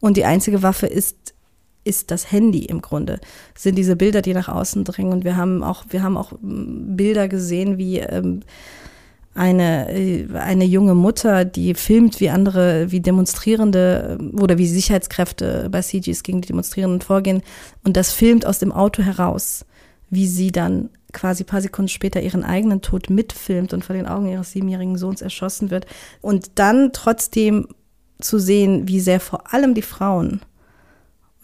Und 0.00 0.16
die 0.16 0.24
einzige 0.24 0.62
Waffe 0.62 0.86
ist 0.86 1.34
ist 1.86 2.10
das 2.10 2.32
Handy 2.32 2.64
im 2.64 2.82
Grunde. 2.82 3.20
sind 3.56 3.76
diese 3.76 3.96
Bilder, 3.96 4.22
die 4.22 4.34
nach 4.34 4.48
außen 4.48 4.84
dringen. 4.84 5.12
Und 5.12 5.24
wir 5.24 5.36
haben 5.36 5.62
auch, 5.62 5.84
wir 5.90 6.02
haben 6.02 6.16
auch 6.16 6.32
Bilder 6.40 7.28
gesehen, 7.28 7.78
wie 7.78 7.98
ähm, 7.98 8.40
eine, 9.36 9.92
äh, 9.92 10.26
eine 10.34 10.64
junge 10.64 10.94
Mutter, 10.94 11.44
die 11.44 11.74
filmt, 11.74 12.20
wie 12.20 12.30
andere, 12.30 12.90
wie 12.90 13.00
Demonstrierende 13.00 14.18
äh, 14.18 14.40
oder 14.40 14.58
wie 14.58 14.66
Sicherheitskräfte 14.66 15.68
bei 15.70 15.82
CGs 15.82 16.22
gegen 16.22 16.40
die 16.40 16.48
Demonstrierenden 16.48 17.02
vorgehen 17.02 17.42
und 17.84 17.96
das 17.96 18.12
filmt 18.12 18.46
aus 18.46 18.58
dem 18.58 18.72
Auto 18.72 19.02
heraus, 19.02 19.66
wie 20.10 20.26
sie 20.26 20.52
dann 20.52 20.88
quasi 21.12 21.44
paar 21.44 21.62
Sekunden 21.62 21.88
später 21.88 22.20
ihren 22.20 22.44
eigenen 22.44 22.82
Tod 22.82 23.10
mitfilmt 23.10 23.72
und 23.72 23.84
vor 23.84 23.94
den 23.94 24.06
Augen 24.06 24.28
ihres 24.28 24.52
siebenjährigen 24.52 24.98
Sohns 24.98 25.22
erschossen 25.22 25.70
wird. 25.70 25.86
Und 26.20 26.52
dann 26.56 26.92
trotzdem 26.92 27.68
zu 28.20 28.38
sehen, 28.38 28.88
wie 28.88 29.00
sehr 29.00 29.20
vor 29.20 29.52
allem 29.52 29.74
die 29.74 29.82
Frauen 29.82 30.40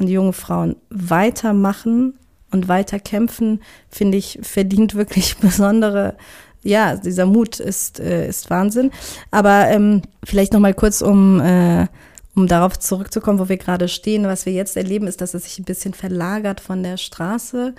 und 0.02 0.08
die 0.08 0.14
jungen 0.14 0.32
Frauen 0.32 0.76
weitermachen 0.90 2.18
und 2.50 2.68
weiter 2.68 2.98
kämpfen, 2.98 3.62
finde 3.88 4.18
ich, 4.18 4.38
verdient 4.42 4.94
wirklich 4.94 5.36
besondere 5.40 6.16
ja, 6.62 6.96
dieser 6.96 7.26
Mut 7.26 7.60
ist, 7.60 7.98
äh, 7.98 8.28
ist 8.28 8.50
Wahnsinn. 8.50 8.90
Aber 9.30 9.68
ähm, 9.68 10.02
vielleicht 10.24 10.52
noch 10.52 10.60
mal 10.60 10.74
kurz, 10.74 11.02
um, 11.02 11.40
äh, 11.40 11.86
um 12.34 12.46
darauf 12.46 12.78
zurückzukommen, 12.78 13.38
wo 13.38 13.48
wir 13.48 13.56
gerade 13.56 13.88
stehen. 13.88 14.24
Was 14.24 14.46
wir 14.46 14.52
jetzt 14.52 14.76
erleben, 14.76 15.06
ist, 15.06 15.20
dass 15.20 15.34
es 15.34 15.44
sich 15.44 15.58
ein 15.58 15.64
bisschen 15.64 15.94
verlagert 15.94 16.60
von 16.60 16.82
der 16.82 16.96
Straße. 16.96 17.74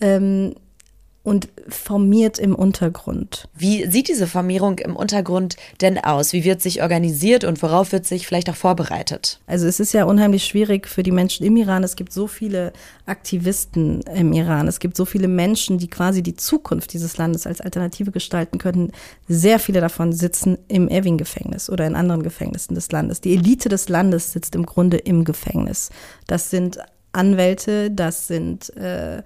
Ähm, 0.00 0.54
und 1.24 1.48
formiert 1.68 2.38
im 2.38 2.54
Untergrund. 2.54 3.48
Wie 3.56 3.90
sieht 3.90 4.08
diese 4.08 4.26
Formierung 4.26 4.78
im 4.78 4.94
Untergrund 4.94 5.56
denn 5.80 5.98
aus? 5.98 6.34
Wie 6.34 6.44
wird 6.44 6.60
sich 6.60 6.82
organisiert 6.82 7.44
und 7.44 7.62
worauf 7.62 7.92
wird 7.92 8.06
sich 8.06 8.26
vielleicht 8.26 8.50
auch 8.50 8.56
vorbereitet? 8.56 9.40
Also 9.46 9.66
es 9.66 9.80
ist 9.80 9.94
ja 9.94 10.04
unheimlich 10.04 10.44
schwierig 10.44 10.86
für 10.86 11.02
die 11.02 11.10
Menschen 11.10 11.46
im 11.46 11.56
Iran. 11.56 11.82
Es 11.82 11.96
gibt 11.96 12.12
so 12.12 12.26
viele 12.26 12.74
Aktivisten 13.06 14.02
im 14.02 14.34
Iran. 14.34 14.68
Es 14.68 14.80
gibt 14.80 14.98
so 14.98 15.06
viele 15.06 15.26
Menschen, 15.26 15.78
die 15.78 15.88
quasi 15.88 16.22
die 16.22 16.36
Zukunft 16.36 16.92
dieses 16.92 17.16
Landes 17.16 17.46
als 17.46 17.62
Alternative 17.62 18.10
gestalten 18.10 18.58
könnten. 18.58 18.92
Sehr 19.26 19.58
viele 19.58 19.80
davon 19.80 20.12
sitzen 20.12 20.58
im 20.68 20.88
Evin-Gefängnis 20.90 21.70
oder 21.70 21.86
in 21.86 21.94
anderen 21.94 22.22
Gefängnissen 22.22 22.74
des 22.74 22.92
Landes. 22.92 23.22
Die 23.22 23.32
Elite 23.32 23.70
des 23.70 23.88
Landes 23.88 24.32
sitzt 24.32 24.54
im 24.54 24.66
Grunde 24.66 24.98
im 24.98 25.24
Gefängnis. 25.24 25.88
Das 26.26 26.50
sind 26.50 26.78
Anwälte, 27.12 27.90
das 27.90 28.26
sind 28.26 28.76
äh, 28.76 29.22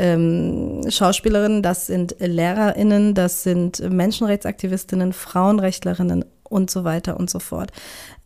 ähm, 0.00 0.80
Schauspielerinnen, 0.88 1.62
das 1.62 1.86
sind 1.86 2.16
Lehrerinnen, 2.18 3.14
das 3.14 3.42
sind 3.42 3.80
Menschenrechtsaktivistinnen, 3.80 5.12
Frauenrechtlerinnen 5.12 6.24
und 6.44 6.70
so 6.70 6.84
weiter 6.84 7.20
und 7.20 7.28
so 7.28 7.38
fort. 7.38 7.70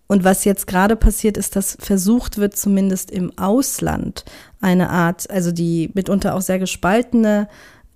Und 0.07 0.23
was 0.23 0.45
jetzt 0.45 0.69
gerade 0.69 0.95
passiert, 0.95 1.37
ist, 1.37 1.57
dass 1.57 1.77
versucht 1.81 2.39
wird, 2.39 2.57
zumindest 2.57 3.11
im 3.11 3.37
Ausland 3.37 4.25
eine 4.61 4.91
Art, 4.91 5.29
also 5.31 5.51
die 5.51 5.91
mitunter 5.95 6.37
auch 6.37 6.43
sehr 6.43 6.61
gespaltene 6.61 7.49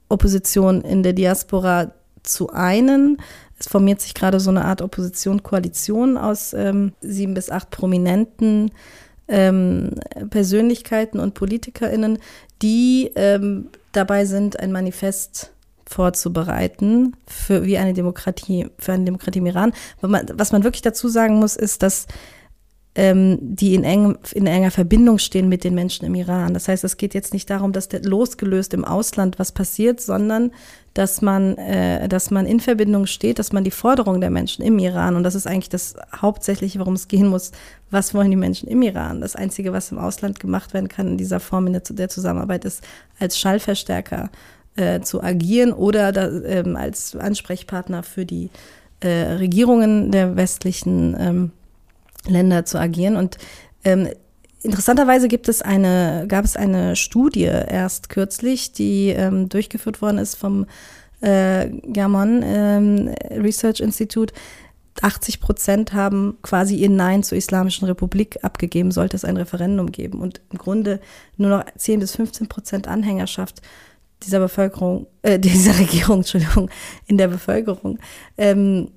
Opposition 0.08 0.80
in 0.80 1.04
der 1.04 1.12
Diaspora 1.12 1.92
zu 2.24 2.50
einen. 2.50 3.18
Es 3.60 3.68
formiert 3.68 4.00
sich 4.00 4.14
gerade 4.14 4.40
so 4.40 4.50
eine 4.50 4.64
Art 4.64 4.82
Opposition-Koalition 4.82 6.16
aus 6.16 6.52
ähm, 6.52 6.94
sieben 7.00 7.34
bis 7.34 7.48
acht 7.48 7.70
prominenten 7.70 8.72
ähm, 9.28 9.90
Persönlichkeiten 10.30 11.20
und 11.20 11.34
PolitikerInnen, 11.34 12.18
die 12.62 13.10
ähm, 13.14 13.70
dabei 13.92 14.24
sind, 14.24 14.58
ein 14.58 14.72
Manifest 14.72 15.52
vorzubereiten 15.86 17.16
für 17.26 17.64
wie 17.64 17.78
eine 17.78 17.94
Demokratie, 17.94 18.66
für 18.78 18.92
eine 18.92 19.04
Demokratie 19.04 19.38
im 19.38 19.46
Iran. 19.46 19.72
Was 20.00 20.52
man 20.52 20.64
wirklich 20.64 20.82
dazu 20.82 21.08
sagen 21.08 21.38
muss, 21.38 21.56
ist, 21.56 21.82
dass 21.82 22.06
ähm, 22.94 23.38
die 23.40 23.74
in, 23.74 23.84
eng, 23.84 24.18
in 24.32 24.46
enger 24.46 24.70
Verbindung 24.70 25.18
stehen 25.18 25.48
mit 25.48 25.62
den 25.62 25.74
Menschen 25.74 26.04
im 26.04 26.14
Iran. 26.14 26.54
Das 26.54 26.68
heißt, 26.68 26.82
es 26.84 26.96
geht 26.96 27.14
jetzt 27.14 27.32
nicht 27.32 27.48
darum, 27.48 27.72
dass 27.72 27.88
losgelöst 27.92 28.74
im 28.74 28.84
Ausland 28.84 29.38
was 29.38 29.52
passiert, 29.52 30.00
sondern 30.00 30.50
dass 30.94 31.22
man, 31.22 31.56
äh, 31.58 32.08
dass 32.08 32.32
man 32.32 32.44
in 32.44 32.58
Verbindung 32.58 33.06
steht, 33.06 33.38
dass 33.38 33.52
man 33.52 33.62
die 33.62 33.70
Forderungen 33.70 34.20
der 34.20 34.30
Menschen 34.30 34.64
im 34.64 34.80
Iran, 34.80 35.14
und 35.14 35.22
das 35.22 35.36
ist 35.36 35.46
eigentlich 35.46 35.68
das 35.68 35.94
Hauptsächliche, 36.16 36.80
worum 36.80 36.94
es 36.94 37.06
gehen 37.06 37.28
muss, 37.28 37.52
was 37.90 38.14
wollen 38.14 38.30
die 38.30 38.36
Menschen 38.36 38.68
im 38.68 38.82
Iran? 38.82 39.20
Das 39.20 39.36
Einzige, 39.36 39.72
was 39.72 39.92
im 39.92 39.98
Ausland 39.98 40.40
gemacht 40.40 40.74
werden 40.74 40.88
kann 40.88 41.06
in 41.08 41.16
dieser 41.18 41.38
Form 41.38 41.68
in 41.68 41.74
der, 41.74 41.82
der 41.88 42.08
Zusammenarbeit, 42.08 42.64
ist 42.64 42.82
als 43.20 43.38
Schallverstärker 43.38 44.30
äh, 44.74 45.00
zu 45.00 45.22
agieren 45.22 45.72
oder 45.72 46.10
da, 46.10 46.28
ähm, 46.42 46.74
als 46.74 47.14
Ansprechpartner 47.14 48.02
für 48.02 48.26
die 48.26 48.50
äh, 49.00 49.34
Regierungen 49.34 50.10
der 50.10 50.34
westlichen 50.34 51.16
ähm, 51.18 51.50
Länder 52.28 52.64
zu 52.64 52.78
agieren. 52.78 53.16
Und 53.16 53.38
ähm, 53.84 54.08
interessanterweise 54.62 55.28
gibt 55.28 55.48
es 55.48 55.62
eine, 55.62 56.26
gab 56.28 56.44
es 56.44 56.56
eine 56.56 56.96
Studie 56.96 57.44
erst 57.44 58.08
kürzlich, 58.08 58.72
die 58.72 59.08
ähm, 59.08 59.48
durchgeführt 59.48 60.02
worden 60.02 60.18
ist 60.18 60.36
vom 60.36 60.66
äh, 61.20 61.68
German 61.68 62.42
ähm, 62.44 63.14
Research 63.30 63.80
Institute. 63.80 64.32
80 65.00 65.40
Prozent 65.40 65.92
haben 65.92 66.38
quasi 66.42 66.74
ihr 66.74 66.90
Nein 66.90 67.22
zur 67.22 67.38
Islamischen 67.38 67.86
Republik 67.86 68.38
abgegeben, 68.42 68.90
sollte 68.90 69.16
es 69.16 69.24
ein 69.24 69.36
Referendum 69.36 69.92
geben. 69.92 70.20
Und 70.20 70.40
im 70.50 70.58
Grunde 70.58 71.00
nur 71.36 71.50
noch 71.50 71.64
10 71.76 72.00
bis 72.00 72.16
15 72.16 72.48
Prozent 72.48 72.88
Anhängerschaft 72.88 73.62
dieser 74.24 74.40
Bevölkerung, 74.40 75.06
äh, 75.22 75.38
dieser 75.40 75.78
Regierung, 75.78 76.18
Entschuldigung, 76.18 76.70
in 77.06 77.18
der 77.18 77.28
Bevölkerung. 77.28 77.98
Ähm, 78.36 78.90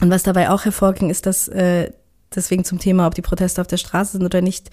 und 0.00 0.10
was 0.10 0.22
dabei 0.22 0.50
auch 0.50 0.64
hervorging, 0.64 1.10
ist, 1.10 1.26
dass 1.26 1.48
äh, 1.48 1.90
deswegen 2.36 2.64
zum 2.64 2.78
Thema, 2.78 3.06
ob 3.06 3.14
die 3.14 3.22
Proteste 3.22 3.60
auf 3.60 3.66
der 3.66 3.76
Straße 3.76 4.12
sind 4.12 4.24
oder 4.24 4.42
nicht, 4.42 4.70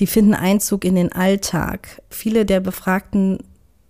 die 0.00 0.06
finden 0.06 0.34
Einzug 0.34 0.84
in 0.84 0.94
den 0.94 1.12
Alltag. 1.12 2.02
Viele 2.10 2.44
der 2.44 2.60
Befragten 2.60 3.38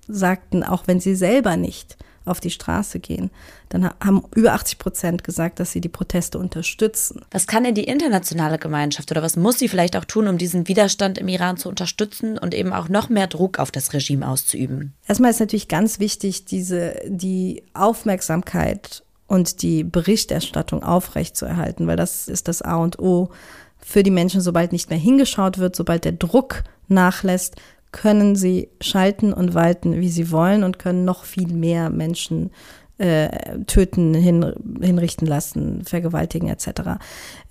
sagten, 0.09 0.62
auch 0.62 0.87
wenn 0.87 1.01
sie 1.01 1.14
selber 1.14 1.57
nicht 1.57 1.97
auf 2.27 2.41
die 2.41 2.51
Straße 2.51 2.99
gehen, 2.99 3.31
dann 3.68 3.85
haben 3.85 4.24
über 4.35 4.53
80 4.53 4.79
Prozent 4.79 5.24
gesagt, 5.24 5.61
dass 5.61 5.72
sie 5.72 5.81
die 5.81 5.89
Proteste 5.89 6.39
unterstützen. 6.39 7.24
Was 7.31 7.47
kann 7.47 7.64
denn 7.64 7.74
die 7.74 7.85
internationale 7.85 8.59
Gemeinschaft 8.59 9.11
oder 9.11 9.22
was 9.22 9.37
muss 9.37 9.59
sie 9.59 9.68
vielleicht 9.68 9.97
auch 9.97 10.05
tun, 10.05 10.29
um 10.29 10.39
diesen 10.39 10.68
Widerstand 10.68 11.18
im 11.18 11.29
Iran 11.29 11.57
zu 11.57 11.68
unterstützen 11.68 12.37
und 12.37 12.53
eben 12.55 12.72
auch 12.72 12.89
noch 12.89 13.09
mehr 13.09 13.29
Druck 13.29 13.59
auf 13.59 13.70
das 13.70 13.93
Regime 13.93 14.29
auszuüben? 14.29 14.93
Erstmal 15.07 15.31
ist 15.31 15.41
natürlich 15.41 15.68
ganz 15.68 16.01
wichtig, 16.01 16.45
diese, 16.45 17.01
die 17.07 17.62
Aufmerksamkeit 17.74 19.05
und 19.27 19.62
die 19.62 19.85
Berichterstattung 19.85 20.83
aufrechtzuerhalten, 20.83 21.87
weil 21.87 21.97
das 21.97 22.29
ist 22.29 22.49
das 22.49 22.62
A 22.62 22.77
und 22.77 22.99
O 22.99 23.31
für 23.79 24.03
die 24.03 24.11
Menschen, 24.11 24.41
sobald 24.41 24.72
nicht 24.72 24.91
mehr 24.91 24.99
hingeschaut 24.99 25.59
wird, 25.59 25.77
sobald 25.77 26.05
der 26.05 26.12
Druck 26.12 26.64
nachlässt, 26.89 27.57
können 27.93 28.37
sie 28.37 28.68
schalten 28.81 29.33
und 29.33 29.55
walten, 29.55 30.01
wie 30.01 30.09
sie 30.09 30.31
wollen 30.31 30.64
und 30.64 30.79
können 30.79 31.05
noch 31.05 31.24
viel 31.24 31.49
mehr 31.49 31.89
Menschen 31.89 32.51
äh, 32.99 33.59
töten, 33.66 34.14
hin, 34.14 34.55
hinrichten 34.81 35.27
lassen, 35.27 35.85
vergewaltigen 35.85 36.49
etc. 36.49 36.99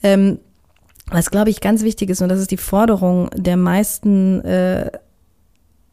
Ähm, 0.03 0.39
was, 1.07 1.29
glaube 1.29 1.49
ich, 1.49 1.61
ganz 1.61 1.83
wichtig 1.83 2.09
ist, 2.09 2.21
und 2.21 2.29
das 2.29 2.39
ist 2.39 2.51
die 2.51 2.57
Forderung 2.57 3.29
der 3.35 3.57
meisten, 3.57 4.41
äh, 4.41 4.91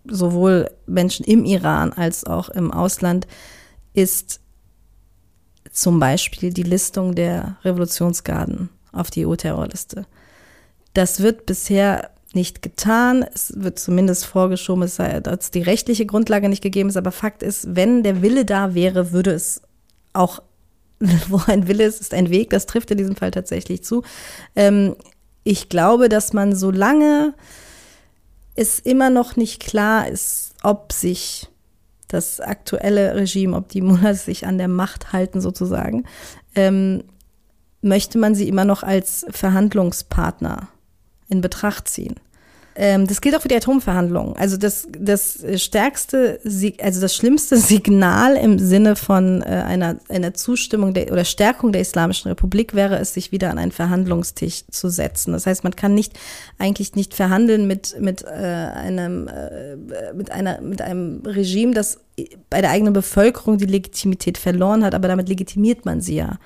sowohl 0.04 0.70
Menschen 0.86 1.24
im 1.24 1.44
Iran 1.44 1.92
als 1.92 2.24
auch 2.24 2.48
im 2.48 2.72
Ausland, 2.72 3.26
ist 3.94 4.41
zum 5.72 5.98
Beispiel 5.98 6.52
die 6.52 6.62
Listung 6.62 7.14
der 7.14 7.56
Revolutionsgarden 7.64 8.68
auf 8.92 9.10
die 9.10 9.26
EU-Terrorliste. 9.26 10.06
Das 10.94 11.20
wird 11.20 11.46
bisher 11.46 12.10
nicht 12.34 12.62
getan. 12.62 13.24
Es 13.34 13.52
wird 13.56 13.78
zumindest 13.78 14.26
vorgeschoben, 14.26 14.84
es 14.84 14.96
sei, 14.96 15.20
dass 15.20 15.50
die 15.50 15.62
rechtliche 15.62 16.06
Grundlage 16.06 16.48
nicht 16.48 16.62
gegeben 16.62 16.88
ist. 16.88 16.96
Aber 16.96 17.12
Fakt 17.12 17.42
ist, 17.42 17.74
wenn 17.74 18.02
der 18.02 18.22
Wille 18.22 18.44
da 18.44 18.74
wäre, 18.74 19.12
würde 19.12 19.32
es 19.32 19.62
auch, 20.12 20.40
wo 21.28 21.40
ein 21.46 21.68
Wille 21.68 21.84
ist, 21.84 22.00
ist 22.00 22.14
ein 22.14 22.30
Weg. 22.30 22.50
Das 22.50 22.66
trifft 22.66 22.90
in 22.90 22.98
diesem 22.98 23.16
Fall 23.16 23.30
tatsächlich 23.30 23.82
zu. 23.82 24.02
Ähm, 24.54 24.94
ich 25.44 25.68
glaube, 25.68 26.08
dass 26.08 26.32
man 26.32 26.54
solange 26.54 27.34
es 28.54 28.78
immer 28.78 29.10
noch 29.10 29.36
nicht 29.36 29.62
klar 29.62 30.08
ist, 30.08 30.52
ob 30.62 30.92
sich 30.92 31.48
das 32.12 32.40
aktuelle 32.40 33.14
Regime, 33.14 33.56
ob 33.56 33.68
die 33.68 33.80
Mullahs 33.80 34.24
sich 34.24 34.46
an 34.46 34.58
der 34.58 34.68
Macht 34.68 35.12
halten 35.12 35.40
sozusagen, 35.40 36.04
ähm, 36.54 37.04
möchte 37.80 38.18
man 38.18 38.34
sie 38.34 38.48
immer 38.48 38.64
noch 38.64 38.82
als 38.82 39.26
Verhandlungspartner 39.30 40.68
in 41.28 41.40
Betracht 41.40 41.88
ziehen. 41.88 42.16
Ähm, 42.74 43.06
das 43.06 43.20
gilt 43.20 43.36
auch 43.36 43.42
für 43.42 43.48
die 43.48 43.56
Atomverhandlungen. 43.56 44.34
Also 44.36 44.56
das, 44.56 44.88
das 44.98 45.44
stärkste, 45.56 46.40
also 46.80 47.00
das 47.00 47.14
schlimmste 47.14 47.56
Signal 47.58 48.36
im 48.36 48.58
Sinne 48.58 48.96
von 48.96 49.42
äh, 49.42 49.46
einer, 49.46 49.96
einer 50.08 50.32
Zustimmung 50.34 50.94
der, 50.94 51.12
oder 51.12 51.24
Stärkung 51.24 51.72
der 51.72 51.82
Islamischen 51.82 52.28
Republik 52.28 52.74
wäre 52.74 52.98
es, 52.98 53.12
sich 53.12 53.30
wieder 53.30 53.50
an 53.50 53.58
einen 53.58 53.72
Verhandlungstisch 53.72 54.64
zu 54.70 54.88
setzen. 54.88 55.32
Das 55.32 55.46
heißt, 55.46 55.64
man 55.64 55.76
kann 55.76 55.94
nicht 55.94 56.18
eigentlich 56.58 56.94
nicht 56.94 57.14
verhandeln 57.14 57.66
mit 57.66 57.96
mit 58.00 58.24
äh, 58.24 58.26
einem 58.26 59.28
äh, 59.28 59.76
mit 60.14 60.30
einer 60.30 60.60
mit 60.60 60.80
einem 60.80 61.22
Regime, 61.26 61.74
das 61.74 61.98
bei 62.50 62.60
der 62.60 62.70
eigenen 62.70 62.92
Bevölkerung 62.92 63.58
die 63.58 63.66
Legitimität 63.66 64.38
verloren 64.38 64.84
hat, 64.84 64.94
aber 64.94 65.08
damit 65.08 65.28
legitimiert 65.28 65.84
man 65.84 66.00
sie 66.00 66.16
ja. 66.16 66.38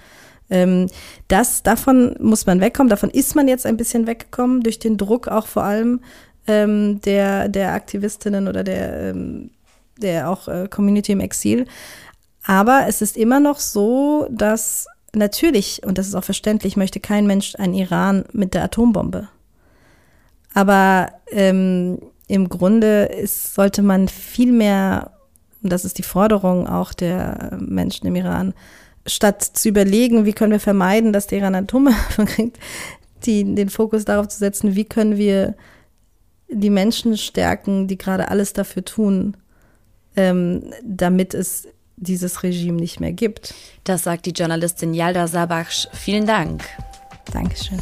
Ähm, 0.50 0.86
das, 1.28 1.62
davon 1.62 2.16
muss 2.20 2.46
man 2.46 2.60
wegkommen. 2.60 2.90
Davon 2.90 3.10
ist 3.10 3.34
man 3.34 3.48
jetzt 3.48 3.66
ein 3.66 3.76
bisschen 3.76 4.06
weggekommen 4.06 4.62
durch 4.62 4.78
den 4.78 4.96
Druck 4.96 5.28
auch 5.28 5.46
vor 5.46 5.64
allem 5.64 6.00
ähm, 6.46 7.00
der, 7.00 7.48
der 7.48 7.72
Aktivistinnen 7.72 8.48
oder 8.48 8.64
der, 8.64 9.10
ähm, 9.10 9.50
der 9.98 10.30
auch 10.30 10.48
äh, 10.48 10.68
Community 10.68 11.12
im 11.12 11.20
Exil. 11.20 11.66
Aber 12.44 12.84
es 12.86 13.02
ist 13.02 13.16
immer 13.16 13.40
noch 13.40 13.58
so, 13.58 14.28
dass 14.30 14.86
natürlich, 15.12 15.82
und 15.84 15.98
das 15.98 16.06
ist 16.06 16.14
auch 16.14 16.24
verständlich, 16.24 16.76
möchte 16.76 17.00
kein 17.00 17.26
Mensch 17.26 17.56
einen 17.56 17.74
Iran 17.74 18.24
mit 18.32 18.54
der 18.54 18.64
Atombombe. 18.64 19.28
Aber 20.54 21.10
ähm, 21.30 21.98
im 22.28 22.48
Grunde 22.48 23.04
ist, 23.04 23.54
sollte 23.54 23.82
man 23.82 24.08
viel 24.08 24.52
mehr, 24.52 25.10
und 25.62 25.72
das 25.72 25.84
ist 25.84 25.98
die 25.98 26.02
Forderung 26.02 26.68
auch 26.68 26.92
der 26.92 27.58
Menschen 27.60 28.06
im 28.06 28.16
Iran, 28.16 28.54
statt 29.06 29.42
zu 29.42 29.68
überlegen, 29.68 30.24
wie 30.24 30.32
können 30.32 30.52
wir 30.52 30.60
vermeiden, 30.60 31.12
dass 31.12 31.26
der 31.26 31.38
Iran 31.38 31.54
Atomwaffen 31.54 32.26
kriegt, 32.26 32.58
die, 33.24 33.54
den 33.54 33.70
Fokus 33.70 34.04
darauf 34.04 34.28
zu 34.28 34.38
setzen, 34.38 34.76
wie 34.76 34.84
können 34.84 35.16
wir 35.16 35.54
die 36.48 36.70
Menschen 36.70 37.16
stärken, 37.16 37.88
die 37.88 37.98
gerade 37.98 38.28
alles 38.28 38.52
dafür 38.52 38.84
tun, 38.84 39.36
ähm, 40.16 40.72
damit 40.82 41.34
es 41.34 41.68
dieses 41.96 42.42
Regime 42.42 42.78
nicht 42.78 43.00
mehr 43.00 43.12
gibt. 43.12 43.54
Das 43.84 44.04
sagt 44.04 44.26
die 44.26 44.32
Journalistin 44.32 44.94
Yalda 44.94 45.26
Sabach. 45.26 45.70
Vielen 45.92 46.26
Dank. 46.26 46.64
Dankeschön. 47.32 47.80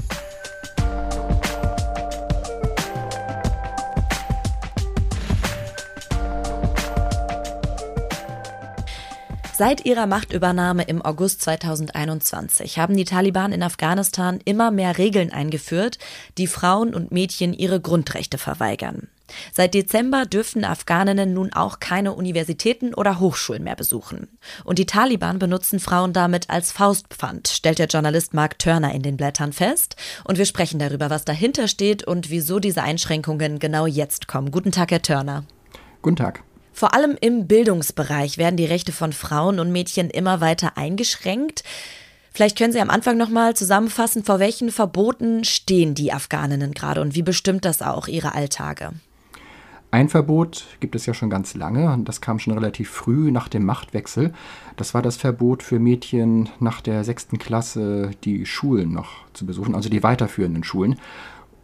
Seit 9.57 9.87
ihrer 9.87 10.07
Machtübernahme 10.07 10.83
im 10.83 11.01
August 11.01 11.43
2021 11.43 12.81
haben 12.81 12.97
die 12.97 13.05
Taliban 13.05 13.53
in 13.53 13.63
Afghanistan 13.63 14.41
immer 14.45 14.73
mehr 14.73 14.99
Regeln 14.99 15.33
eingeführt, 15.33 15.99
die 16.39 16.49
Frauen 16.49 16.93
und 16.93 17.13
Mädchen 17.13 17.55
ihre 17.55 17.81
Grundrechte 17.81 18.37
verweigern. 18.37 19.07
Seit 19.53 19.75
Dezember 19.75 20.27
dürfen 20.27 20.65
Afghaninnen 20.65 21.33
nun 21.33 21.53
auch 21.53 21.79
keine 21.79 22.15
Universitäten 22.15 22.95
oder 22.95 23.21
Hochschulen 23.21 23.63
mehr 23.63 23.77
besuchen. 23.77 24.27
Und 24.65 24.81
die 24.81 24.87
Taliban 24.87 25.39
benutzen 25.39 25.79
Frauen 25.79 26.13
damit 26.13 26.51
als 26.51 26.73
Faustpfand, 26.73 27.47
stellt 27.47 27.79
der 27.79 27.87
Journalist 27.87 28.35
Mark 28.35 28.59
Turner 28.59 28.93
in 28.93 29.03
den 29.03 29.17
Blättern 29.17 29.53
fest. 29.53 29.95
Und 30.25 30.37
wir 30.37 30.47
sprechen 30.47 30.81
darüber, 30.81 31.11
was 31.11 31.25
dahinter 31.25 31.69
steht 31.69 32.05
und 32.05 32.29
wieso 32.29 32.59
diese 32.59 32.83
Einschränkungen 32.83 33.61
genau 33.61 33.87
jetzt 33.87 34.27
kommen. 34.27 34.51
Guten 34.51 34.73
Tag, 34.73 34.91
Herr 34.91 35.03
Turner. 35.03 35.45
Guten 36.03 36.17
Tag. 36.17 36.43
Vor 36.75 36.93
allem 36.93 37.16
im 37.20 37.47
Bildungsbereich 37.47 38.37
werden 38.37 38.57
die 38.57 38.66
Rechte 38.66 38.91
von 38.91 39.12
Frauen 39.12 39.61
und 39.61 39.70
Mädchen 39.70 40.11
immer 40.11 40.41
weiter 40.41 40.77
eingeschränkt. 40.77 41.62
Vielleicht 42.33 42.59
können 42.59 42.72
Sie 42.72 42.81
am 42.81 42.91
Anfang 42.91 43.16
nochmal 43.16 43.55
zusammenfassen, 43.55 44.25
vor 44.25 44.41
welchen 44.41 44.72
Verboten 44.72 45.45
stehen 45.45 45.95
die 45.95 46.12
Afghaninnen 46.12 46.72
gerade 46.72 47.01
und 47.01 47.14
wie 47.14 47.22
bestimmt 47.22 47.64
das 47.64 47.81
auch 47.81 48.09
ihre 48.09 48.35
Alltage? 48.35 48.91
Ein 49.93 50.09
Verbot 50.09 50.64
gibt 50.81 50.97
es 50.97 51.07
ja 51.07 51.14
schon 51.14 51.31
ganz 51.31 51.55
lange 51.55 51.93
und 51.93 52.09
das 52.09 52.20
kam 52.20 52.41
schon 52.41 52.55
relativ 52.55 52.91
früh 52.91 53.31
nach 53.31 53.47
dem 53.47 53.64
Machtwechsel. 53.64 54.35
Das 54.77 54.93
war 54.95 55.03
das 55.03 55.16
Verbot 55.16 55.62
für 55.62 55.79
Mädchen 55.79 56.49
nach 56.59 56.81
der 56.81 57.05
sechsten 57.05 57.39
Klasse, 57.39 58.11
die 58.25 58.47
Schulen 58.47 58.93
noch 58.93 59.12
zu 59.33 59.47
besuchen, 59.47 59.77
also 59.77 59.89
die 59.89 60.03
weiterführenden 60.03 60.64
Schulen. 60.64 60.97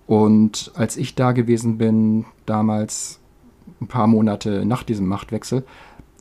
Und 0.06 0.70
als 0.76 0.96
ich 0.96 1.16
da 1.16 1.32
gewesen 1.32 1.78
bin, 1.78 2.26
damals 2.46 3.19
ein 3.81 3.87
paar 3.87 4.07
Monate 4.07 4.64
nach 4.64 4.83
diesem 4.83 5.07
Machtwechsel, 5.07 5.64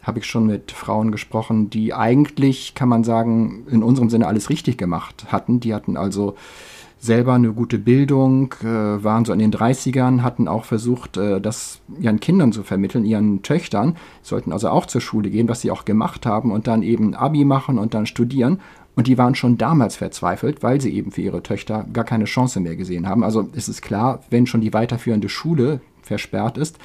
habe 0.02 0.20
ich 0.20 0.26
schon 0.26 0.48
mit 0.48 0.72
Frauen 0.72 1.12
gesprochen, 1.12 1.70
die 1.70 1.94
eigentlich, 1.94 2.74
kann 2.74 2.90
man 2.90 3.04
sagen, 3.04 3.66
in 3.70 3.84
unserem 3.84 4.10
Sinne 4.10 4.28
alles 4.28 4.50
richtig 4.50 4.78
gemacht 4.78 5.26
hatten. 5.32 5.60
Die 5.60 5.74
hatten 5.74 5.98
also 5.98 6.36
selber 7.00 7.34
eine 7.34 7.54
gute 7.54 7.80
Bildung, 7.80 8.54
äh, 8.62 9.04
waren 9.04 9.24
so 9.24 9.32
in 9.32 9.40
den 9.40 9.52
30ern, 9.52 10.22
hatten 10.22 10.48
auch 10.48 10.66
versucht, 10.66 11.16
äh, 11.18 11.40
das 11.40 11.80
ihren 12.00 12.20
Kindern 12.20 12.52
zu 12.52 12.64
vermitteln, 12.64 13.06
ihren 13.06 13.42
Töchtern, 13.42 13.96
sollten 14.22 14.52
also 14.52 14.70
auch 14.70 14.86
zur 14.86 15.00
Schule 15.00 15.30
gehen, 15.30 15.48
was 15.48 15.62
sie 15.62 15.72
auch 15.72 15.86
gemacht 15.86 16.26
haben 16.26 16.52
und 16.52 16.68
dann 16.68 16.84
eben 16.84 17.16
Abi 17.16 17.46
machen 17.46 17.78
und 17.78 17.94
dann 17.94 18.06
studieren. 18.06 18.60
Und 18.96 19.08
die 19.08 19.18
waren 19.18 19.34
schon 19.34 19.58
damals 19.58 19.96
verzweifelt, 19.96 20.62
weil 20.62 20.82
sie 20.82 20.94
eben 20.94 21.12
für 21.12 21.22
ihre 21.22 21.42
Töchter 21.42 21.86
gar 21.94 22.04
keine 22.04 22.26
Chance 22.26 22.60
mehr 22.60 22.76
gesehen 22.76 23.08
haben. 23.08 23.24
Also 23.24 23.48
es 23.56 23.70
ist 23.70 23.82
klar, 23.82 24.20
wenn 24.30 24.46
schon 24.46 24.60
die 24.60 24.74
weiterführende 24.74 25.30
Schule 25.30 25.80
versperrt 26.02 26.58
ist, 26.58 26.80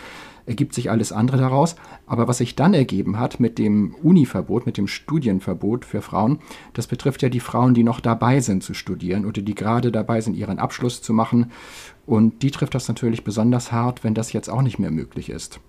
ergibt 0.47 0.74
sich 0.74 0.90
alles 0.90 1.12
andere 1.12 1.36
daraus. 1.36 1.76
Aber 2.07 2.28
was 2.28 2.38
sich 2.38 2.57
dann 2.57 2.74
ergeben 2.74 3.18
hat 3.18 3.40
mit 3.40 3.59
dem 3.59 3.95
Univerbot, 4.03 4.66
mit 4.66 4.76
dem 4.76 4.86
Studienverbot 4.86 5.84
für 5.84 6.03
Frauen, 6.03 6.38
das 6.72 6.86
betrifft 6.86 7.22
ja 7.22 7.28
die 7.28 7.40
Frauen, 7.40 7.74
die 7.74 7.84
noch 7.84 8.01
dabei 8.01 8.40
sind 8.40 8.62
zu 8.62 8.74
studieren 8.74 9.26
oder 9.26 9.42
die 9.42 9.55
gerade 9.55 9.92
dabei 9.92 10.20
sind, 10.20 10.36
ihren 10.36 10.59
Abschluss 10.59 11.03
zu 11.03 11.12
machen. 11.12 11.53
Und 12.07 12.42
die 12.42 12.51
trifft 12.51 12.74
das 12.74 12.88
natürlich 12.88 13.24
besonders 13.24 13.72
hart, 13.72 14.05
wenn 14.05 14.14
das 14.14 14.32
jetzt 14.32 14.51
auch 14.51 14.62
nicht 14.62 14.78
mehr 14.78 14.90
möglich 14.90 15.30
ist. 15.30 15.61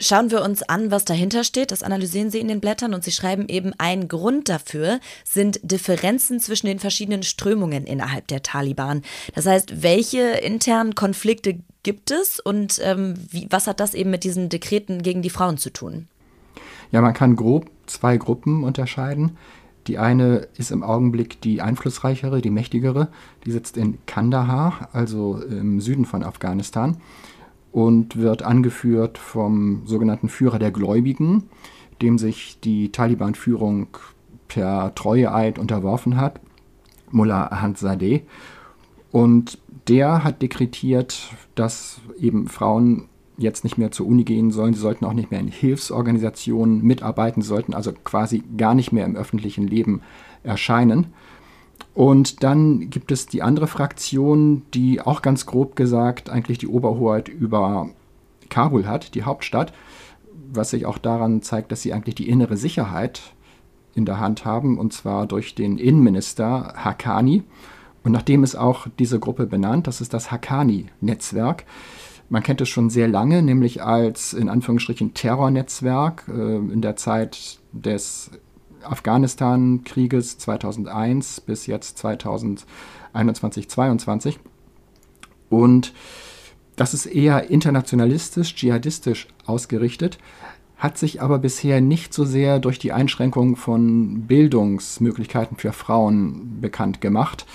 Schauen 0.00 0.32
wir 0.32 0.42
uns 0.42 0.62
an, 0.62 0.90
was 0.90 1.04
dahinter 1.04 1.44
steht. 1.44 1.70
Das 1.70 1.84
analysieren 1.84 2.28
Sie 2.28 2.40
in 2.40 2.48
den 2.48 2.60
Blättern 2.60 2.94
und 2.94 3.04
Sie 3.04 3.12
schreiben 3.12 3.48
eben, 3.48 3.72
ein 3.78 4.08
Grund 4.08 4.48
dafür 4.48 4.98
sind 5.24 5.60
Differenzen 5.62 6.40
zwischen 6.40 6.66
den 6.66 6.80
verschiedenen 6.80 7.22
Strömungen 7.22 7.86
innerhalb 7.86 8.26
der 8.26 8.42
Taliban. 8.42 9.02
Das 9.34 9.46
heißt, 9.46 9.82
welche 9.82 10.20
internen 10.20 10.96
Konflikte 10.96 11.60
gibt 11.84 12.10
es 12.10 12.40
und 12.40 12.80
ähm, 12.82 13.14
wie, 13.30 13.46
was 13.50 13.68
hat 13.68 13.78
das 13.78 13.94
eben 13.94 14.10
mit 14.10 14.24
diesen 14.24 14.48
Dekreten 14.48 15.02
gegen 15.02 15.22
die 15.22 15.30
Frauen 15.30 15.58
zu 15.58 15.70
tun? 15.70 16.08
Ja, 16.90 17.00
man 17.00 17.14
kann 17.14 17.36
grob 17.36 17.70
zwei 17.86 18.16
Gruppen 18.16 18.64
unterscheiden. 18.64 19.36
Die 19.86 19.98
eine 19.98 20.48
ist 20.56 20.70
im 20.70 20.82
Augenblick 20.82 21.40
die 21.42 21.60
einflussreichere, 21.60 22.40
die 22.40 22.50
mächtigere. 22.50 23.08
Die 23.44 23.52
sitzt 23.52 23.76
in 23.76 23.98
Kandahar, 24.06 24.88
also 24.92 25.40
im 25.42 25.80
Süden 25.80 26.06
von 26.06 26.22
Afghanistan 26.22 26.96
und 27.70 28.16
wird 28.16 28.42
angeführt 28.42 29.18
vom 29.18 29.82
sogenannten 29.84 30.28
Führer 30.28 30.58
der 30.58 30.70
Gläubigen, 30.70 31.44
dem 32.00 32.18
sich 32.18 32.58
die 32.60 32.92
Taliban-Führung 32.92 33.88
per 34.48 34.94
Treueeid 34.94 35.58
unterworfen 35.58 36.16
hat, 36.16 36.40
Mullah 37.10 37.60
Hanzadeh. 37.60 38.22
Und 39.14 39.58
der 39.86 40.24
hat 40.24 40.42
dekretiert, 40.42 41.30
dass 41.54 42.00
eben 42.18 42.48
Frauen 42.48 43.04
jetzt 43.36 43.62
nicht 43.62 43.78
mehr 43.78 43.92
zur 43.92 44.08
Uni 44.08 44.24
gehen 44.24 44.50
sollen. 44.50 44.74
Sie 44.74 44.80
sollten 44.80 45.04
auch 45.04 45.12
nicht 45.12 45.30
mehr 45.30 45.38
in 45.38 45.46
Hilfsorganisationen 45.46 46.82
mitarbeiten, 46.82 47.40
sie 47.40 47.46
sollten 47.46 47.74
also 47.74 47.92
quasi 47.92 48.42
gar 48.56 48.74
nicht 48.74 48.90
mehr 48.90 49.06
im 49.06 49.14
öffentlichen 49.14 49.68
Leben 49.68 50.00
erscheinen. 50.42 51.12
Und 51.94 52.42
dann 52.42 52.90
gibt 52.90 53.12
es 53.12 53.26
die 53.26 53.40
andere 53.40 53.68
Fraktion, 53.68 54.62
die 54.74 55.00
auch 55.00 55.22
ganz 55.22 55.46
grob 55.46 55.76
gesagt 55.76 56.28
eigentlich 56.28 56.58
die 56.58 56.66
Oberhoheit 56.66 57.28
über 57.28 57.90
Kabul 58.48 58.88
hat, 58.88 59.14
die 59.14 59.22
Hauptstadt, 59.22 59.72
was 60.52 60.70
sich 60.70 60.86
auch 60.86 60.98
daran 60.98 61.40
zeigt, 61.40 61.70
dass 61.70 61.82
sie 61.82 61.92
eigentlich 61.92 62.16
die 62.16 62.28
innere 62.28 62.56
Sicherheit 62.56 63.22
in 63.94 64.06
der 64.06 64.18
Hand 64.18 64.44
haben, 64.44 64.76
und 64.76 64.92
zwar 64.92 65.28
durch 65.28 65.54
den 65.54 65.78
Innenminister 65.78 66.74
Hakani. 66.74 67.44
Und 68.04 68.12
nachdem 68.12 68.44
ist 68.44 68.54
auch 68.54 68.86
diese 68.98 69.18
Gruppe 69.18 69.46
benannt, 69.46 69.86
das 69.86 70.00
ist 70.00 70.14
das 70.14 70.30
Hakani-Netzwerk. 70.30 71.64
Man 72.28 72.42
kennt 72.42 72.60
es 72.60 72.68
schon 72.68 72.90
sehr 72.90 73.08
lange, 73.08 73.42
nämlich 73.42 73.82
als 73.82 74.32
in 74.34 74.48
Anführungsstrichen 74.48 75.14
Terrornetzwerk 75.14 76.24
äh, 76.28 76.56
in 76.56 76.80
der 76.80 76.96
Zeit 76.96 77.58
des 77.72 78.30
Afghanistan-Krieges 78.82 80.38
2001 80.38 81.40
bis 81.40 81.66
jetzt 81.66 81.98
2021, 81.98 83.68
2022. 83.68 84.38
Und 85.48 85.94
das 86.76 86.92
ist 86.92 87.06
eher 87.06 87.50
internationalistisch, 87.50 88.54
dschihadistisch 88.54 89.28
ausgerichtet, 89.46 90.18
hat 90.76 90.98
sich 90.98 91.22
aber 91.22 91.38
bisher 91.38 91.80
nicht 91.80 92.12
so 92.12 92.24
sehr 92.24 92.58
durch 92.58 92.78
die 92.78 92.92
Einschränkung 92.92 93.56
von 93.56 94.26
Bildungsmöglichkeiten 94.26 95.56
für 95.56 95.72
Frauen 95.72 96.60
bekannt 96.60 97.00
gemacht. 97.00 97.46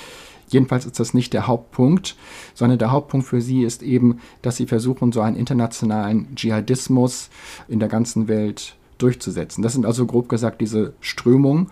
Jedenfalls 0.50 0.86
ist 0.86 1.00
das 1.00 1.14
nicht 1.14 1.34
der 1.34 1.47
Hauptpunkt, 1.47 2.16
sondern 2.54 2.80
der 2.80 2.91
Hauptpunkt 2.91 3.26
für 3.26 3.41
sie 3.41 3.64
ist 3.64 3.84
eben, 3.84 4.20
dass 4.41 4.58
sie 4.58 4.66
versuchen, 4.66 5.12
so 5.12 5.22
einen 5.22 5.36
internationalen 5.36 6.36
Dschihadismus 6.36 7.30
in 7.68 7.80
der 7.80 7.89
ganzen 7.89 8.28
Welt 8.28 8.76
durchzusetzen. 8.97 9.62
Das 9.62 9.74
sind 9.74 9.86
also 9.86 10.06
grob 10.06 10.30
gesagt 10.30 10.62
diese 10.62 10.93
Strömungen 11.00 11.70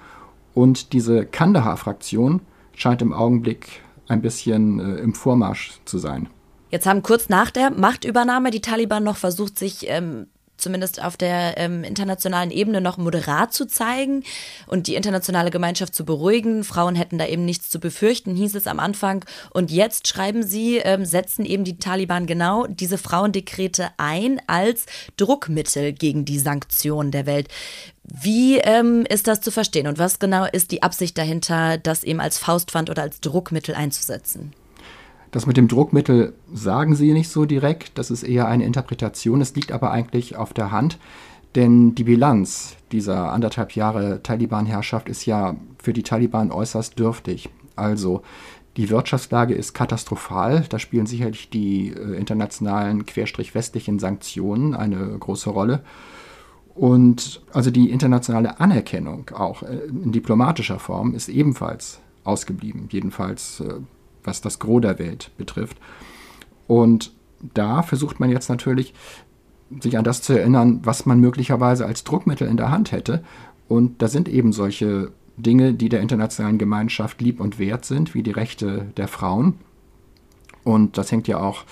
und 0.53 0.93
diese 0.93 1.25
Kandahar-Fraktion 1.25 2.41
scheint 2.73 3.01
im 3.01 3.13
Augenblick 3.13 3.81
ein 4.07 4.21
bisschen 4.21 4.79
äh, 4.79 4.99
im 4.99 5.13
Vormarsch 5.13 5.79
zu 5.85 5.97
sein. 5.97 6.29
Jetzt 6.69 6.85
haben 6.85 7.03
kurz 7.03 7.29
nach 7.29 7.51
der 7.51 7.71
Machtübernahme 7.71 8.51
die 8.51 8.61
Taliban 8.61 9.03
noch 9.03 9.17
versucht, 9.17 9.57
sich 9.57 9.85
ähm, 9.89 10.27
zumindest 10.57 11.01
auf 11.01 11.17
der 11.17 11.57
ähm, 11.57 11.83
internationalen 11.83 12.51
Ebene 12.51 12.81
noch 12.81 12.97
moderat 12.97 13.53
zu 13.53 13.65
zeigen 13.65 14.23
und 14.67 14.87
die 14.87 14.95
internationale 14.95 15.51
Gemeinschaft 15.51 15.95
zu 15.95 16.05
beruhigen. 16.05 16.63
Frauen 16.63 16.95
hätten 16.95 17.17
da 17.17 17.25
eben 17.25 17.45
nichts 17.45 17.69
zu 17.69 17.79
befürchten, 17.79 18.35
hieß 18.35 18.55
es 18.55 18.67
am 18.67 18.79
Anfang. 18.79 19.25
Und 19.51 19.71
jetzt 19.71 20.07
schreiben 20.07 20.43
sie, 20.43 20.77
ähm, 20.77 21.05
setzen 21.05 21.45
eben 21.45 21.63
die 21.63 21.77
Taliban 21.77 22.27
genau 22.27 22.67
diese 22.67 22.97
Frauendekrete 22.97 23.89
ein 23.97 24.41
als 24.47 24.85
Druckmittel 25.17 25.93
gegen 25.93 26.25
die 26.25 26.39
Sanktionen 26.39 27.11
der 27.11 27.25
Welt. 27.25 27.47
Wie 28.03 28.57
ähm, 28.59 29.05
ist 29.09 29.27
das 29.27 29.41
zu 29.41 29.51
verstehen 29.51 29.87
und 29.87 29.97
was 29.97 30.19
genau 30.19 30.45
ist 30.45 30.71
die 30.71 30.81
Absicht 30.81 31.17
dahinter, 31.17 31.77
das 31.77 32.03
eben 32.03 32.21
als 32.21 32.37
Faustpfand 32.37 32.89
oder 32.89 33.01
als 33.01 33.19
Druckmittel 33.19 33.75
einzusetzen? 33.75 34.53
Das 35.37 35.45
mit 35.45 35.55
dem 35.55 35.67
Druckmittel 35.67 36.33
sagen 36.51 36.95
sie 36.95 37.13
nicht 37.13 37.29
so 37.29 37.45
direkt, 37.45 37.99
das 37.99 38.09
ist 38.09 38.23
eher 38.23 38.47
eine 38.47 38.65
Interpretation, 38.65 39.39
es 39.39 39.53
liegt 39.53 39.71
aber 39.71 39.91
eigentlich 39.91 40.35
auf 40.35 40.51
der 40.51 40.71
Hand, 40.71 40.97
denn 41.53 41.93
die 41.93 42.05
Bilanz 42.05 42.75
dieser 42.91 43.31
anderthalb 43.31 43.73
Jahre 43.73 44.23
Taliban-Herrschaft 44.23 45.07
ist 45.07 45.27
ja 45.27 45.55
für 45.77 45.93
die 45.93 46.01
Taliban 46.01 46.51
äußerst 46.51 46.97
dürftig. 46.97 47.49
Also 47.75 48.23
die 48.77 48.89
Wirtschaftslage 48.89 49.53
ist 49.53 49.75
katastrophal, 49.75 50.65
da 50.69 50.79
spielen 50.79 51.05
sicherlich 51.05 51.51
die 51.51 51.89
äh, 51.89 52.15
internationalen 52.15 53.05
querstrich 53.05 53.53
westlichen 53.53 53.99
Sanktionen 53.99 54.73
eine 54.73 55.19
große 55.19 55.51
Rolle. 55.51 55.83
Und 56.73 57.43
also 57.53 57.69
die 57.69 57.91
internationale 57.91 58.59
Anerkennung 58.59 59.29
auch 59.35 59.61
äh, 59.61 59.81
in 59.85 60.11
diplomatischer 60.11 60.79
Form 60.79 61.13
ist 61.13 61.29
ebenfalls 61.29 61.99
ausgeblieben, 62.23 62.87
jedenfalls 62.89 63.59
äh, 63.59 63.75
was 64.27 64.41
das 64.41 64.59
Gros 64.59 64.81
der 64.81 64.99
Welt 64.99 65.31
betrifft. 65.37 65.77
Und 66.67 67.13
da 67.41 67.81
versucht 67.81 68.19
man 68.19 68.29
jetzt 68.29 68.49
natürlich 68.49 68.93
sich 69.81 69.97
an 69.97 70.03
das 70.03 70.21
zu 70.21 70.33
erinnern, 70.33 70.81
was 70.83 71.05
man 71.05 71.19
möglicherweise 71.19 71.85
als 71.85 72.03
Druckmittel 72.03 72.47
in 72.47 72.57
der 72.57 72.71
Hand 72.71 72.91
hätte. 72.91 73.23
Und 73.67 74.01
da 74.01 74.07
sind 74.07 74.29
eben 74.29 74.53
solche 74.53 75.11
Dinge, 75.37 75.73
die 75.73 75.89
der 75.89 76.01
internationalen 76.01 76.57
Gemeinschaft 76.57 77.21
lieb 77.21 77.39
und 77.39 77.59
wert 77.59 77.85
sind, 77.85 78.13
wie 78.13 78.23
die 78.23 78.31
Rechte 78.31 78.87
der 78.97 79.07
Frauen. 79.07 79.55
Und 80.63 80.97
das 80.97 81.11
hängt 81.11 81.27
ja 81.27 81.39
auch 81.39 81.63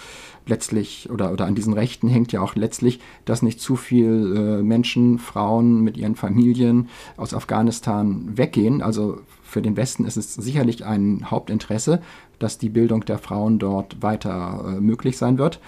letztlich, 0.45 1.09
oder, 1.09 1.31
oder 1.31 1.45
an 1.45 1.55
diesen 1.55 1.73
Rechten 1.73 2.07
hängt 2.07 2.31
ja 2.31 2.41
auch 2.41 2.55
letztlich, 2.55 2.99
dass 3.25 3.41
nicht 3.41 3.59
zu 3.59 3.75
viele 3.75 4.59
äh, 4.59 4.63
Menschen, 4.63 5.17
Frauen 5.19 5.81
mit 5.81 5.97
ihren 5.97 6.15
Familien 6.15 6.89
aus 7.17 7.33
Afghanistan 7.33 8.37
weggehen. 8.37 8.81
Also 8.81 9.19
für 9.55 9.61
den 9.61 9.77
Westen 9.77 10.03
ist 10.03 10.17
es 10.17 10.33
sicherlich 10.33 10.83
ein 10.83 11.31
Hauptinteresse, 11.31 12.01
dass 12.39 12.57
die 12.57 12.67
Bildung 12.67 13.05
der 13.05 13.17
Frauen 13.17 13.57
dort 13.57 14.03
weiter 14.03 14.65
äh, 14.67 14.81
möglich 14.81 15.17
sein 15.17 15.37
wird. 15.37 15.61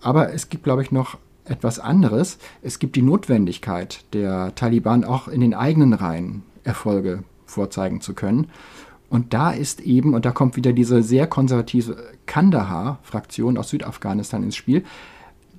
Aber 0.00 0.34
es 0.34 0.48
gibt, 0.48 0.64
glaube 0.64 0.82
ich, 0.82 0.90
noch 0.90 1.18
etwas 1.44 1.78
anderes. 1.78 2.38
Es 2.62 2.80
gibt 2.80 2.96
die 2.96 3.02
Notwendigkeit 3.02 4.04
der 4.12 4.56
Taliban 4.56 5.04
auch 5.04 5.28
in 5.28 5.40
den 5.40 5.54
eigenen 5.54 5.92
Reihen 5.92 6.42
Erfolge 6.64 7.22
vorzeigen 7.46 8.00
zu 8.00 8.12
können. 8.12 8.50
Und 9.08 9.32
da 9.34 9.52
ist 9.52 9.82
eben, 9.82 10.14
und 10.14 10.24
da 10.24 10.32
kommt 10.32 10.56
wieder 10.56 10.72
diese 10.72 11.04
sehr 11.04 11.28
konservative 11.28 11.96
Kandahar-Fraktion 12.26 13.56
aus 13.56 13.68
Südafghanistan 13.68 14.42
ins 14.42 14.56
Spiel, 14.56 14.82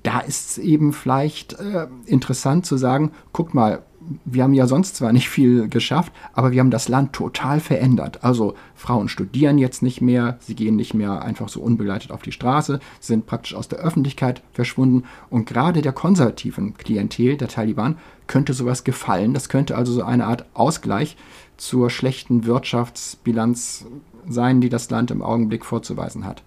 da 0.02 0.20
ist 0.20 0.50
es 0.50 0.58
eben 0.58 0.92
vielleicht 0.92 1.54
äh, 1.54 1.86
interessant 2.04 2.66
zu 2.66 2.76
sagen, 2.76 3.12
guck 3.32 3.54
mal, 3.54 3.80
wir 4.24 4.42
haben 4.42 4.54
ja 4.54 4.66
sonst 4.66 4.96
zwar 4.96 5.12
nicht 5.12 5.28
viel 5.28 5.68
geschafft, 5.68 6.12
aber 6.32 6.52
wir 6.52 6.60
haben 6.60 6.70
das 6.70 6.88
Land 6.88 7.12
total 7.12 7.60
verändert. 7.60 8.22
Also 8.22 8.54
Frauen 8.74 9.08
studieren 9.08 9.58
jetzt 9.58 9.82
nicht 9.82 10.00
mehr, 10.00 10.38
sie 10.40 10.54
gehen 10.54 10.76
nicht 10.76 10.94
mehr 10.94 11.22
einfach 11.22 11.48
so 11.48 11.60
unbegleitet 11.60 12.10
auf 12.10 12.22
die 12.22 12.32
Straße, 12.32 12.80
sind 13.00 13.26
praktisch 13.26 13.54
aus 13.54 13.68
der 13.68 13.78
Öffentlichkeit 13.78 14.42
verschwunden. 14.52 15.04
Und 15.30 15.46
gerade 15.46 15.82
der 15.82 15.92
konservativen 15.92 16.74
Klientel 16.76 17.36
der 17.36 17.48
Taliban 17.48 17.96
könnte 18.26 18.54
sowas 18.54 18.84
gefallen. 18.84 19.34
Das 19.34 19.48
könnte 19.48 19.76
also 19.76 19.92
so 19.92 20.02
eine 20.02 20.26
Art 20.26 20.46
Ausgleich 20.54 21.16
zur 21.56 21.90
schlechten 21.90 22.46
Wirtschaftsbilanz 22.46 23.86
sein, 24.28 24.60
die 24.60 24.68
das 24.68 24.90
Land 24.90 25.10
im 25.10 25.22
Augenblick 25.22 25.64
vorzuweisen 25.64 26.24
hat. 26.24 26.42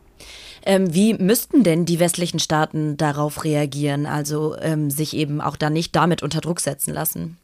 Ähm, 0.65 0.93
wie 0.93 1.13
müssten 1.13 1.63
denn 1.63 1.85
die 1.85 1.99
westlichen 1.99 2.39
Staaten 2.39 2.97
darauf 2.97 3.45
reagieren, 3.45 4.05
also 4.05 4.57
ähm, 4.59 4.89
sich 4.89 5.15
eben 5.15 5.39
auch 5.39 5.55
da 5.55 5.69
nicht 5.69 5.95
damit 5.95 6.23
unter 6.23 6.41
Druck 6.41 6.59
setzen 6.59 6.93
lassen? 6.93 7.37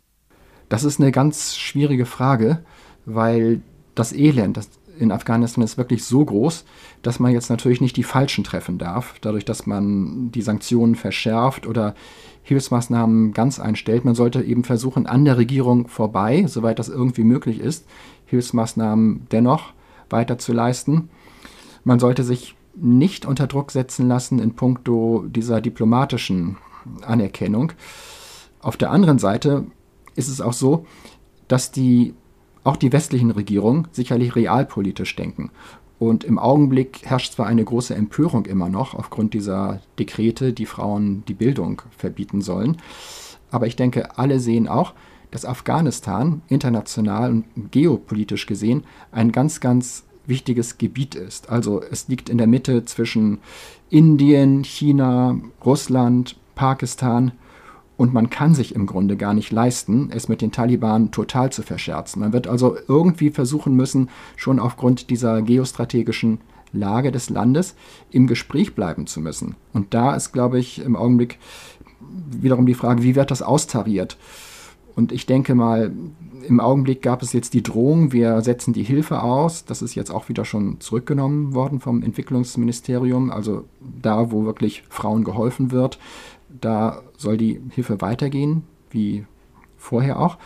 Das 0.73 0.83
ist 0.83 0.99
eine 0.99 1.11
ganz 1.11 1.55
schwierige 1.55 2.07
Frage, 2.07 2.65
weil 3.05 3.61
das 3.93 4.11
Elend 4.11 4.57
das 4.57 4.71
in 4.97 5.11
Afghanistan 5.11 5.63
ist 5.63 5.77
wirklich 5.77 6.03
so 6.03 6.25
groß, 6.25 6.65
dass 7.03 7.19
man 7.19 7.31
jetzt 7.31 7.51
natürlich 7.51 7.79
nicht 7.79 7.95
die 7.95 8.01
Falschen 8.01 8.43
treffen 8.43 8.79
darf, 8.79 9.13
dadurch, 9.21 9.45
dass 9.45 9.67
man 9.67 10.31
die 10.31 10.41
Sanktionen 10.41 10.95
verschärft 10.95 11.67
oder 11.67 11.93
Hilfsmaßnahmen 12.41 13.33
ganz 13.33 13.59
einstellt. 13.59 14.03
Man 14.03 14.15
sollte 14.15 14.41
eben 14.41 14.63
versuchen, 14.63 15.05
an 15.05 15.25
der 15.25 15.37
Regierung 15.37 15.89
vorbei, 15.89 16.45
soweit 16.47 16.79
das 16.79 16.89
irgendwie 16.89 17.23
möglich 17.23 17.59
ist, 17.59 17.85
Hilfsmaßnahmen 18.25 19.27
dennoch 19.31 19.73
weiter 20.09 20.39
zu 20.39 20.53
leisten. 20.53 21.09
Man 21.83 21.99
sollte 21.99 22.23
sich 22.23 22.55
nicht 22.73 23.27
unter 23.27 23.45
Druck 23.45 23.69
setzen 23.69 24.07
lassen 24.07 24.39
in 24.39 24.55
puncto 24.55 25.25
dieser 25.27 25.61
diplomatischen 25.61 26.57
Anerkennung. 27.05 27.73
Auf 28.59 28.75
der 28.75 28.89
anderen 28.89 29.19
Seite 29.19 29.67
ist 30.15 30.27
es 30.27 30.41
auch 30.41 30.53
so, 30.53 30.85
dass 31.47 31.71
die, 31.71 32.13
auch 32.63 32.77
die 32.77 32.91
westlichen 32.91 33.31
Regierungen 33.31 33.87
sicherlich 33.91 34.35
realpolitisch 34.35 35.15
denken. 35.15 35.51
Und 35.99 36.23
im 36.23 36.39
Augenblick 36.39 37.01
herrscht 37.03 37.33
zwar 37.33 37.45
eine 37.45 37.63
große 37.63 37.95
Empörung 37.95 38.45
immer 38.45 38.69
noch 38.69 38.93
aufgrund 38.93 39.33
dieser 39.33 39.81
Dekrete, 39.99 40.51
die 40.51 40.65
Frauen 40.65 41.23
die 41.27 41.33
Bildung 41.33 41.81
verbieten 41.97 42.41
sollen, 42.41 42.77
aber 43.53 43.67
ich 43.67 43.75
denke, 43.75 44.17
alle 44.17 44.39
sehen 44.39 44.67
auch, 44.67 44.93
dass 45.29 45.45
Afghanistan 45.45 46.41
international 46.47 47.31
und 47.31 47.71
geopolitisch 47.71 48.47
gesehen 48.47 48.83
ein 49.11 49.31
ganz, 49.31 49.59
ganz 49.59 50.05
wichtiges 50.25 50.77
Gebiet 50.79 51.15
ist. 51.15 51.49
Also 51.49 51.81
es 51.81 52.07
liegt 52.07 52.29
in 52.29 52.39
der 52.39 52.47
Mitte 52.47 52.83
zwischen 52.85 53.39
Indien, 53.89 54.63
China, 54.63 55.39
Russland, 55.63 56.35
Pakistan 56.55 57.31
und 57.95 58.13
man 58.13 58.29
kann 58.29 58.55
sich 58.55 58.75
im 58.75 58.85
Grunde 58.85 59.17
gar 59.17 59.33
nicht 59.33 59.51
leisten, 59.51 60.09
es 60.11 60.27
mit 60.27 60.41
den 60.41 60.51
Taliban 60.51 61.11
total 61.11 61.51
zu 61.51 61.61
verscherzen. 61.61 62.21
Man 62.21 62.33
wird 62.33 62.47
also 62.47 62.75
irgendwie 62.87 63.29
versuchen 63.29 63.75
müssen, 63.75 64.09
schon 64.35 64.59
aufgrund 64.59 65.09
dieser 65.09 65.41
geostrategischen 65.41 66.39
Lage 66.71 67.11
des 67.11 67.29
Landes 67.29 67.75
im 68.09 68.27
Gespräch 68.27 68.73
bleiben 68.73 69.05
zu 69.05 69.21
müssen. 69.21 69.55
Und 69.73 69.93
da 69.93 70.15
ist, 70.15 70.31
glaube 70.31 70.59
ich, 70.59 70.83
im 70.83 70.95
Augenblick 70.95 71.37
wiederum 72.31 72.65
die 72.65 72.73
Frage, 72.73 73.03
wie 73.03 73.15
wird 73.15 73.31
das 73.31 73.41
austariert? 73.41 74.17
Und 74.95 75.11
ich 75.11 75.25
denke 75.25 75.55
mal, 75.55 75.91
im 76.47 76.59
Augenblick 76.59 77.01
gab 77.01 77.23
es 77.23 77.33
jetzt 77.33 77.53
die 77.53 77.63
Drohung, 77.63 78.11
wir 78.11 78.41
setzen 78.41 78.73
die 78.73 78.83
Hilfe 78.83 79.23
aus. 79.23 79.65
Das 79.65 79.81
ist 79.81 79.95
jetzt 79.95 80.11
auch 80.11 80.29
wieder 80.29 80.45
schon 80.45 80.79
zurückgenommen 80.81 81.55
worden 81.55 81.79
vom 81.79 82.03
Entwicklungsministerium. 82.03 83.31
Also 83.31 83.65
da, 84.01 84.31
wo 84.31 84.45
wirklich 84.45 84.83
Frauen 84.89 85.23
geholfen 85.23 85.71
wird, 85.71 85.99
da 86.59 87.01
soll 87.17 87.37
die 87.37 87.61
Hilfe 87.69 88.01
weitergehen, 88.01 88.63
wie 88.89 89.25
vorher 89.77 90.19
auch. 90.19 90.37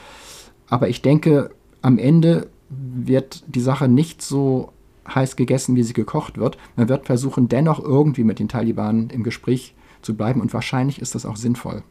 Aber 0.68 0.90
ich 0.90 1.02
denke, 1.02 1.52
am 1.82 1.98
Ende 1.98 2.48
wird 2.70 3.44
die 3.48 3.62
Sache 3.62 3.88
nicht 3.88 4.22
so 4.22 4.72
heiß 5.08 5.36
gegessen, 5.36 5.76
wie 5.76 5.84
sie 5.84 5.94
gekocht 5.94 6.38
wird. 6.38 6.58
Man 6.76 6.90
wird 6.90 7.06
versuchen, 7.06 7.48
dennoch 7.48 7.80
irgendwie 7.80 8.24
mit 8.24 8.40
den 8.40 8.50
Taliban 8.50 9.10
im 9.10 9.24
Gespräch 9.24 9.74
zu 10.02 10.16
bleiben 10.16 10.42
und 10.42 10.54
wahrscheinlich 10.54 11.00
ist 11.02 11.16
das 11.16 11.26
auch 11.26 11.38
sinnvoll. 11.38 11.84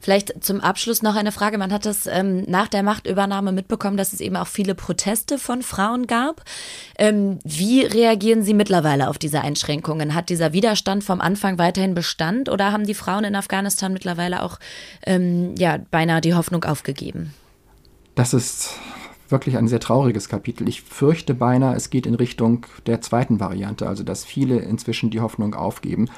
Vielleicht 0.00 0.44
zum 0.44 0.60
Abschluss 0.60 1.02
noch 1.02 1.16
eine 1.16 1.32
Frage. 1.32 1.58
Man 1.58 1.72
hat 1.72 1.86
es 1.86 2.06
ähm, 2.06 2.44
nach 2.46 2.68
der 2.68 2.82
Machtübernahme 2.82 3.52
mitbekommen, 3.52 3.96
dass 3.96 4.12
es 4.12 4.20
eben 4.20 4.36
auch 4.36 4.46
viele 4.46 4.74
Proteste 4.74 5.38
von 5.38 5.62
Frauen 5.62 6.06
gab. 6.06 6.44
Ähm, 6.98 7.38
wie 7.44 7.82
reagieren 7.82 8.42
Sie 8.42 8.54
mittlerweile 8.54 9.08
auf 9.08 9.18
diese 9.18 9.40
Einschränkungen? 9.40 10.14
Hat 10.14 10.28
dieser 10.28 10.52
Widerstand 10.52 11.04
vom 11.04 11.20
Anfang 11.20 11.58
weiterhin 11.58 11.94
Bestand 11.94 12.48
oder 12.48 12.72
haben 12.72 12.86
die 12.86 12.94
Frauen 12.94 13.24
in 13.24 13.34
Afghanistan 13.34 13.92
mittlerweile 13.92 14.42
auch 14.42 14.58
ähm, 15.06 15.54
ja, 15.58 15.78
beinahe 15.90 16.20
die 16.20 16.34
Hoffnung 16.34 16.64
aufgegeben? 16.64 17.34
Das 18.14 18.34
ist 18.34 18.74
wirklich 19.28 19.56
ein 19.56 19.68
sehr 19.68 19.80
trauriges 19.80 20.28
Kapitel. 20.28 20.68
Ich 20.68 20.82
fürchte 20.82 21.34
beinahe, 21.34 21.76
es 21.76 21.90
geht 21.90 22.06
in 22.06 22.14
Richtung 22.14 22.66
der 22.86 23.00
zweiten 23.00 23.40
Variante, 23.40 23.86
also 23.86 24.02
dass 24.02 24.24
viele 24.24 24.58
inzwischen 24.58 25.10
die 25.10 25.20
Hoffnung 25.20 25.54
aufgeben 25.54 26.08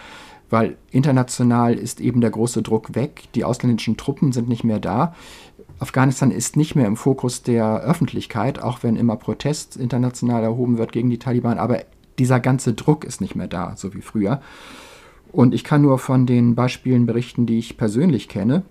weil 0.50 0.76
international 0.90 1.74
ist 1.74 2.00
eben 2.00 2.20
der 2.20 2.30
große 2.30 2.62
Druck 2.62 2.94
weg, 2.94 3.24
die 3.34 3.44
ausländischen 3.44 3.96
Truppen 3.96 4.32
sind 4.32 4.48
nicht 4.48 4.64
mehr 4.64 4.80
da. 4.80 5.14
Afghanistan 5.78 6.30
ist 6.30 6.56
nicht 6.56 6.74
mehr 6.74 6.86
im 6.86 6.96
Fokus 6.96 7.42
der 7.42 7.80
Öffentlichkeit, 7.80 8.60
auch 8.62 8.82
wenn 8.82 8.96
immer 8.96 9.16
Protest 9.16 9.76
international 9.76 10.42
erhoben 10.42 10.76
wird 10.76 10.92
gegen 10.92 11.08
die 11.08 11.18
Taliban, 11.18 11.58
aber 11.58 11.80
dieser 12.18 12.40
ganze 12.40 12.74
Druck 12.74 13.04
ist 13.04 13.20
nicht 13.20 13.34
mehr 13.34 13.48
da, 13.48 13.74
so 13.76 13.94
wie 13.94 14.02
früher. 14.02 14.42
Und 15.32 15.54
ich 15.54 15.64
kann 15.64 15.80
nur 15.80 15.98
von 15.98 16.26
den 16.26 16.54
Beispielen 16.54 17.06
berichten, 17.06 17.46
die 17.46 17.58
ich 17.58 17.78
persönlich 17.78 18.28
kenne. 18.28 18.62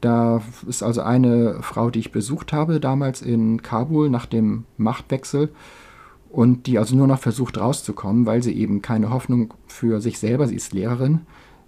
Da 0.00 0.40
ist 0.66 0.82
also 0.82 1.02
eine 1.02 1.58
Frau, 1.62 1.90
die 1.90 1.98
ich 1.98 2.12
besucht 2.12 2.52
habe, 2.52 2.80
damals 2.80 3.20
in 3.20 3.60
Kabul 3.60 4.08
nach 4.08 4.24
dem 4.24 4.64
Machtwechsel 4.78 5.50
und 6.30 6.66
die 6.66 6.78
also 6.78 6.94
nur 6.96 7.06
noch 7.06 7.18
versucht 7.18 7.58
rauszukommen, 7.58 8.24
weil 8.24 8.42
sie 8.42 8.54
eben 8.54 8.82
keine 8.82 9.10
Hoffnung 9.10 9.54
für 9.66 10.00
sich 10.00 10.18
selber, 10.18 10.46
sie 10.46 10.54
ist 10.54 10.72
Lehrerin, 10.72 11.22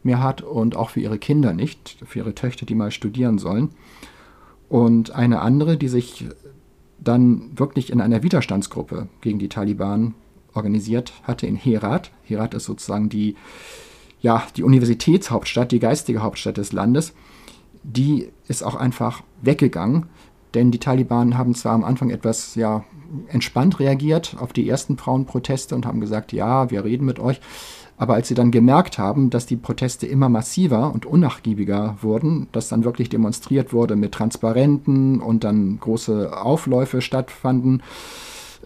mehr 0.05 0.23
hat 0.23 0.43
und 0.43 0.77
auch 0.77 0.91
für 0.91 1.01
ihre 1.01 1.19
Kinder 1.19 1.53
nicht, 1.53 1.99
für 2.05 2.21
ihre 2.21 2.35
Töchter, 2.35 2.65
die 2.65 2.75
mal 2.75 2.91
studieren 2.91 3.39
sollen. 3.39 3.71
Und 4.69 5.11
eine 5.11 5.41
andere, 5.41 5.77
die 5.77 5.89
sich 5.89 6.27
dann 6.99 7.51
wirklich 7.59 7.91
in 7.91 8.01
einer 8.01 8.23
Widerstandsgruppe 8.23 9.09
gegen 9.21 9.39
die 9.39 9.49
Taliban 9.49 10.15
organisiert 10.55 11.13
hatte 11.25 11.47
in 11.47 11.57
Herat. 11.57 12.11
Herat 12.25 12.55
ist 12.55 12.65
sozusagen 12.65 13.09
die, 13.09 13.37
ja, 14.21 14.47
die 14.57 14.63
Universitätshauptstadt, 14.63 15.73
die 15.73 15.81
geistige 15.81 16.23
Hauptstadt 16.23 16.57
des 16.57 16.73
Landes. 16.73 17.13
Die 17.83 18.29
ist 18.47 18.63
auch 18.63 18.77
einfach 18.77 19.23
weggegangen, 19.41 20.07
denn 20.55 20.71
die 20.71 20.79
Taliban 20.79 21.37
haben 21.37 21.55
zwar 21.55 21.73
am 21.73 21.85
Anfang 21.85 22.11
etwas 22.11 22.55
ja, 22.55 22.85
entspannt 23.29 23.81
reagiert 23.81 24.37
auf 24.39 24.53
die 24.53 24.69
ersten 24.69 24.97
Frauenproteste 24.97 25.75
und 25.75 25.87
haben 25.87 26.01
gesagt, 26.01 26.33
ja, 26.33 26.71
wir 26.71 26.85
reden 26.85 27.05
mit 27.05 27.19
euch. 27.19 27.41
Aber 27.97 28.15
als 28.15 28.29
sie 28.29 28.35
dann 28.35 28.51
gemerkt 28.51 28.99
haben, 28.99 29.31
dass 29.31 29.47
die 29.47 29.57
Proteste 29.57 30.07
immer 30.07 30.29
massiver 30.29 30.93
und 30.93 31.07
unnachgiebiger 31.07 31.99
wurden, 32.01 32.49
dass 32.51 32.69
dann 32.69 32.85
wirklich 32.85 33.09
demonstriert 33.11 33.73
wurde 33.73 33.97
mit 33.97 34.13
Transparenten 34.13 35.21
und 35.21 35.45
dann 35.45 35.79
große 35.79 36.37
Aufläufe 36.37 37.01
stattfanden, 37.01 37.83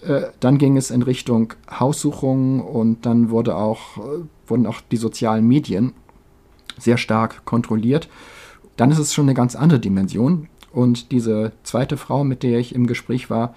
äh, 0.02 0.22
dann 0.40 0.58
ging 0.58 0.76
es 0.76 0.90
in 0.90 1.02
Richtung 1.02 1.52
Haussuchungen 1.70 2.60
und 2.60 3.04
dann 3.04 3.30
wurde 3.30 3.56
auch, 3.56 3.98
äh, 3.98 4.24
wurden 4.46 4.66
auch 4.66 4.80
die 4.90 4.96
sozialen 4.96 5.46
Medien 5.46 5.92
sehr 6.78 6.96
stark 6.96 7.44
kontrolliert. 7.44 8.08
Dann 8.76 8.90
ist 8.90 8.98
es 8.98 9.14
schon 9.14 9.26
eine 9.26 9.34
ganz 9.34 9.56
andere 9.56 9.80
Dimension. 9.80 10.48
Und 10.72 11.10
diese 11.10 11.52
zweite 11.62 11.96
Frau, 11.96 12.22
mit 12.24 12.42
der 12.42 12.58
ich 12.58 12.74
im 12.74 12.86
Gespräch 12.86 13.30
war, 13.30 13.54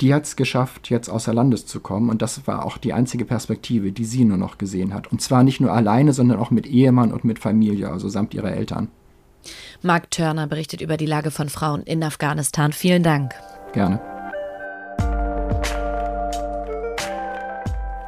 die 0.00 0.14
hat 0.14 0.24
es 0.24 0.36
geschafft, 0.36 0.90
jetzt 0.90 1.08
außer 1.08 1.34
Landes 1.34 1.66
zu 1.66 1.80
kommen. 1.80 2.10
Und 2.10 2.22
das 2.22 2.46
war 2.46 2.64
auch 2.64 2.78
die 2.78 2.92
einzige 2.92 3.24
Perspektive, 3.24 3.92
die 3.92 4.04
sie 4.04 4.24
nur 4.24 4.36
noch 4.36 4.58
gesehen 4.58 4.94
hat. 4.94 5.10
Und 5.10 5.20
zwar 5.20 5.42
nicht 5.42 5.60
nur 5.60 5.72
alleine, 5.72 6.12
sondern 6.12 6.38
auch 6.38 6.50
mit 6.50 6.66
Ehemann 6.66 7.12
und 7.12 7.24
mit 7.24 7.38
Familie, 7.38 7.90
also 7.90 8.08
samt 8.08 8.34
ihrer 8.34 8.52
Eltern. 8.52 8.88
Mark 9.82 10.10
Turner 10.10 10.46
berichtet 10.46 10.80
über 10.80 10.96
die 10.96 11.06
Lage 11.06 11.30
von 11.30 11.48
Frauen 11.48 11.82
in 11.82 12.02
Afghanistan. 12.02 12.72
Vielen 12.72 13.02
Dank. 13.02 13.34
Gerne. 13.72 14.00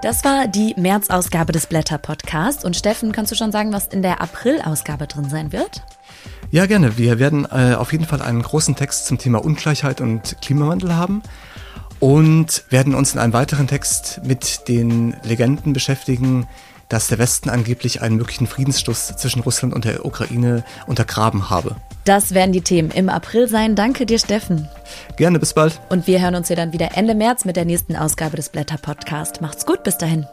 Das 0.03 0.25
war 0.25 0.49
die 0.49 0.75
März-Ausgabe 0.79 1.53
des 1.53 1.67
Blätter-Podcasts. 1.67 2.65
Und 2.65 2.75
Steffen, 2.75 3.13
kannst 3.13 3.33
du 3.33 3.37
schon 3.37 3.53
sagen, 3.53 3.73
was 3.73 3.87
in 3.87 4.01
der 4.01 4.23
April-Ausgabe 4.23 5.07
drin 5.07 5.29
sein 5.29 5.53
wird? 5.53 5.83
Ja, 6.51 6.65
gerne. 6.65 6.97
Wir 6.97 7.19
werden 7.19 7.47
äh, 7.51 7.75
auf 7.75 7.93
jeden 7.93 8.07
Fall 8.07 8.23
einen 8.23 8.43
großen 8.43 8.77
Text 8.77 9.07
zum 9.07 9.19
Thema 9.19 9.45
Ungleichheit 9.45 10.01
und 10.01 10.37
Klimawandel 10.41 10.97
haben 10.97 11.23
und 12.01 12.65
werden 12.71 12.95
uns 12.95 13.15
in 13.15 13.21
einem 13.21 13.33
weiteren 13.33 13.69
Text 13.69 14.21
mit 14.25 14.67
den 14.69 15.15
Legenden 15.23 15.73
beschäftigen, 15.73 16.49
dass 16.89 17.07
der 17.07 17.19
Westen 17.19 17.49
angeblich 17.51 18.03
einen 18.03 18.17
möglichen 18.17 18.47
Friedensschluss 18.47 19.15
zwischen 19.17 19.43
Russland 19.43 19.73
und 19.73 19.85
der 19.85 20.05
Ukraine 20.05 20.65
untergraben 20.87 21.49
habe. 21.49 21.77
Das 22.05 22.35
werden 22.35 22.53
die 22.53 22.63
Themen 22.63 22.91
im 22.91 23.09
April 23.09 23.49
sein. 23.49 23.77
Danke 23.77 24.07
dir, 24.07 24.19
Steffen. 24.19 24.69
Gerne, 25.17 25.39
bis 25.39 25.55
bald. 25.55 25.81
Und 25.91 26.07
wir 26.07 26.21
hören 26.21 26.35
uns 26.35 26.49
hier 26.49 26.57
dann 26.57 26.73
wieder 26.73 26.97
Ende 26.97 27.15
März 27.15 27.45
mit 27.45 27.57
der 27.57 27.65
nächsten 27.65 27.95
Ausgabe 27.95 28.37
des 28.37 28.49
Blätter 28.49 28.79
Podcast. 28.79 29.41
Macht's 29.41 29.67
gut, 29.67 29.85
bis 29.85 29.99
dahin. 29.99 30.27